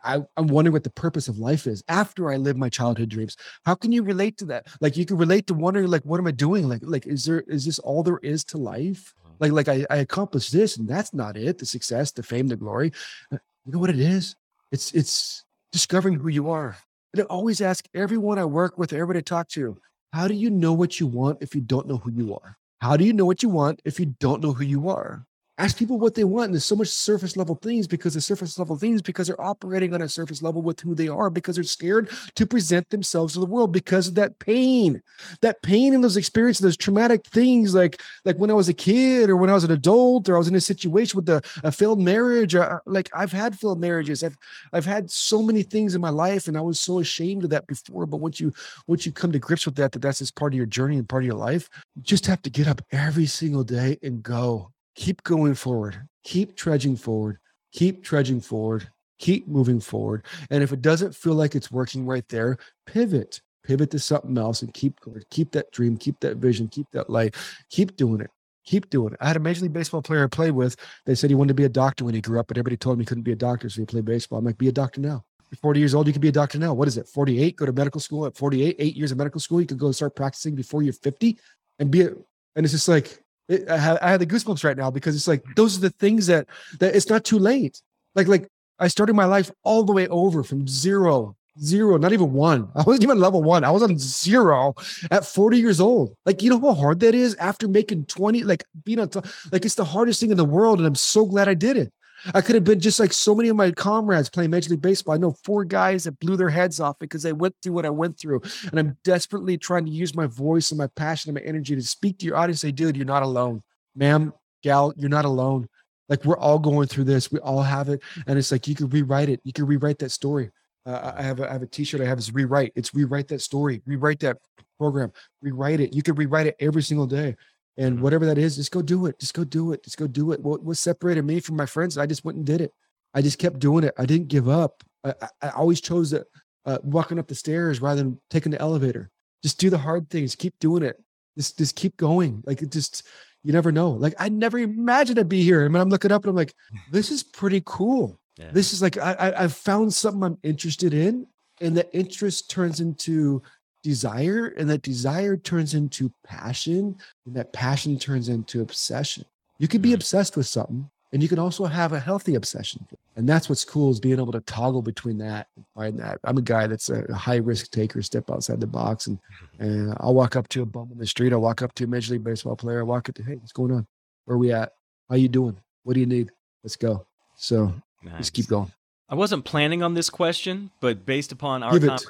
I- 0.04 0.22
I'm 0.36 0.48
wondering 0.48 0.72
what 0.72 0.82
the 0.82 0.90
purpose 0.90 1.28
of 1.28 1.38
life 1.38 1.68
is 1.68 1.84
after 1.88 2.32
I 2.32 2.36
live 2.36 2.56
my 2.56 2.68
childhood 2.68 3.10
dreams. 3.10 3.36
How 3.64 3.76
can 3.76 3.92
you 3.92 4.02
relate 4.02 4.38
to 4.38 4.44
that? 4.46 4.66
Like 4.80 4.96
you 4.96 5.06
can 5.06 5.18
relate 5.18 5.46
to 5.46 5.54
wondering 5.54 5.86
like 5.86 6.02
what 6.02 6.18
am 6.18 6.26
I 6.26 6.32
doing? 6.32 6.68
Like 6.68 6.80
like 6.82 7.06
is 7.06 7.24
there 7.26 7.42
is 7.42 7.64
this 7.64 7.78
all 7.78 8.02
there 8.02 8.18
is 8.24 8.42
to 8.46 8.58
life? 8.58 9.14
Like 9.40 9.52
like 9.52 9.68
I, 9.68 9.86
I 9.90 9.96
accomplished 9.98 10.52
this 10.52 10.76
and 10.76 10.88
that's 10.88 11.12
not 11.14 11.36
it. 11.36 11.58
The 11.58 11.66
success, 11.66 12.12
the 12.12 12.22
fame, 12.22 12.48
the 12.48 12.56
glory. 12.56 12.92
Uh, 13.32 13.38
You 13.66 13.72
know 13.72 13.78
what 13.78 13.90
it 13.90 14.00
is? 14.00 14.34
It's 14.72 14.92
it's 14.92 15.44
discovering 15.72 16.14
who 16.14 16.28
you 16.28 16.50
are. 16.50 16.76
And 17.12 17.22
I 17.22 17.24
always 17.26 17.60
ask 17.60 17.86
everyone 17.94 18.38
I 18.38 18.44
work 18.44 18.78
with, 18.78 18.92
everybody 18.92 19.18
I 19.18 19.22
talk 19.22 19.48
to, 19.50 19.78
how 20.12 20.28
do 20.28 20.34
you 20.34 20.50
know 20.50 20.72
what 20.72 21.00
you 21.00 21.06
want 21.06 21.38
if 21.42 21.54
you 21.54 21.60
don't 21.60 21.86
know 21.86 21.98
who 21.98 22.10
you 22.10 22.34
are? 22.34 22.56
How 22.80 22.96
do 22.96 23.04
you 23.04 23.12
know 23.12 23.26
what 23.26 23.42
you 23.42 23.48
want 23.48 23.80
if 23.84 24.00
you 24.00 24.14
don't 24.20 24.42
know 24.42 24.52
who 24.52 24.64
you 24.64 24.88
are? 24.88 25.26
Ask 25.58 25.76
people 25.76 25.98
what 25.98 26.14
they 26.14 26.22
want. 26.22 26.46
And 26.46 26.54
there's 26.54 26.64
so 26.64 26.76
much 26.76 26.88
surface 26.88 27.36
level 27.36 27.56
things 27.56 27.88
because 27.88 28.14
the 28.14 28.20
surface 28.20 28.58
level 28.58 28.76
things 28.76 29.02
because 29.02 29.26
they're 29.26 29.40
operating 29.40 29.92
on 29.92 30.02
a 30.02 30.08
surface 30.08 30.40
level 30.40 30.62
with 30.62 30.78
who 30.80 30.94
they 30.94 31.08
are 31.08 31.30
because 31.30 31.56
they're 31.56 31.64
scared 31.64 32.10
to 32.36 32.46
present 32.46 32.88
themselves 32.90 33.34
to 33.34 33.40
the 33.40 33.46
world 33.46 33.72
because 33.72 34.06
of 34.06 34.14
that 34.14 34.38
pain, 34.38 35.02
that 35.40 35.60
pain 35.62 35.94
and 35.94 36.04
those 36.04 36.16
experiences, 36.16 36.62
those 36.62 36.76
traumatic 36.76 37.26
things 37.26 37.74
like 37.74 38.00
like 38.24 38.36
when 38.36 38.50
I 38.50 38.54
was 38.54 38.68
a 38.68 38.74
kid 38.74 39.28
or 39.28 39.36
when 39.36 39.50
I 39.50 39.54
was 39.54 39.64
an 39.64 39.72
adult 39.72 40.28
or 40.28 40.36
I 40.36 40.38
was 40.38 40.48
in 40.48 40.54
a 40.54 40.60
situation 40.60 41.16
with 41.16 41.28
a, 41.28 41.42
a 41.64 41.72
failed 41.72 42.00
marriage. 42.00 42.54
Or, 42.54 42.80
like 42.86 43.10
I've 43.12 43.32
had 43.32 43.58
failed 43.58 43.80
marriages. 43.80 44.22
I've 44.22 44.38
I've 44.72 44.86
had 44.86 45.10
so 45.10 45.42
many 45.42 45.64
things 45.64 45.96
in 45.96 46.00
my 46.00 46.10
life 46.10 46.46
and 46.46 46.56
I 46.56 46.60
was 46.60 46.78
so 46.78 47.00
ashamed 47.00 47.42
of 47.44 47.50
that 47.50 47.66
before. 47.66 48.06
But 48.06 48.18
once 48.18 48.38
you 48.38 48.52
once 48.86 49.04
you 49.04 49.10
come 49.10 49.32
to 49.32 49.40
grips 49.40 49.66
with 49.66 49.74
that, 49.76 49.90
that 49.92 50.02
that's 50.02 50.20
just 50.20 50.36
part 50.36 50.52
of 50.52 50.56
your 50.56 50.66
journey 50.66 50.98
and 50.98 51.08
part 51.08 51.24
of 51.24 51.26
your 51.26 51.34
life, 51.34 51.68
you 51.96 52.02
just 52.02 52.26
have 52.26 52.42
to 52.42 52.50
get 52.50 52.68
up 52.68 52.80
every 52.92 53.26
single 53.26 53.64
day 53.64 53.98
and 54.02 54.22
go. 54.22 54.70
Keep 54.98 55.22
going 55.22 55.54
forward. 55.54 56.08
Keep 56.24 56.56
trudging 56.56 56.96
forward. 56.96 57.38
Keep 57.72 58.02
trudging 58.02 58.40
forward. 58.40 58.88
Keep 59.20 59.46
moving 59.46 59.78
forward. 59.78 60.26
And 60.50 60.60
if 60.60 60.72
it 60.72 60.82
doesn't 60.82 61.14
feel 61.14 61.34
like 61.34 61.54
it's 61.54 61.70
working 61.70 62.04
right 62.04 62.28
there, 62.28 62.58
pivot. 62.84 63.40
Pivot 63.62 63.92
to 63.92 64.00
something 64.00 64.36
else 64.36 64.62
and 64.62 64.74
keep 64.74 64.98
going. 64.98 65.22
Keep 65.30 65.52
that 65.52 65.70
dream. 65.70 65.96
Keep 65.96 66.18
that 66.18 66.38
vision. 66.38 66.66
Keep 66.66 66.90
that 66.90 67.08
light. 67.08 67.36
Keep 67.70 67.94
doing 67.94 68.20
it. 68.20 68.30
Keep 68.66 68.90
doing 68.90 69.12
it. 69.12 69.18
I 69.20 69.28
had 69.28 69.36
a 69.36 69.40
major 69.40 69.62
league 69.62 69.72
baseball 69.72 70.02
player 70.02 70.24
I 70.24 70.26
played 70.26 70.50
with. 70.50 70.74
They 71.06 71.14
said 71.14 71.30
he 71.30 71.36
wanted 71.36 71.48
to 71.48 71.54
be 71.54 71.64
a 71.64 71.68
doctor 71.68 72.04
when 72.04 72.14
he 72.14 72.20
grew 72.20 72.40
up, 72.40 72.48
but 72.48 72.56
everybody 72.56 72.76
told 72.76 72.94
him 72.94 73.00
he 73.00 73.06
couldn't 73.06 73.22
be 73.22 73.32
a 73.32 73.36
doctor, 73.36 73.70
so 73.70 73.80
he 73.80 73.86
played 73.86 74.04
baseball. 74.04 74.40
I'm 74.40 74.44
like, 74.44 74.58
be 74.58 74.66
a 74.66 74.72
doctor 74.72 75.00
now. 75.00 75.24
You're 75.48 75.58
40 75.58 75.78
years 75.78 75.94
old, 75.94 76.08
you 76.08 76.12
can 76.12 76.20
be 76.20 76.28
a 76.28 76.32
doctor 76.32 76.58
now. 76.58 76.74
What 76.74 76.88
is 76.88 76.98
it? 76.98 77.06
48? 77.06 77.54
Go 77.54 77.66
to 77.66 77.72
medical 77.72 78.00
school 78.00 78.26
at 78.26 78.36
48, 78.36 78.76
eight 78.80 78.96
years 78.96 79.12
of 79.12 79.18
medical 79.18 79.40
school. 79.40 79.60
You 79.60 79.68
could 79.68 79.78
go 79.78 79.92
start 79.92 80.16
practicing 80.16 80.56
before 80.56 80.82
you're 80.82 80.92
50 80.92 81.38
and 81.78 81.88
be 81.88 82.02
a, 82.02 82.08
and 82.56 82.66
it's 82.66 82.72
just 82.72 82.88
like, 82.88 83.22
it, 83.48 83.68
I, 83.68 83.78
have, 83.78 83.98
I 84.02 84.10
have 84.10 84.20
the 84.20 84.26
goosebumps 84.26 84.64
right 84.64 84.76
now 84.76 84.90
because 84.90 85.16
it's 85.16 85.28
like, 85.28 85.42
those 85.56 85.76
are 85.76 85.80
the 85.80 85.90
things 85.90 86.26
that, 86.26 86.48
that 86.80 86.94
it's 86.94 87.08
not 87.08 87.24
too 87.24 87.38
late. 87.38 87.80
Like, 88.14 88.28
like 88.28 88.48
I 88.78 88.88
started 88.88 89.14
my 89.14 89.24
life 89.24 89.50
all 89.64 89.84
the 89.84 89.92
way 89.92 90.06
over 90.08 90.42
from 90.42 90.68
zero, 90.68 91.36
zero, 91.60 91.96
not 91.96 92.12
even 92.12 92.32
one. 92.32 92.68
I 92.76 92.82
wasn't 92.82 93.04
even 93.04 93.20
level 93.20 93.42
one. 93.42 93.64
I 93.64 93.70
was 93.70 93.82
on 93.82 93.98
zero 93.98 94.74
at 95.10 95.24
40 95.24 95.58
years 95.58 95.80
old. 95.80 96.14
Like, 96.26 96.42
you 96.42 96.50
know 96.50 96.60
how 96.60 96.74
hard 96.74 97.00
that 97.00 97.14
is 97.14 97.34
after 97.36 97.68
making 97.68 98.06
20, 98.06 98.44
like 98.44 98.64
being 98.84 99.00
on 99.00 99.08
top, 99.08 99.26
like 99.50 99.64
it's 99.64 99.74
the 99.74 99.84
hardest 99.84 100.20
thing 100.20 100.30
in 100.30 100.36
the 100.36 100.44
world. 100.44 100.78
And 100.78 100.86
I'm 100.86 100.94
so 100.94 101.24
glad 101.24 101.48
I 101.48 101.54
did 101.54 101.76
it. 101.76 101.92
I 102.34 102.40
could 102.40 102.54
have 102.54 102.64
been 102.64 102.80
just 102.80 103.00
like 103.00 103.12
so 103.12 103.34
many 103.34 103.48
of 103.48 103.56
my 103.56 103.70
comrades 103.70 104.28
playing 104.28 104.50
Major 104.50 104.70
League 104.70 104.82
Baseball. 104.82 105.14
I 105.14 105.18
know 105.18 105.36
four 105.44 105.64
guys 105.64 106.04
that 106.04 106.18
blew 106.20 106.36
their 106.36 106.50
heads 106.50 106.80
off 106.80 106.98
because 106.98 107.22
they 107.22 107.32
went 107.32 107.54
through 107.62 107.72
what 107.72 107.86
I 107.86 107.90
went 107.90 108.18
through. 108.18 108.42
And 108.70 108.78
I'm 108.78 108.96
desperately 109.04 109.56
trying 109.56 109.84
to 109.86 109.90
use 109.90 110.14
my 110.14 110.26
voice 110.26 110.70
and 110.70 110.78
my 110.78 110.88
passion 110.88 111.30
and 111.30 111.42
my 111.42 111.48
energy 111.48 111.74
to 111.74 111.82
speak 111.82 112.18
to 112.18 112.26
your 112.26 112.36
audience. 112.36 112.60
Say, 112.60 112.72
dude, 112.72 112.96
you're 112.96 113.06
not 113.06 113.22
alone. 113.22 113.62
Ma'am, 113.94 114.32
gal, 114.62 114.92
you're 114.96 115.08
not 115.08 115.24
alone. 115.24 115.68
Like 116.08 116.24
we're 116.24 116.38
all 116.38 116.58
going 116.58 116.88
through 116.88 117.04
this. 117.04 117.30
We 117.30 117.38
all 117.40 117.62
have 117.62 117.88
it. 117.88 118.00
And 118.26 118.38
it's 118.38 118.50
like 118.50 118.66
you 118.66 118.74
could 118.74 118.92
rewrite 118.92 119.28
it. 119.28 119.40
You 119.44 119.52
could 119.52 119.68
rewrite 119.68 119.98
that 119.98 120.10
story. 120.10 120.50
Uh, 120.86 121.12
I 121.16 121.22
have 121.22 121.40
a, 121.40 121.48
I 121.48 121.52
have 121.52 121.62
a 121.62 121.66
t-shirt 121.66 122.00
I 122.00 122.06
have 122.06 122.18
is 122.18 122.32
rewrite. 122.32 122.72
It's 122.74 122.94
rewrite 122.94 123.28
that 123.28 123.42
story, 123.42 123.82
rewrite 123.84 124.20
that 124.20 124.38
program, 124.78 125.12
rewrite 125.42 125.80
it. 125.80 125.92
You 125.92 126.02
could 126.02 126.16
rewrite 126.16 126.46
it 126.46 126.56
every 126.60 126.82
single 126.82 127.06
day. 127.06 127.36
And 127.78 127.98
Mhm. 127.98 128.00
whatever 128.02 128.26
that 128.26 128.36
is, 128.38 128.56
just 128.56 128.72
go 128.72 128.82
do 128.82 129.06
it. 129.06 129.18
Just 129.18 129.34
go 129.34 129.44
do 129.44 129.72
it. 129.72 129.82
Just 129.84 129.96
go 129.96 130.06
do 130.06 130.32
it. 130.32 130.42
What, 130.42 130.62
what 130.62 130.76
separated 130.76 131.24
me 131.24 131.40
from 131.40 131.56
my 131.56 131.64
friends? 131.66 131.96
I 131.96 132.06
just 132.06 132.24
went 132.24 132.36
and 132.36 132.44
did 132.46 132.60
it. 132.60 132.72
I 133.14 133.22
just 133.22 133.38
kept 133.38 133.58
doing 133.60 133.84
it. 133.84 133.94
I 133.96 134.04
didn't 134.04 134.28
give 134.28 134.48
up. 134.48 134.82
I, 135.04 135.14
I, 135.22 135.28
I 135.42 135.48
always 135.50 135.80
chose 135.80 136.12
uh, 136.12 136.78
walking 136.82 137.18
up 137.18 137.28
the 137.28 137.34
stairs 137.34 137.80
rather 137.80 138.02
than 138.02 138.20
taking 138.30 138.52
the 138.52 138.60
elevator. 138.60 139.10
Just 139.42 139.58
do 139.60 139.70
the 139.70 139.78
hard 139.78 140.10
things. 140.10 140.34
Keep 140.34 140.58
doing 140.58 140.82
it. 140.82 141.02
Just 141.36 141.56
just 141.56 141.76
keep 141.76 141.96
going. 141.96 142.42
Like 142.44 142.60
it 142.62 142.72
just 142.72 143.04
you 143.44 143.52
never 143.52 143.70
know. 143.70 143.90
Like 143.92 144.14
I 144.18 144.28
never 144.28 144.58
imagined 144.58 145.18
I'd 145.20 145.28
be 145.28 145.44
here. 145.44 145.64
And 145.64 145.72
when 145.72 145.80
I'm 145.80 145.88
looking 145.88 146.10
up 146.10 146.24
and 146.24 146.30
I'm 146.30 146.36
like, 146.36 146.52
this 146.90 147.12
is 147.12 147.22
pretty 147.22 147.62
cool. 147.64 148.18
Yeah. 148.36 148.50
This 148.52 148.72
is 148.72 148.82
like 148.82 148.98
I, 148.98 149.12
I 149.14 149.44
I've 149.44 149.54
found 149.54 149.94
something 149.94 150.24
I'm 150.24 150.38
interested 150.42 150.92
in, 150.92 151.26
and 151.60 151.76
the 151.76 151.88
interest 151.96 152.50
turns 152.50 152.80
into 152.80 153.40
desire, 153.82 154.48
and 154.56 154.68
that 154.70 154.82
desire 154.82 155.36
turns 155.36 155.74
into 155.74 156.12
passion, 156.24 156.96
and 157.26 157.34
that 157.36 157.52
passion 157.52 157.98
turns 157.98 158.28
into 158.28 158.60
obsession. 158.60 159.24
You 159.58 159.68
can 159.68 159.80
be 159.80 159.90
Mm. 159.90 159.94
obsessed 159.94 160.36
with 160.36 160.46
something, 160.46 160.90
and 161.12 161.22
you 161.22 161.28
can 161.28 161.38
also 161.38 161.64
have 161.64 161.92
a 161.92 162.00
healthy 162.00 162.34
obsession. 162.34 162.86
And 163.16 163.28
that's 163.28 163.48
what's 163.48 163.64
cool 163.64 163.90
is 163.90 163.98
being 163.98 164.18
able 164.20 164.32
to 164.32 164.40
toggle 164.42 164.82
between 164.82 165.18
that 165.18 165.48
and 165.56 165.64
find 165.74 165.98
that. 165.98 166.20
I'm 166.22 166.38
a 166.38 166.42
guy 166.42 166.66
that's 166.66 166.90
a 166.90 167.12
high 167.14 167.36
risk 167.36 167.70
taker, 167.70 168.00
step 168.02 168.30
outside 168.30 168.60
the 168.60 168.66
box, 168.66 169.06
and 169.06 169.18
and 169.58 169.92
I'll 169.98 170.14
walk 170.14 170.36
up 170.36 170.48
to 170.50 170.62
a 170.62 170.66
bum 170.66 170.90
in 170.92 170.98
the 170.98 171.06
street. 171.06 171.32
I'll 171.32 171.40
walk 171.40 171.62
up 171.62 171.74
to 171.74 171.84
a 171.84 171.86
major 171.88 172.12
league 172.12 172.22
baseball 172.22 172.54
player. 172.54 172.80
I 172.80 172.84
walk 172.84 173.08
up 173.08 173.16
to, 173.16 173.24
hey, 173.24 173.34
what's 173.36 173.52
going 173.52 173.72
on? 173.72 173.86
Where 174.24 174.36
are 174.36 174.38
we 174.38 174.52
at? 174.52 174.72
How 175.08 175.16
you 175.16 175.28
doing? 175.28 175.56
What 175.82 175.94
do 175.94 176.00
you 176.00 176.06
need? 176.06 176.30
Let's 176.62 176.76
go. 176.76 177.06
So 177.36 177.74
just 178.18 178.32
keep 178.34 178.46
going. 178.46 178.70
I 179.08 179.14
wasn't 179.14 179.44
planning 179.44 179.82
on 179.82 179.94
this 179.94 180.10
question, 180.10 180.70
but 180.80 181.06
based 181.06 181.32
upon 181.32 181.62
our 181.62 181.72
Give 181.72 181.84
it. 181.84 182.04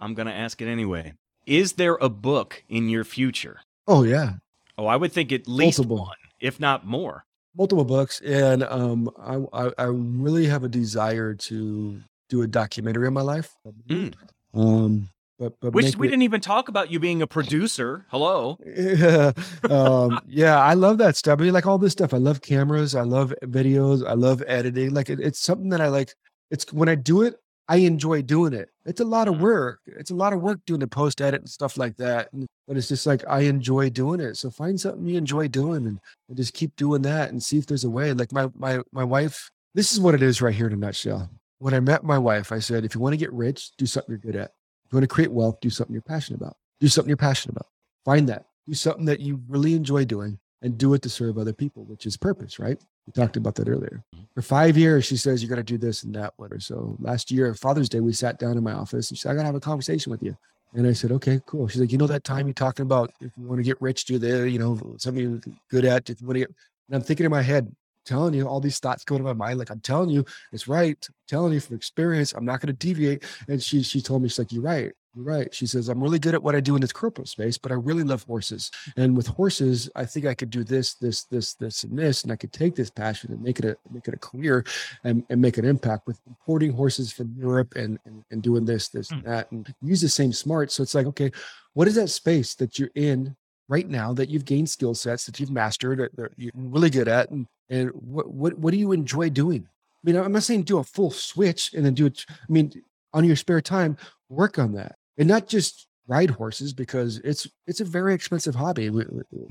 I'm 0.00 0.14
going 0.14 0.26
to 0.28 0.34
ask 0.34 0.60
it 0.62 0.68
anyway. 0.68 1.14
Is 1.46 1.74
there 1.74 1.96
a 2.00 2.08
book 2.08 2.62
in 2.68 2.88
your 2.88 3.04
future? 3.04 3.60
Oh 3.86 4.02
yeah, 4.04 4.34
Oh, 4.76 4.86
I 4.86 4.96
would 4.96 5.12
think 5.12 5.32
at 5.32 5.48
least 5.48 5.78
Multiple. 5.78 5.96
one, 5.98 6.16
if 6.40 6.60
not 6.60 6.86
more. 6.86 7.24
multiple 7.56 7.84
books, 7.84 8.20
and 8.20 8.62
um, 8.64 9.10
I, 9.18 9.66
I 9.66 9.72
I 9.78 9.84
really 9.84 10.46
have 10.46 10.62
a 10.62 10.68
desire 10.68 11.34
to 11.34 12.00
do 12.28 12.42
a 12.42 12.46
documentary 12.46 13.06
on 13.06 13.14
my 13.14 13.22
life. 13.22 13.56
Mm. 13.88 14.12
Um, 14.54 15.08
but 15.38 15.54
but 15.60 15.72
Which 15.72 15.96
we 15.96 16.06
it- 16.06 16.10
didn't 16.10 16.22
even 16.22 16.40
talk 16.40 16.68
about 16.68 16.90
you 16.92 17.00
being 17.00 17.22
a 17.22 17.26
producer. 17.26 18.04
Hello. 18.10 18.58
yeah, 18.76 19.32
um, 19.70 20.20
yeah, 20.28 20.60
I 20.60 20.74
love 20.74 20.98
that 20.98 21.16
stuff. 21.16 21.40
I 21.40 21.44
mean, 21.44 21.52
like 21.54 21.66
all 21.66 21.78
this 21.78 21.92
stuff. 21.92 22.12
I 22.12 22.18
love 22.18 22.40
cameras. 22.42 22.94
I 22.94 23.02
love 23.02 23.32
videos. 23.44 24.06
I 24.06 24.12
love 24.14 24.42
editing. 24.46 24.92
Like 24.94 25.08
it, 25.10 25.18
it's 25.18 25.40
something 25.40 25.70
that 25.70 25.80
I 25.80 25.88
like. 25.88 26.14
It's 26.50 26.70
when 26.72 26.88
I 26.88 26.94
do 26.94 27.22
it, 27.22 27.36
I 27.68 27.76
enjoy 27.78 28.22
doing 28.22 28.54
it. 28.54 28.70
It's 28.86 29.00
a 29.00 29.04
lot 29.04 29.28
of 29.28 29.34
Mhm. 29.36 29.40
work. 29.40 29.80
It's 29.86 30.10
a 30.10 30.14
lot 30.14 30.32
of 30.32 30.40
work 30.40 30.60
doing 30.66 30.80
the 30.80 30.86
post 30.86 31.20
edit 31.20 31.40
and 31.42 31.50
stuff 31.50 31.76
like 31.76 31.96
that. 31.98 32.32
And, 32.32 32.46
but 32.66 32.76
it's 32.76 32.88
just 32.88 33.06
like 33.06 33.22
I 33.28 33.40
enjoy 33.40 33.90
doing 33.90 34.20
it. 34.20 34.36
So 34.36 34.50
find 34.50 34.80
something 34.80 35.06
you 35.06 35.18
enjoy 35.18 35.48
doing 35.48 35.86
and, 35.86 36.00
and 36.28 36.36
just 36.36 36.54
keep 36.54 36.74
doing 36.76 37.02
that 37.02 37.30
and 37.30 37.42
see 37.42 37.58
if 37.58 37.66
there's 37.66 37.84
a 37.84 37.90
way. 37.90 38.12
Like 38.14 38.32
my 38.32 38.48
my 38.54 38.80
my 38.92 39.04
wife. 39.04 39.50
This 39.74 39.92
is 39.92 40.00
what 40.00 40.14
it 40.14 40.22
is 40.22 40.40
right 40.40 40.54
here 40.54 40.66
in 40.66 40.72
a 40.72 40.76
nutshell. 40.76 41.30
When 41.58 41.74
I 41.74 41.80
met 41.80 42.04
my 42.04 42.18
wife, 42.18 42.52
I 42.52 42.58
said, 42.58 42.84
if 42.84 42.94
you 42.94 43.00
want 43.00 43.12
to 43.12 43.16
get 43.18 43.32
rich, 43.32 43.72
do 43.76 43.84
something 43.86 44.10
you're 44.12 44.18
good 44.18 44.36
at. 44.36 44.52
If 44.86 44.92
you 44.92 44.96
want 44.96 45.04
to 45.04 45.14
create 45.14 45.30
wealth, 45.32 45.60
do 45.60 45.70
something 45.70 45.92
you're 45.92 46.02
passionate 46.02 46.40
about. 46.40 46.56
Do 46.80 46.88
something 46.88 47.08
you're 47.08 47.16
passionate 47.16 47.56
about. 47.56 47.66
Find 48.04 48.28
that. 48.28 48.46
Do 48.66 48.74
something 48.74 49.04
that 49.06 49.20
you 49.20 49.42
really 49.48 49.74
enjoy 49.74 50.04
doing 50.04 50.38
and 50.62 50.76
do 50.76 50.94
it 50.94 51.02
to 51.02 51.08
serve 51.08 51.38
other 51.38 51.52
people, 51.52 51.84
which 51.84 52.06
is 52.06 52.16
purpose, 52.16 52.58
right? 52.58 52.78
We 53.06 53.12
talked 53.12 53.36
about 53.36 53.54
that 53.56 53.68
earlier. 53.68 54.02
Mm-hmm. 54.14 54.24
For 54.34 54.42
five 54.42 54.76
years, 54.76 55.04
she 55.04 55.16
says, 55.16 55.42
you 55.42 55.48
got 55.48 55.56
to 55.56 55.62
do 55.62 55.78
this 55.78 56.02
and 56.02 56.14
that. 56.14 56.34
Whatever. 56.36 56.60
So 56.60 56.96
last 57.00 57.30
year, 57.30 57.54
Father's 57.54 57.88
Day, 57.88 58.00
we 58.00 58.12
sat 58.12 58.38
down 58.38 58.56
in 58.56 58.64
my 58.64 58.72
office 58.72 59.10
and 59.10 59.18
she 59.18 59.22
said, 59.22 59.32
I 59.32 59.34
got 59.34 59.42
to 59.42 59.46
have 59.46 59.54
a 59.54 59.60
conversation 59.60 60.10
with 60.10 60.22
you. 60.22 60.36
And 60.74 60.86
I 60.86 60.92
said, 60.92 61.12
okay, 61.12 61.40
cool. 61.46 61.66
She's 61.68 61.80
like, 61.80 61.92
you 61.92 61.98
know, 61.98 62.06
that 62.08 62.24
time 62.24 62.46
you're 62.46 62.54
talking 62.54 62.82
about 62.82 63.12
if 63.20 63.30
you 63.38 63.46
want 63.46 63.58
to 63.58 63.62
get 63.62 63.80
rich, 63.80 64.04
do 64.04 64.18
the, 64.18 64.50
you 64.50 64.58
know, 64.58 64.78
something 64.98 65.22
you're 65.22 65.40
good 65.70 65.84
at. 65.84 66.10
If 66.10 66.20
you 66.20 66.26
want 66.26 66.36
to 66.36 66.40
get, 66.40 66.54
and 66.88 66.96
I'm 66.96 67.02
thinking 67.02 67.24
in 67.24 67.30
my 67.30 67.42
head, 67.42 67.74
telling 68.04 68.34
you 68.34 68.48
all 68.48 68.60
these 68.60 68.78
thoughts 68.78 69.04
going 69.04 69.20
to 69.20 69.24
my 69.24 69.34
mind. 69.34 69.58
Like 69.58 69.70
I'm 69.70 69.80
telling 69.80 70.08
you, 70.08 70.24
it's 70.52 70.66
right. 70.66 70.96
I'm 71.08 71.14
telling 71.28 71.52
you 71.52 71.60
from 71.60 71.76
experience, 71.76 72.32
I'm 72.32 72.44
not 72.44 72.60
going 72.60 72.68
to 72.68 72.72
deviate. 72.72 73.24
And 73.48 73.62
she, 73.62 73.82
she 73.82 74.00
told 74.00 74.22
me, 74.22 74.28
she's 74.28 74.38
like, 74.38 74.52
you're 74.52 74.62
right. 74.62 74.92
Right. 75.14 75.52
She 75.52 75.66
says, 75.66 75.88
I'm 75.88 76.02
really 76.02 76.18
good 76.18 76.34
at 76.34 76.42
what 76.42 76.54
I 76.54 76.60
do 76.60 76.74
in 76.74 76.80
this 76.80 76.92
corporate 76.92 77.28
space, 77.28 77.58
but 77.58 77.72
I 77.72 77.74
really 77.74 78.04
love 78.04 78.22
horses. 78.24 78.70
And 78.96 79.16
with 79.16 79.26
horses, 79.26 79.90
I 79.96 80.04
think 80.04 80.26
I 80.26 80.34
could 80.34 80.50
do 80.50 80.62
this, 80.62 80.94
this, 80.94 81.24
this, 81.24 81.54
this, 81.54 81.82
and 81.82 81.98
this, 81.98 82.22
and 82.22 82.32
I 82.32 82.36
could 82.36 82.52
take 82.52 82.76
this 82.76 82.90
passion 82.90 83.32
and 83.32 83.42
make 83.42 83.58
it 83.58 83.64
a 83.64 83.76
make 83.90 84.06
it 84.06 84.14
a 84.14 84.18
career 84.18 84.64
and, 85.04 85.24
and 85.30 85.40
make 85.40 85.58
an 85.58 85.64
impact 85.64 86.06
with 86.06 86.20
importing 86.26 86.72
horses 86.72 87.12
from 87.12 87.34
Europe 87.36 87.74
and, 87.74 87.98
and, 88.04 88.22
and 88.30 88.42
doing 88.42 88.64
this, 88.64 88.88
this, 88.88 89.08
hmm. 89.08 89.16
and 89.16 89.24
that, 89.24 89.50
and 89.50 89.74
use 89.82 90.00
the 90.00 90.08
same 90.08 90.32
smart. 90.32 90.70
So 90.70 90.82
it's 90.82 90.94
like, 90.94 91.06
okay, 91.06 91.32
what 91.72 91.88
is 91.88 91.96
that 91.96 92.08
space 92.08 92.54
that 92.56 92.78
you're 92.78 92.90
in 92.94 93.34
right 93.68 93.88
now 93.88 94.12
that 94.14 94.28
you've 94.28 94.44
gained 94.44 94.68
skill 94.68 94.94
sets 94.94 95.26
that 95.26 95.38
you've 95.38 95.50
mastered 95.50 95.98
that 95.98 96.16
that 96.16 96.32
you're 96.36 96.52
really 96.54 96.90
good 96.90 97.08
at 97.08 97.30
and 97.30 97.46
and 97.70 97.90
what 97.90 98.30
what 98.30 98.58
what 98.58 98.72
do 98.72 98.78
you 98.78 98.92
enjoy 98.92 99.28
doing 99.28 99.68
i 99.68 100.00
mean 100.02 100.16
i'm 100.16 100.32
not 100.32 100.42
saying 100.42 100.62
do 100.62 100.78
a 100.78 100.84
full 100.84 101.10
switch 101.10 101.74
and 101.74 101.84
then 101.84 101.94
do 101.94 102.06
it 102.06 102.24
i 102.28 102.52
mean 102.52 102.72
on 103.12 103.24
your 103.24 103.36
spare 103.36 103.60
time 103.60 103.96
work 104.28 104.58
on 104.58 104.72
that. 104.72 104.96
And 105.16 105.28
not 105.28 105.48
just 105.48 105.88
ride 106.08 106.30
horses 106.30 106.72
because 106.72 107.18
it's 107.18 107.46
it's 107.66 107.80
a 107.80 107.84
very 107.84 108.14
expensive 108.14 108.54
hobby. 108.54 108.90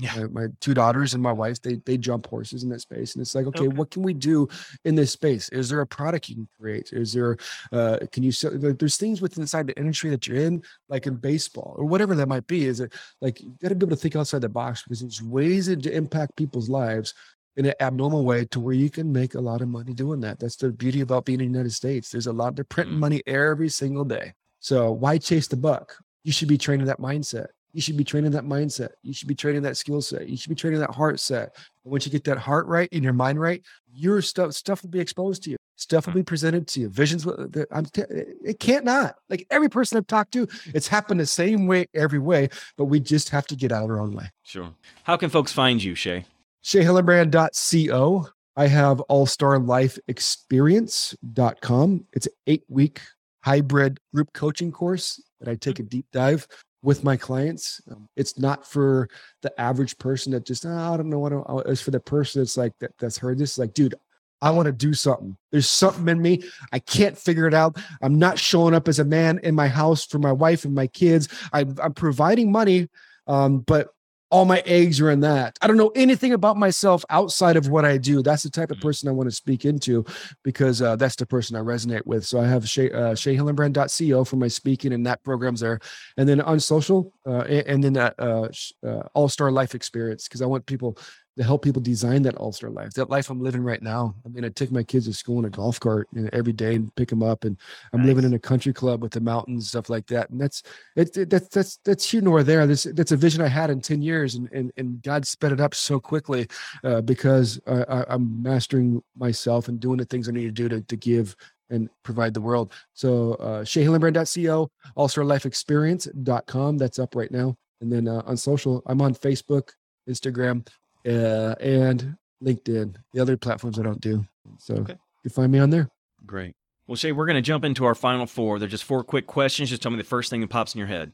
Yeah. 0.00 0.16
my, 0.16 0.26
my 0.26 0.46
two 0.60 0.74
daughters 0.74 1.14
and 1.14 1.22
my 1.22 1.30
wife 1.30 1.62
they 1.62 1.76
they 1.86 1.96
jump 1.96 2.26
horses 2.26 2.64
in 2.64 2.68
that 2.70 2.80
space. 2.80 3.14
And 3.14 3.22
it's 3.22 3.34
like 3.34 3.46
okay, 3.46 3.66
Okay. 3.66 3.76
what 3.76 3.90
can 3.92 4.02
we 4.02 4.12
do 4.12 4.48
in 4.84 4.96
this 4.96 5.12
space? 5.12 5.48
Is 5.50 5.68
there 5.68 5.80
a 5.80 5.86
product 5.86 6.28
you 6.28 6.34
can 6.34 6.48
create? 6.60 6.90
Is 6.92 7.12
there 7.12 7.36
uh 7.70 7.98
can 8.10 8.24
you 8.24 8.32
sell 8.32 8.50
like, 8.58 8.78
there's 8.78 8.96
things 8.96 9.22
within 9.22 9.42
inside 9.42 9.68
the 9.68 9.78
industry 9.78 10.10
that 10.10 10.26
you're 10.26 10.38
in 10.38 10.62
like 10.88 11.06
in 11.06 11.14
baseball 11.14 11.76
or 11.78 11.84
whatever 11.84 12.16
that 12.16 12.28
might 12.28 12.46
be. 12.48 12.66
Is 12.66 12.80
it 12.80 12.92
like 13.20 13.40
you 13.40 13.54
got 13.62 13.68
to 13.68 13.76
be 13.76 13.86
able 13.86 13.96
to 13.96 14.02
think 14.02 14.16
outside 14.16 14.40
the 14.40 14.48
box 14.48 14.82
because 14.82 15.00
there's 15.00 15.22
ways 15.22 15.68
to 15.68 15.92
impact 15.92 16.34
people's 16.36 16.68
lives 16.68 17.14
in 17.58 17.66
an 17.66 17.74
abnormal 17.80 18.24
way 18.24 18.44
to 18.46 18.60
where 18.60 18.74
you 18.74 18.88
can 18.88 19.12
make 19.12 19.34
a 19.34 19.40
lot 19.40 19.60
of 19.60 19.68
money 19.68 19.92
doing 19.92 20.20
that. 20.20 20.38
That's 20.38 20.56
the 20.56 20.70
beauty 20.70 21.00
about 21.00 21.24
being 21.24 21.40
in 21.40 21.46
the 21.46 21.52
United 21.52 21.72
States. 21.72 22.10
There's 22.10 22.28
a 22.28 22.32
lot 22.32 22.54
they're 22.54 22.64
printing 22.64 22.96
Mm. 22.96 23.00
money 23.00 23.22
every 23.26 23.68
single 23.68 24.04
day. 24.04 24.32
So 24.60 24.92
why 24.92 25.18
chase 25.18 25.48
the 25.48 25.56
buck? 25.56 25.96
You 26.22 26.32
should 26.32 26.48
be 26.48 26.56
training 26.56 26.86
that 26.86 27.00
mindset. 27.00 27.48
You 27.72 27.82
should 27.82 27.96
be 27.96 28.04
training 28.04 28.30
that 28.30 28.44
mindset. 28.44 28.90
You 29.02 29.12
should 29.12 29.28
be 29.28 29.34
training 29.34 29.62
that 29.62 29.76
skill 29.76 30.00
set. 30.00 30.28
You 30.28 30.36
should 30.36 30.48
be 30.48 30.54
training 30.54 30.80
that 30.80 30.90
heart 30.90 31.20
set. 31.20 31.54
And 31.84 31.90
once 31.92 32.06
you 32.06 32.12
get 32.12 32.24
that 32.24 32.38
heart 32.38 32.66
right 32.66 32.88
and 32.92 33.04
your 33.04 33.12
mind 33.12 33.40
right, 33.40 33.62
your 33.92 34.22
stuff 34.22 34.54
stuff 34.54 34.82
will 34.82 34.90
be 34.90 35.00
exposed 35.00 35.42
to 35.44 35.50
you. 35.50 35.56
Stuff 35.76 36.06
will 36.06 36.14
be 36.14 36.22
presented 36.22 36.66
to 36.68 36.80
you. 36.80 36.88
Visions. 36.88 37.26
I'm. 37.70 37.86
It 37.94 38.58
can't 38.58 38.84
not. 38.84 39.16
Like 39.28 39.46
every 39.50 39.68
person 39.68 39.98
I've 39.98 40.06
talked 40.06 40.32
to, 40.32 40.48
it's 40.74 40.88
happened 40.88 41.20
the 41.20 41.26
same 41.26 41.66
way 41.66 41.86
every 41.94 42.18
way. 42.18 42.48
But 42.76 42.86
we 42.86 43.00
just 43.00 43.28
have 43.30 43.46
to 43.48 43.56
get 43.56 43.70
out 43.70 43.84
of 43.84 43.90
our 43.90 44.00
own 44.00 44.14
way. 44.14 44.30
Sure. 44.44 44.70
How 45.04 45.16
can 45.16 45.28
folks 45.30 45.52
find 45.52 45.82
you, 45.82 45.94
Shea? 45.94 46.24
SheaHillenbrand.co. 46.68 48.28
I 48.56 48.66
have 48.66 49.00
All 49.00 49.24
Star 49.24 49.58
Life 49.58 49.98
Experience.com. 50.06 52.04
It's 52.12 52.26
an 52.26 52.32
eight 52.46 52.64
week 52.68 53.00
hybrid 53.42 53.98
group 54.14 54.30
coaching 54.34 54.70
course 54.70 55.18
that 55.40 55.48
I 55.48 55.54
take 55.54 55.78
a 55.78 55.82
deep 55.82 56.04
dive 56.12 56.46
with 56.82 57.04
my 57.04 57.16
clients. 57.16 57.80
Um, 57.90 58.06
it's 58.16 58.38
not 58.38 58.66
for 58.66 59.08
the 59.40 59.58
average 59.58 59.96
person 59.96 60.32
that 60.32 60.44
just, 60.44 60.66
"Ah, 60.66 60.92
I 60.92 60.98
don't 60.98 61.08
know 61.08 61.18
what 61.18 61.32
I, 61.32 61.70
it's 61.70 61.80
for 61.80 61.90
the 61.90 62.00
person 62.00 62.42
that's 62.42 62.58
like, 62.58 62.74
that, 62.80 62.92
that's 62.98 63.16
heard 63.16 63.38
this, 63.38 63.56
like, 63.56 63.72
dude, 63.72 63.94
I 64.42 64.50
want 64.50 64.66
to 64.66 64.72
do 64.72 64.92
something. 64.92 65.38
There's 65.50 65.70
something 65.70 66.06
in 66.06 66.20
me. 66.20 66.42
I 66.70 66.80
can't 66.80 67.16
figure 67.16 67.46
it 67.46 67.54
out. 67.54 67.78
I'm 68.02 68.18
not 68.18 68.38
showing 68.38 68.74
up 68.74 68.88
as 68.88 68.98
a 68.98 69.06
man 69.06 69.40
in 69.42 69.54
my 69.54 69.68
house 69.68 70.04
for 70.04 70.18
my 70.18 70.32
wife 70.32 70.66
and 70.66 70.74
my 70.74 70.88
kids. 70.88 71.28
I'm, 71.50 71.76
I'm 71.82 71.94
providing 71.94 72.52
money, 72.52 72.90
um, 73.26 73.60
but 73.60 73.88
all 74.30 74.44
my 74.44 74.62
eggs 74.66 75.00
are 75.00 75.10
in 75.10 75.20
that. 75.20 75.56
I 75.62 75.66
don't 75.66 75.76
know 75.76 75.92
anything 75.94 76.32
about 76.32 76.56
myself 76.56 77.04
outside 77.08 77.56
of 77.56 77.68
what 77.68 77.84
I 77.84 77.96
do. 77.96 78.22
That's 78.22 78.42
the 78.42 78.50
type 78.50 78.70
of 78.70 78.76
Mhm. 78.78 78.82
person 78.82 79.08
I 79.08 79.12
want 79.12 79.28
to 79.28 79.34
speak 79.34 79.64
into 79.64 80.04
because 80.44 80.82
uh, 80.82 80.96
that's 80.96 81.16
the 81.16 81.26
person 81.26 81.56
I 81.56 81.60
resonate 81.60 82.04
with. 82.04 82.26
So 82.26 82.40
I 82.40 82.46
have 82.46 82.68
Shea, 82.68 82.90
uh, 82.90 83.14
SheaHillenbrand.co 83.14 84.24
for 84.24 84.36
my 84.36 84.48
speaking, 84.48 84.92
and 84.92 85.06
that 85.06 85.22
program's 85.24 85.60
there. 85.60 85.80
And 86.16 86.28
then 86.28 86.40
on 86.40 86.60
social, 86.60 87.12
uh, 87.26 87.40
and, 87.48 87.66
and 87.66 87.84
then 87.84 87.92
that 87.94 88.14
uh, 88.18 88.48
uh, 88.86 89.02
All 89.14 89.28
Star 89.28 89.50
Life 89.50 89.74
Experience 89.74 90.28
because 90.28 90.42
I 90.42 90.46
want 90.46 90.66
people 90.66 90.98
to 91.38 91.44
help 91.44 91.62
people 91.62 91.80
design 91.80 92.22
that 92.22 92.34
All 92.34 92.52
Star 92.52 92.68
life, 92.68 92.92
that 92.94 93.08
life 93.10 93.30
I'm 93.30 93.40
living 93.40 93.62
right 93.62 93.80
now. 93.80 94.14
I 94.26 94.28
mean, 94.28 94.44
I 94.44 94.48
take 94.48 94.72
my 94.72 94.82
kids 94.82 95.06
to 95.06 95.12
school 95.14 95.38
in 95.38 95.44
a 95.44 95.50
golf 95.50 95.78
cart 95.80 96.08
you 96.12 96.22
know, 96.22 96.30
every 96.32 96.52
day 96.52 96.74
and 96.74 96.94
pick 96.96 97.08
them 97.08 97.22
up, 97.22 97.44
and 97.44 97.56
I'm 97.92 98.04
living 98.04 98.24
in 98.24 98.34
a 98.34 98.38
country 98.38 98.72
club 98.72 99.02
with 99.02 99.12
the 99.12 99.20
mountains, 99.20 99.68
stuff 99.68 99.88
like 99.88 100.06
that. 100.08 100.30
And 100.30 100.40
that's 100.40 100.62
it, 100.96 101.16
it- 101.16 101.30
that's 101.30 101.48
that's 101.48 101.76
that's 101.84 102.10
here 102.10 102.20
nor 102.20 102.42
there. 102.42 102.66
This 102.66 102.82
that's 102.94 103.12
a 103.12 103.16
vision 103.16 103.40
I 103.40 103.48
had 103.48 103.70
in 103.70 103.80
ten 103.80 104.02
years, 104.02 104.34
and 104.34 104.48
and, 104.52 104.72
and 104.76 105.02
God 105.02 105.26
sped 105.26 105.52
it 105.52 105.60
up 105.60 105.74
so 105.74 106.00
quickly 106.00 106.48
uh, 106.84 107.00
because 107.00 107.60
I, 107.66 108.04
I'm 108.08 108.42
mastering 108.42 109.02
myself 109.16 109.68
and 109.68 109.78
doing 109.80 109.98
the 109.98 110.04
things 110.04 110.28
I 110.28 110.32
need 110.32 110.44
to 110.44 110.50
do 110.50 110.68
to 110.68 110.80
to 110.82 110.96
give 110.96 111.36
and 111.70 111.88
provide 112.02 112.34
the 112.34 112.40
world. 112.40 112.72
So 112.94 113.34
uh, 113.34 113.62
SheaHillenbrand.co, 113.62 114.70
also 114.96 115.22
lifeexperience.com. 115.22 116.78
That's 116.78 116.98
up 116.98 117.14
right 117.14 117.30
now. 117.30 117.56
And 117.80 117.92
then 117.92 118.08
uh, 118.08 118.22
on 118.26 118.36
social, 118.36 118.82
I'm 118.86 119.00
on 119.02 119.14
Facebook, 119.14 119.68
Instagram, 120.08 120.66
uh, 121.08 121.54
and 121.60 122.16
LinkedIn. 122.44 122.94
The 123.12 123.20
other 123.20 123.36
platforms 123.36 123.78
I 123.78 123.82
don't 123.82 124.00
do. 124.00 124.26
So 124.58 124.74
Okay. 124.74 124.92
you 124.92 125.30
can 125.30 125.30
find 125.30 125.50
me 125.52 125.58
on 125.58 125.70
there. 125.70 125.88
Great. 126.26 126.54
Well, 126.86 126.96
Shea, 126.96 127.12
we're 127.12 127.26
going 127.26 127.36
to 127.36 127.42
jump 127.42 127.64
into 127.64 127.84
our 127.84 127.94
final 127.94 128.26
four. 128.26 128.58
They're 128.58 128.68
just 128.68 128.84
four 128.84 129.02
quick 129.04 129.26
questions. 129.26 129.70
Just 129.70 129.82
tell 129.82 129.90
me 129.90 129.98
the 129.98 130.04
first 130.04 130.30
thing 130.30 130.40
that 130.40 130.50
pops 130.50 130.74
in 130.74 130.78
your 130.78 130.88
head. 130.88 131.12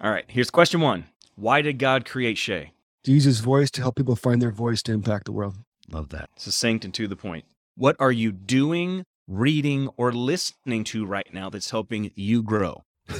All 0.00 0.10
right. 0.10 0.24
Here's 0.28 0.50
question 0.50 0.80
one 0.80 1.04
Why 1.36 1.62
did 1.62 1.78
God 1.78 2.04
create 2.04 2.38
Shea? 2.38 2.72
To 3.04 3.12
use 3.12 3.24
his 3.24 3.40
voice 3.40 3.70
to 3.72 3.80
help 3.80 3.96
people 3.96 4.16
find 4.16 4.42
their 4.42 4.50
voice 4.50 4.82
to 4.84 4.92
impact 4.92 5.26
the 5.26 5.32
world. 5.32 5.54
Love 5.90 6.08
that. 6.10 6.30
Succinct 6.36 6.84
and 6.84 6.92
to 6.94 7.06
the 7.08 7.16
point. 7.16 7.44
What 7.76 7.94
are 8.00 8.10
you 8.12 8.32
doing, 8.32 9.04
reading, 9.28 9.88
or 9.96 10.12
listening 10.12 10.82
to 10.84 11.06
right 11.06 11.32
now 11.32 11.48
that's 11.48 11.70
helping 11.70 12.10
you 12.16 12.42
grow? 12.42 12.84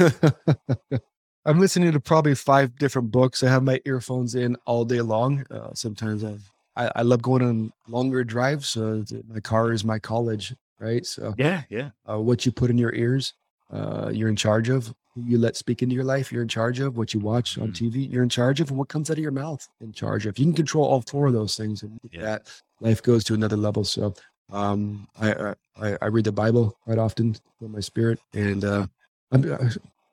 I'm 1.48 1.58
listening 1.58 1.92
to 1.92 2.00
probably 2.00 2.34
five 2.34 2.76
different 2.78 3.10
books. 3.10 3.42
I 3.42 3.48
have 3.48 3.62
my 3.62 3.80
earphones 3.86 4.34
in 4.34 4.56
all 4.66 4.84
day 4.84 5.00
long. 5.00 5.46
Uh, 5.50 5.70
sometimes 5.72 6.22
I've, 6.22 6.42
I, 6.76 6.90
I 6.96 7.02
love 7.02 7.22
going 7.22 7.42
on 7.42 7.72
longer 7.88 8.22
drives. 8.22 8.68
So 8.68 9.02
my 9.26 9.40
car 9.40 9.72
is 9.72 9.82
my 9.82 9.98
college, 9.98 10.54
right? 10.78 11.06
So 11.06 11.34
Yeah, 11.38 11.62
yeah. 11.70 11.90
uh, 12.08 12.18
what 12.20 12.44
you 12.44 12.52
put 12.52 12.68
in 12.68 12.76
your 12.76 12.94
ears, 12.94 13.32
uh, 13.72 14.10
you're 14.12 14.28
in 14.28 14.36
charge 14.36 14.68
of. 14.68 14.94
you 15.16 15.38
let 15.38 15.56
speak 15.56 15.82
into 15.82 15.94
your 15.94 16.04
life, 16.04 16.30
you're 16.30 16.42
in 16.42 16.48
charge 16.48 16.80
of. 16.80 16.98
What 16.98 17.14
you 17.14 17.20
watch 17.20 17.56
on 17.56 17.68
Mm. 17.68 17.74
TV, 17.80 18.12
you're 18.12 18.22
in 18.22 18.28
charge 18.28 18.60
of. 18.60 18.68
And 18.68 18.78
what 18.78 18.88
comes 18.88 19.10
out 19.10 19.16
of 19.16 19.22
your 19.22 19.32
mouth, 19.32 19.66
in 19.80 19.92
charge 19.92 20.26
of. 20.26 20.38
You 20.38 20.44
can 20.44 20.54
control 20.54 20.84
all 20.84 21.00
four 21.00 21.26
of 21.28 21.32
those 21.32 21.56
things, 21.56 21.82
and 21.82 21.98
Yeah. 22.12 22.20
that 22.22 22.62
life 22.80 23.02
goes 23.02 23.24
to 23.24 23.34
another 23.34 23.56
level. 23.56 23.84
So, 23.84 24.14
um, 24.52 25.08
I, 25.18 25.32
I 25.32 25.54
I 25.80 25.98
I 26.02 26.06
read 26.06 26.26
the 26.26 26.32
Bible 26.44 26.76
quite 26.84 26.98
often 26.98 27.36
for 27.58 27.68
my 27.68 27.80
spirit, 27.80 28.20
and 28.34 28.64
uh, 28.64 28.86
I'm, 29.32 29.42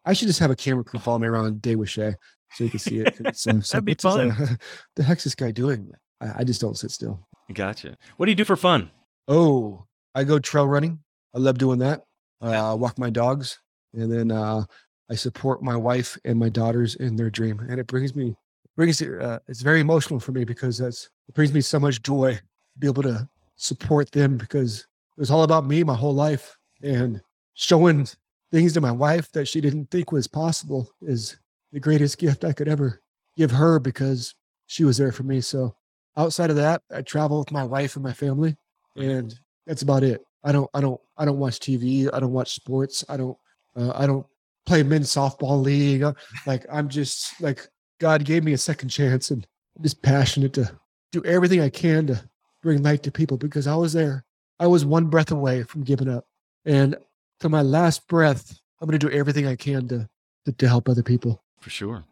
I 0.06 0.14
should 0.14 0.28
just 0.28 0.40
have 0.40 0.52
a 0.52 0.56
camera 0.56 0.84
crew 0.84 1.00
follow 1.00 1.20
me 1.20 1.28
around 1.28 1.46
a 1.46 1.52
day 1.52 1.76
with 1.76 1.90
Shea 1.90 2.14
so 2.54 2.64
you 2.64 2.70
can 2.70 2.80
see 2.80 3.00
it. 3.00 3.20
uh, 3.26 3.32
so- 3.34 3.52
That'd 3.54 3.86
be 3.86 3.92
it's 3.94 4.04
just, 4.04 4.18
uh, 4.18 4.32
fun. 4.34 4.60
the 4.96 5.04
heck's 5.04 5.24
this 5.24 5.36
guy 5.36 5.52
doing? 5.52 5.92
I, 6.22 6.40
I 6.40 6.44
just 6.44 6.62
don't 6.62 6.78
sit 6.78 6.92
still. 6.92 7.28
Gotcha. 7.54 7.98
What 8.18 8.26
do 8.26 8.32
you 8.32 8.36
do 8.36 8.46
for 8.46 8.56
fun? 8.56 8.90
Oh, 9.28 9.86
I 10.14 10.24
go 10.24 10.40
trail 10.40 10.68
running. 10.68 11.00
I 11.36 11.40
love 11.40 11.58
doing 11.58 11.80
that. 11.80 12.04
Uh, 12.42 12.76
walk 12.80 12.98
my 13.00 13.10
dogs, 13.10 13.60
and 13.94 14.12
then 14.12 14.32
uh, 14.32 14.64
I 15.10 15.16
support 15.16 15.64
my 15.64 15.76
wife 15.76 16.18
and 16.26 16.38
my 16.40 16.50
daughters 16.50 16.96
in 16.96 17.16
their 17.16 17.30
dream, 17.30 17.60
and 17.60 17.80
it 17.80 17.88
brings 17.88 18.16
me 18.16 18.36
brings 18.76 19.02
uh, 19.02 19.40
it's 19.48 19.62
very 19.62 19.80
emotional 19.80 20.20
for 20.20 20.32
me 20.34 20.44
because 20.44 20.78
that's 20.78 21.10
it 21.28 21.34
brings 21.34 21.54
me 21.54 21.62
so 21.62 21.80
much 21.80 22.02
joy 22.02 22.34
to 22.36 22.42
be 22.80 22.88
able 22.88 23.04
to 23.04 23.28
support 23.56 24.12
them 24.12 24.38
because 24.38 24.80
it 24.82 25.20
was 25.20 25.32
all 25.32 25.44
about 25.44 25.66
me 25.66 25.84
my 25.84 25.96
whole 25.96 26.14
life 26.14 26.58
and 26.84 27.22
showing 27.54 28.08
things 28.52 28.74
to 28.74 28.82
my 28.82 28.92
wife 28.92 29.32
that 29.34 29.48
she 29.48 29.62
didn't 29.62 29.90
think 29.92 30.12
was 30.12 30.28
possible 30.28 30.90
is 31.02 31.38
the 31.72 31.80
greatest 31.80 32.18
gift 32.18 32.46
I 32.46 32.54
could 32.54 32.68
ever 32.68 33.02
give 33.38 33.52
her 33.52 33.80
because 33.80 34.34
she 34.68 34.84
was 34.84 34.98
there 34.98 35.12
for 35.12 35.24
me. 35.24 35.42
So 35.42 35.76
outside 36.18 36.50
of 36.50 36.56
that, 36.56 36.82
I 36.94 37.02
travel 37.02 37.40
with 37.40 37.52
my 37.52 37.64
wife 37.64 37.96
and 37.96 38.04
my 38.04 38.14
family 38.14 38.56
and 38.96 39.38
that's 39.68 39.82
about 39.82 40.04
it. 40.04 40.24
I 40.44 40.52
don't, 40.52 40.70
I 40.74 40.82
don't, 40.82 41.02
I 41.18 41.26
don't 41.26 41.40
watch 41.40 41.60
TV. 41.60 42.10
I 42.14 42.20
don't 42.20 42.32
watch 42.32 42.54
sports. 42.54 43.04
I 43.10 43.18
don't, 43.18 43.38
uh, 43.76 43.92
I 43.96 44.06
don't 44.06 44.26
play 44.66 44.84
men's 44.84 45.10
softball 45.10 45.62
league. 45.62 46.04
Uh, 46.04 46.14
Like 46.46 46.66
I'm 46.72 46.90
just 46.90 47.40
like 47.42 47.68
God 48.00 48.26
gave 48.26 48.44
me 48.44 48.54
a 48.54 48.58
second 48.58 48.90
chance, 48.90 49.32
and 49.32 49.46
I'm 49.78 49.84
just 49.84 50.02
passionate 50.02 50.54
to 50.54 50.72
do 51.12 51.24
everything 51.24 51.62
I 51.62 51.70
can 51.70 52.08
to 52.08 52.30
bring 52.62 52.84
light 52.84 53.04
to 53.04 53.12
people 53.12 53.38
because 53.38 53.68
I 53.68 53.76
was 53.76 53.94
there. 53.94 54.26
I 54.60 54.68
was 54.68 54.86
one 54.86 55.06
breath 55.08 55.32
away 55.32 55.64
from 55.64 55.84
giving 55.84 56.10
up, 56.10 56.26
and 56.66 56.96
to 57.40 57.50
my 57.50 57.62
last 57.62 58.08
breath, 58.08 58.60
I'm 58.82 58.88
going 58.88 59.00
to 59.00 59.08
do 59.10 59.14
everything 59.14 59.48
I 59.48 59.56
can 59.56 59.88
to 59.90 60.10
to, 60.46 60.52
to 60.52 60.68
help 60.68 60.88
other 60.90 61.04
people. 61.04 61.42
For 61.60 61.70
sure. 61.70 62.04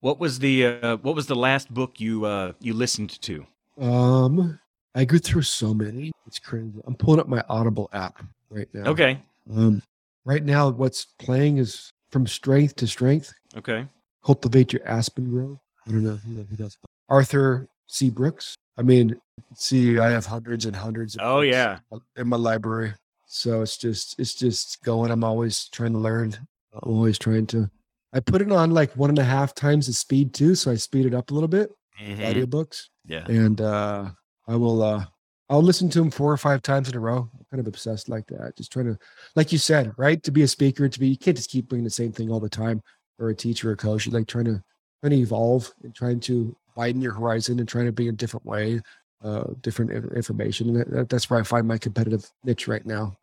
What 0.00 0.18
was 0.18 0.38
the 0.40 0.66
uh, 0.66 0.96
what 0.98 1.14
was 1.14 1.26
the 1.26 1.36
last 1.36 1.72
book 1.72 2.00
you 2.00 2.24
uh, 2.24 2.52
you 2.60 2.74
listened 2.74 3.20
to? 3.22 3.46
Um, 3.80 4.58
I 4.94 5.04
go 5.04 5.18
through 5.18 5.42
so 5.42 5.72
many. 5.72 6.12
It's 6.26 6.38
crazy. 6.38 6.80
I'm 6.86 6.94
pulling 6.94 7.20
up 7.20 7.28
my 7.28 7.42
Audible 7.48 7.88
app 7.92 8.22
right 8.50 8.68
now. 8.74 8.90
Okay. 8.90 9.18
Um, 9.54 9.82
right 10.24 10.44
now, 10.44 10.70
what's 10.70 11.06
playing 11.18 11.58
is 11.58 11.90
from 12.10 12.26
strength 12.26 12.76
to 12.76 12.86
strength. 12.86 13.32
Okay. 13.56 13.86
Cultivate 14.24 14.72
your 14.72 14.86
aspen 14.86 15.30
grove. 15.30 15.58
I 15.86 15.90
don't 15.92 16.04
know 16.04 16.16
who, 16.16 16.44
who 16.44 16.56
does. 16.56 16.76
Arthur 17.08 17.68
C. 17.86 18.10
Brooks. 18.10 18.54
I 18.76 18.82
mean, 18.82 19.20
see, 19.54 19.98
I 19.98 20.10
have 20.10 20.26
hundreds 20.26 20.66
and 20.66 20.74
hundreds. 20.74 21.16
Of 21.16 21.20
Oh 21.22 21.40
yeah. 21.40 21.78
in 22.16 22.28
my 22.28 22.36
library. 22.36 22.94
So 23.34 23.62
it's 23.62 23.78
just 23.78 24.18
it's 24.20 24.34
just 24.34 24.82
going. 24.82 25.10
I'm 25.10 25.24
always 25.24 25.68
trying 25.70 25.92
to 25.92 25.98
learn. 25.98 26.36
I'm 26.74 26.90
always 26.92 27.18
trying 27.18 27.46
to. 27.48 27.70
I 28.12 28.20
put 28.20 28.42
it 28.42 28.52
on 28.52 28.72
like 28.72 28.92
one 28.94 29.08
and 29.08 29.18
a 29.18 29.24
half 29.24 29.54
times 29.54 29.86
the 29.86 29.94
speed 29.94 30.34
too, 30.34 30.54
so 30.54 30.70
I 30.70 30.74
speed 30.74 31.06
it 31.06 31.14
up 31.14 31.30
a 31.30 31.34
little 31.34 31.48
bit. 31.48 31.70
Mhm. 31.98 32.18
Audiobooks 32.18 32.88
Yeah. 33.06 33.26
and 33.28 33.60
uh 33.60 34.10
i 34.48 34.56
will 34.56 34.82
uh 34.82 35.04
i'll 35.50 35.62
listen 35.62 35.88
to 35.90 35.98
them 36.00 36.10
four 36.10 36.32
or 36.32 36.36
five 36.38 36.62
times 36.62 36.88
in 36.88 36.96
a 36.96 36.98
row 37.00 37.28
i'm 37.38 37.44
kind 37.50 37.60
of 37.60 37.66
obsessed 37.68 38.08
like 38.08 38.26
that 38.28 38.56
just 38.56 38.72
trying 38.72 38.86
to 38.86 38.98
like 39.36 39.52
you 39.52 39.58
said 39.58 39.92
right 39.98 40.20
to 40.24 40.30
be 40.32 40.42
a 40.42 40.48
speaker 40.48 40.88
to 40.88 40.98
be 40.98 41.08
you 41.08 41.16
can't 41.18 41.36
just 41.36 41.50
keep 41.50 41.68
doing 41.68 41.84
the 41.84 41.90
same 41.90 42.10
thing 42.10 42.30
all 42.30 42.40
the 42.40 42.48
time 42.48 42.82
or 43.18 43.28
a 43.28 43.34
teacher 43.34 43.68
or 43.68 43.72
a 43.74 43.76
coach 43.76 44.06
you're 44.06 44.18
like 44.18 44.26
trying 44.26 44.46
to 44.46 44.62
trying 45.00 45.10
to 45.12 45.16
evolve 45.18 45.70
and 45.84 45.94
trying 45.94 46.18
to 46.18 46.56
widen 46.76 47.00
your 47.02 47.12
horizon 47.12 47.60
and 47.60 47.68
trying 47.68 47.86
to 47.86 47.92
be 47.92 48.08
a 48.08 48.12
different 48.12 48.46
way 48.46 48.80
uh 49.22 49.44
different 49.60 49.90
information 50.16 50.70
and 50.70 50.96
that, 50.96 51.08
that's 51.10 51.28
where 51.30 51.38
i 51.38 51.42
find 51.42 51.68
my 51.68 51.78
competitive 51.78 52.28
niche 52.42 52.66
right 52.66 52.86
now 52.86 53.14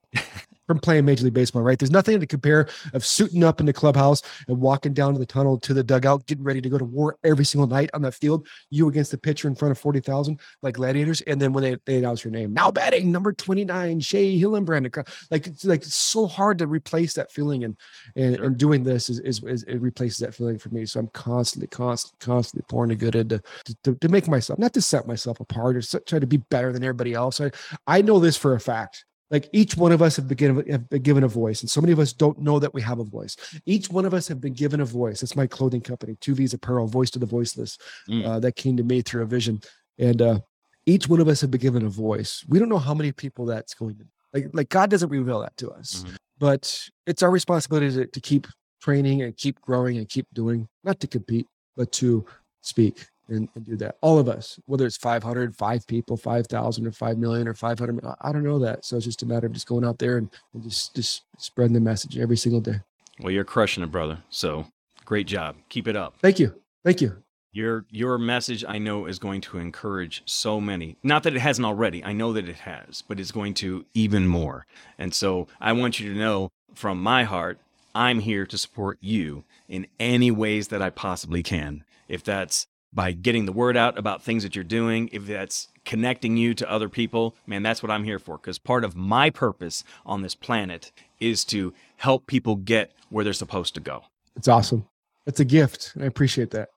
from 0.67 0.79
playing 0.79 1.03
major 1.05 1.23
league 1.23 1.33
baseball 1.33 1.63
right 1.63 1.79
there's 1.79 1.91
nothing 1.91 2.19
to 2.19 2.27
compare 2.27 2.67
of 2.93 3.05
suiting 3.05 3.43
up 3.43 3.59
in 3.59 3.65
the 3.65 3.73
clubhouse 3.73 4.21
and 4.47 4.59
walking 4.59 4.93
down 4.93 5.13
to 5.13 5.19
the 5.19 5.25
tunnel 5.25 5.57
to 5.59 5.73
the 5.73 5.83
dugout 5.83 6.25
getting 6.27 6.43
ready 6.43 6.61
to 6.61 6.69
go 6.69 6.77
to 6.77 6.85
war 6.85 7.17
every 7.23 7.45
single 7.45 7.67
night 7.67 7.89
on 7.93 8.01
that 8.01 8.13
field 8.13 8.47
you 8.69 8.87
against 8.87 9.11
the 9.11 9.17
pitcher 9.17 9.47
in 9.47 9.55
front 9.55 9.71
of 9.71 9.77
40,000 9.77 10.39
like 10.61 10.75
gladiators. 10.75 11.21
And 11.21 11.41
then 11.41 11.53
when 11.53 11.63
they, 11.63 11.77
they 11.85 11.97
announce 11.97 12.23
your 12.23 12.31
name, 12.31 12.53
now 12.53 12.71
batting 12.71 13.11
number 13.11 13.33
29, 13.33 13.99
Shea 13.99 14.39
Hillenbrand. 14.39 15.07
Like, 15.31 15.47
it's 15.47 15.65
like 15.65 15.81
it's 15.81 15.95
so 15.95 16.27
hard 16.27 16.57
to 16.59 16.67
replace 16.67 17.13
that 17.13 17.31
feeling. 17.31 17.63
And, 17.63 17.77
and, 18.15 18.35
Sure. 18.35 18.45
and 18.45 18.57
doing 18.57 18.83
this 18.83 19.09
is, 19.09 19.19
is, 19.21 19.43
is, 19.43 19.63
it 19.63 19.81
replaces 19.81 20.19
that 20.19 20.35
feeling 20.35 20.57
for 20.57 20.69
me. 20.69 20.85
So 20.85 20.99
I'm 20.99 21.07
constantly, 21.07 21.67
constantly, 21.67 22.17
constantly 22.25 22.65
pouring 22.69 22.89
the 22.89 22.95
good 22.95 23.15
into 23.15 23.41
to, 23.65 23.75
to, 23.83 23.95
to 23.95 24.09
make 24.09 24.27
myself, 24.27 24.59
not 24.59 24.73
to 24.73 24.81
set 24.81 25.07
myself 25.07 25.39
apart 25.39 25.75
or 25.75 25.99
try 26.01 26.19
to 26.19 26.27
be 26.27 26.37
better 26.37 26.71
than 26.71 26.83
everybody 26.83 27.13
else. 27.13 27.41
I, 27.41 27.51
I 27.87 28.01
know 28.01 28.19
this 28.19 28.37
for 28.37 28.53
a 28.53 28.59
fact. 28.59 29.05
Like 29.31 29.47
each 29.53 29.77
one 29.77 29.91
of 29.91 30.01
us 30.01 30.15
have 30.15 30.27
been, 30.27 30.37
given, 30.37 30.67
have 30.69 30.89
been 30.89 31.01
given 31.03 31.23
a 31.23 31.27
voice, 31.27 31.61
and 31.61 31.69
so 31.69 31.81
many 31.81 31.93
of 31.93 31.99
us 31.99 32.13
don't 32.13 32.39
know 32.39 32.57
that 32.59 32.73
we 32.73 32.81
have 32.81 32.99
a 32.99 33.03
voice. 33.03 33.35
Each 33.65 33.89
one 33.89 34.05
of 34.05 34.13
us 34.13 34.27
have 34.27 34.41
been 34.41 34.53
given 34.53 34.81
a 34.81 34.85
voice. 34.85 35.21
That's 35.21 35.35
my 35.35 35.45
clothing 35.45 35.81
company, 35.81 36.17
Two 36.19 36.33
V's 36.33 36.53
Apparel, 36.53 36.87
Voice 36.87 37.11
to 37.11 37.19
the 37.19 37.25
Voiceless 37.27 37.77
Mm. 38.09 38.25
uh, 38.25 38.39
that 38.39 38.55
came 38.55 38.75
to 38.77 38.83
me 38.83 39.01
through 39.01 39.21
a 39.21 39.25
vision. 39.27 39.61
And 39.99 40.21
uh, 40.21 40.39
each 40.87 41.07
one 41.07 41.19
of 41.19 41.27
us 41.27 41.41
have 41.41 41.51
been 41.51 41.61
given 41.61 41.85
a 41.85 41.89
voice. 41.89 42.43
We 42.47 42.57
don't 42.57 42.69
know 42.69 42.79
how 42.79 42.93
many 42.95 43.11
people 43.11 43.45
that's 43.45 43.73
going 43.75 43.97
to 43.97 44.05
like. 44.33 44.47
Like 44.53 44.69
God 44.69 44.89
doesn't 44.89 45.09
reveal 45.09 45.41
that 45.41 45.55
to 45.57 45.69
us, 45.71 46.03
Mhm. 46.07 46.15
but 46.39 46.89
it's 47.05 47.21
our 47.21 47.29
responsibility 47.31 47.91
to, 47.95 48.07
to 48.07 48.19
keep 48.21 48.47
training 48.81 49.21
and 49.21 49.35
keep 49.37 49.61
growing 49.61 49.97
and 49.97 50.09
keep 50.09 50.25
doing, 50.33 50.67
not 50.83 50.99
to 51.01 51.07
compete, 51.07 51.45
but 51.77 51.91
to 51.91 52.25
speak 52.61 53.05
and, 53.31 53.49
and 53.55 53.65
do 53.65 53.75
that. 53.77 53.97
All 54.01 54.19
of 54.19 54.27
us, 54.27 54.59
whether 54.65 54.85
it's 54.85 54.97
500, 54.97 55.55
five 55.55 55.85
people, 55.87 56.17
5,000 56.17 56.87
or 56.87 56.91
5 56.91 57.17
million 57.17 57.47
or 57.47 57.53
500, 57.53 58.05
I- 58.21 58.31
don't 58.31 58.43
know 58.43 58.59
that. 58.59 58.85
So 58.85 58.97
it's 58.97 59.05
just 59.05 59.23
a 59.23 59.25
matter 59.25 59.47
of 59.47 59.53
just 59.53 59.67
going 59.67 59.85
out 59.85 59.99
there 59.99 60.17
and, 60.17 60.29
and 60.53 60.63
just, 60.63 60.95
just 60.95 61.23
spreading 61.37 61.73
the 61.73 61.79
message 61.79 62.17
every 62.17 62.37
single 62.37 62.61
day. 62.61 62.81
Well, 63.19 63.31
you're 63.31 63.43
crushing 63.43 63.83
it, 63.83 63.91
brother. 63.91 64.19
So 64.29 64.65
great 65.05 65.27
job. 65.27 65.55
Keep 65.69 65.87
it 65.87 65.95
up. 65.95 66.15
Thank 66.21 66.39
you. 66.39 66.55
Thank 66.83 67.01
you. 67.01 67.17
Your 67.51 67.85
your 67.89 68.19
message 68.19 68.63
I 68.67 68.77
know 68.77 69.07
is 69.07 69.17
going 69.17 69.41
to 69.41 69.57
encourage 69.57 70.21
so 70.25 70.61
many. 70.61 70.97
Not 71.01 71.23
that 71.23 71.35
it 71.35 71.39
hasn't 71.39 71.65
already. 71.65 72.03
I 72.03 72.13
know 72.13 72.31
that 72.33 72.47
it 72.47 72.57
has, 72.57 73.01
but 73.07 73.19
it's 73.19 73.31
going 73.31 73.55
to 73.55 73.85
even 73.95 74.27
more. 74.27 74.67
And 74.99 75.15
so 75.15 75.47
I 75.59 75.73
want 75.73 75.99
you 75.99 76.13
to 76.13 76.19
know 76.19 76.51
from 76.75 77.01
my 77.01 77.23
heart, 77.23 77.57
I'm 77.95 78.19
here 78.19 78.45
to 78.45 78.57
support 78.57 78.99
you 79.01 79.45
in 79.67 79.87
any 79.99 80.29
ways 80.29 80.67
that 80.67 80.81
I 80.81 80.91
possibly 80.91 81.41
can. 81.41 81.83
If 82.07 82.23
that's 82.23 82.67
by 82.91 83.11
getting 83.11 83.45
the 83.45 83.51
word 83.51 83.77
out 83.77 83.97
about 83.97 84.23
things 84.23 84.43
that 84.43 84.55
you're 84.55 84.63
doing, 84.63 85.09
if 85.11 85.27
that's 85.27 85.67
connecting 85.85 86.37
you 86.37 86.53
to 86.55 86.69
other 86.69 86.89
people, 86.89 87.35
man, 87.45 87.63
that's 87.63 87.83
what 87.83 87.91
I'm 87.91 88.03
here 88.03 88.19
for. 88.19 88.37
Because 88.37 88.57
part 88.57 88.83
of 88.83 88.95
my 88.95 89.29
purpose 89.29 89.83
on 90.05 90.21
this 90.21 90.35
planet 90.35 90.91
is 91.19 91.45
to 91.45 91.73
help 91.97 92.27
people 92.27 92.55
get 92.55 92.91
where 93.09 93.23
they're 93.23 93.33
supposed 93.33 93.73
to 93.75 93.79
go. 93.79 94.03
It's 94.35 94.47
awesome. 94.47 94.87
It's 95.25 95.39
a 95.39 95.45
gift. 95.45 95.91
and 95.95 96.03
I 96.03 96.07
appreciate 96.07 96.51
that. 96.51 96.69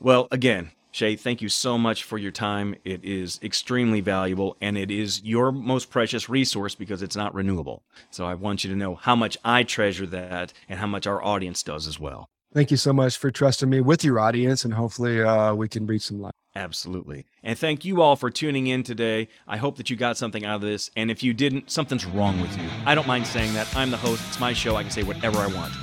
Well, 0.00 0.28
again, 0.30 0.72
Shea, 0.94 1.16
thank 1.16 1.42
you 1.42 1.48
so 1.48 1.76
much 1.76 2.04
for 2.04 2.18
your 2.18 2.30
time. 2.30 2.76
It 2.84 3.04
is 3.04 3.40
extremely 3.42 4.00
valuable 4.00 4.56
and 4.60 4.78
it 4.78 4.90
is 4.90 5.22
your 5.24 5.50
most 5.50 5.90
precious 5.90 6.28
resource 6.28 6.74
because 6.74 7.02
it's 7.02 7.16
not 7.16 7.34
renewable. 7.34 7.82
So 8.10 8.26
I 8.26 8.34
want 8.34 8.62
you 8.62 8.70
to 8.70 8.76
know 8.76 8.94
how 8.94 9.16
much 9.16 9.36
I 9.44 9.64
treasure 9.64 10.06
that 10.06 10.52
and 10.68 10.78
how 10.78 10.86
much 10.86 11.06
our 11.06 11.20
audience 11.20 11.62
does 11.62 11.88
as 11.88 11.98
well. 11.98 12.28
Thank 12.54 12.70
you 12.70 12.76
so 12.76 12.92
much 12.92 13.18
for 13.18 13.32
trusting 13.32 13.68
me 13.68 13.80
with 13.80 14.04
your 14.04 14.20
audience, 14.20 14.64
and 14.64 14.72
hopefully, 14.72 15.20
uh, 15.20 15.52
we 15.54 15.68
can 15.68 15.88
reach 15.88 16.02
some 16.02 16.20
light. 16.20 16.34
Absolutely. 16.54 17.26
And 17.42 17.58
thank 17.58 17.84
you 17.84 18.00
all 18.00 18.14
for 18.14 18.30
tuning 18.30 18.68
in 18.68 18.84
today. 18.84 19.26
I 19.48 19.56
hope 19.56 19.76
that 19.76 19.90
you 19.90 19.96
got 19.96 20.16
something 20.16 20.44
out 20.44 20.54
of 20.54 20.60
this. 20.60 20.88
And 20.94 21.10
if 21.10 21.20
you 21.20 21.34
didn't, 21.34 21.68
something's 21.68 22.06
wrong 22.06 22.40
with 22.40 22.56
you. 22.56 22.68
I 22.86 22.94
don't 22.94 23.08
mind 23.08 23.26
saying 23.26 23.54
that. 23.54 23.66
I'm 23.76 23.90
the 23.90 23.96
host, 23.96 24.22
it's 24.28 24.38
my 24.38 24.52
show. 24.52 24.76
I 24.76 24.82
can 24.82 24.92
say 24.92 25.02
whatever 25.02 25.38
I 25.38 25.48
want. 25.48 25.74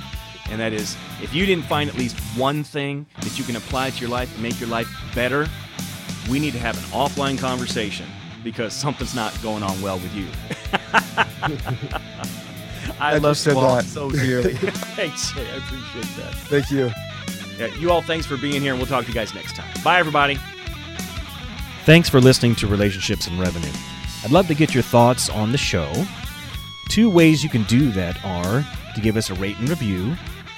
And 0.48 0.58
that 0.62 0.72
is, 0.72 0.96
if 1.20 1.34
you 1.34 1.44
didn't 1.44 1.66
find 1.66 1.90
at 1.90 1.96
least 1.96 2.18
one 2.38 2.64
thing 2.64 3.04
that 3.20 3.38
you 3.38 3.44
can 3.44 3.56
apply 3.56 3.90
to 3.90 4.00
your 4.00 4.08
life 4.08 4.32
and 4.32 4.42
make 4.42 4.58
your 4.58 4.70
life 4.70 4.88
better, 5.14 5.46
we 6.30 6.38
need 6.38 6.54
to 6.54 6.58
have 6.58 6.78
an 6.78 6.84
offline 6.84 7.38
conversation 7.38 8.06
because 8.42 8.72
something's 8.72 9.14
not 9.14 9.38
going 9.42 9.62
on 9.62 9.78
well 9.82 9.98
with 9.98 10.14
you. 10.14 10.26
I 13.00 13.14
I 13.14 13.18
love 13.18 13.32
just 13.32 13.44
said 13.44 13.54
you 13.54 13.60
that. 13.62 13.84
so 13.84 14.10
dearly. 14.10 14.54
Thanks, 14.96 15.32
Shea. 15.32 15.40
I 15.50 15.56
appreciate 15.56 16.16
that. 16.16 16.34
Thank 16.48 16.70
you. 16.70 16.90
Yeah, 17.58 17.74
you 17.78 17.90
all, 17.90 18.02
thanks 18.02 18.26
for 18.26 18.36
being 18.36 18.60
here, 18.62 18.72
and 18.72 18.80
we'll 18.80 18.88
talk 18.88 19.02
to 19.04 19.08
you 19.08 19.14
guys 19.14 19.34
next 19.34 19.54
time. 19.56 19.68
Bye, 19.84 19.98
everybody. 19.98 20.38
Thanks 21.84 22.08
for 22.08 22.20
listening 22.20 22.54
to 22.56 22.66
Relationships 22.66 23.26
and 23.26 23.38
Revenue. 23.38 23.70
I'd 24.24 24.30
love 24.30 24.46
to 24.48 24.54
get 24.54 24.72
your 24.72 24.82
thoughts 24.84 25.28
on 25.28 25.52
the 25.52 25.58
show. 25.58 25.92
Two 26.88 27.10
ways 27.10 27.42
you 27.42 27.50
can 27.50 27.64
do 27.64 27.90
that 27.92 28.24
are 28.24 28.64
to 28.94 29.00
give 29.00 29.16
us 29.16 29.30
a 29.30 29.34
rate 29.34 29.58
and 29.58 29.68
review 29.68 30.14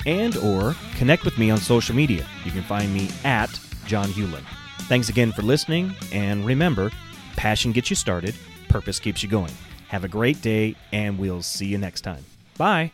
and 0.06 0.36
or 0.36 0.76
connect 0.96 1.24
with 1.24 1.38
me 1.38 1.50
on 1.50 1.58
social 1.58 1.94
media. 1.94 2.26
You 2.44 2.50
can 2.50 2.62
find 2.62 2.92
me 2.92 3.08
at 3.24 3.58
John 3.86 4.08
Hewlin. 4.10 4.42
Thanks 4.82 5.08
again 5.08 5.32
for 5.32 5.42
listening, 5.42 5.94
and 6.12 6.44
remember, 6.44 6.90
passion 7.36 7.72
gets 7.72 7.88
you 7.90 7.96
started, 7.96 8.34
purpose 8.68 8.98
keeps 9.00 9.22
you 9.22 9.28
going. 9.28 9.52
Have 9.94 10.02
a 10.02 10.08
great 10.08 10.42
day, 10.42 10.74
and 10.92 11.20
we'll 11.20 11.40
see 11.40 11.66
you 11.66 11.78
next 11.78 12.00
time. 12.00 12.24
Bye. 12.58 12.90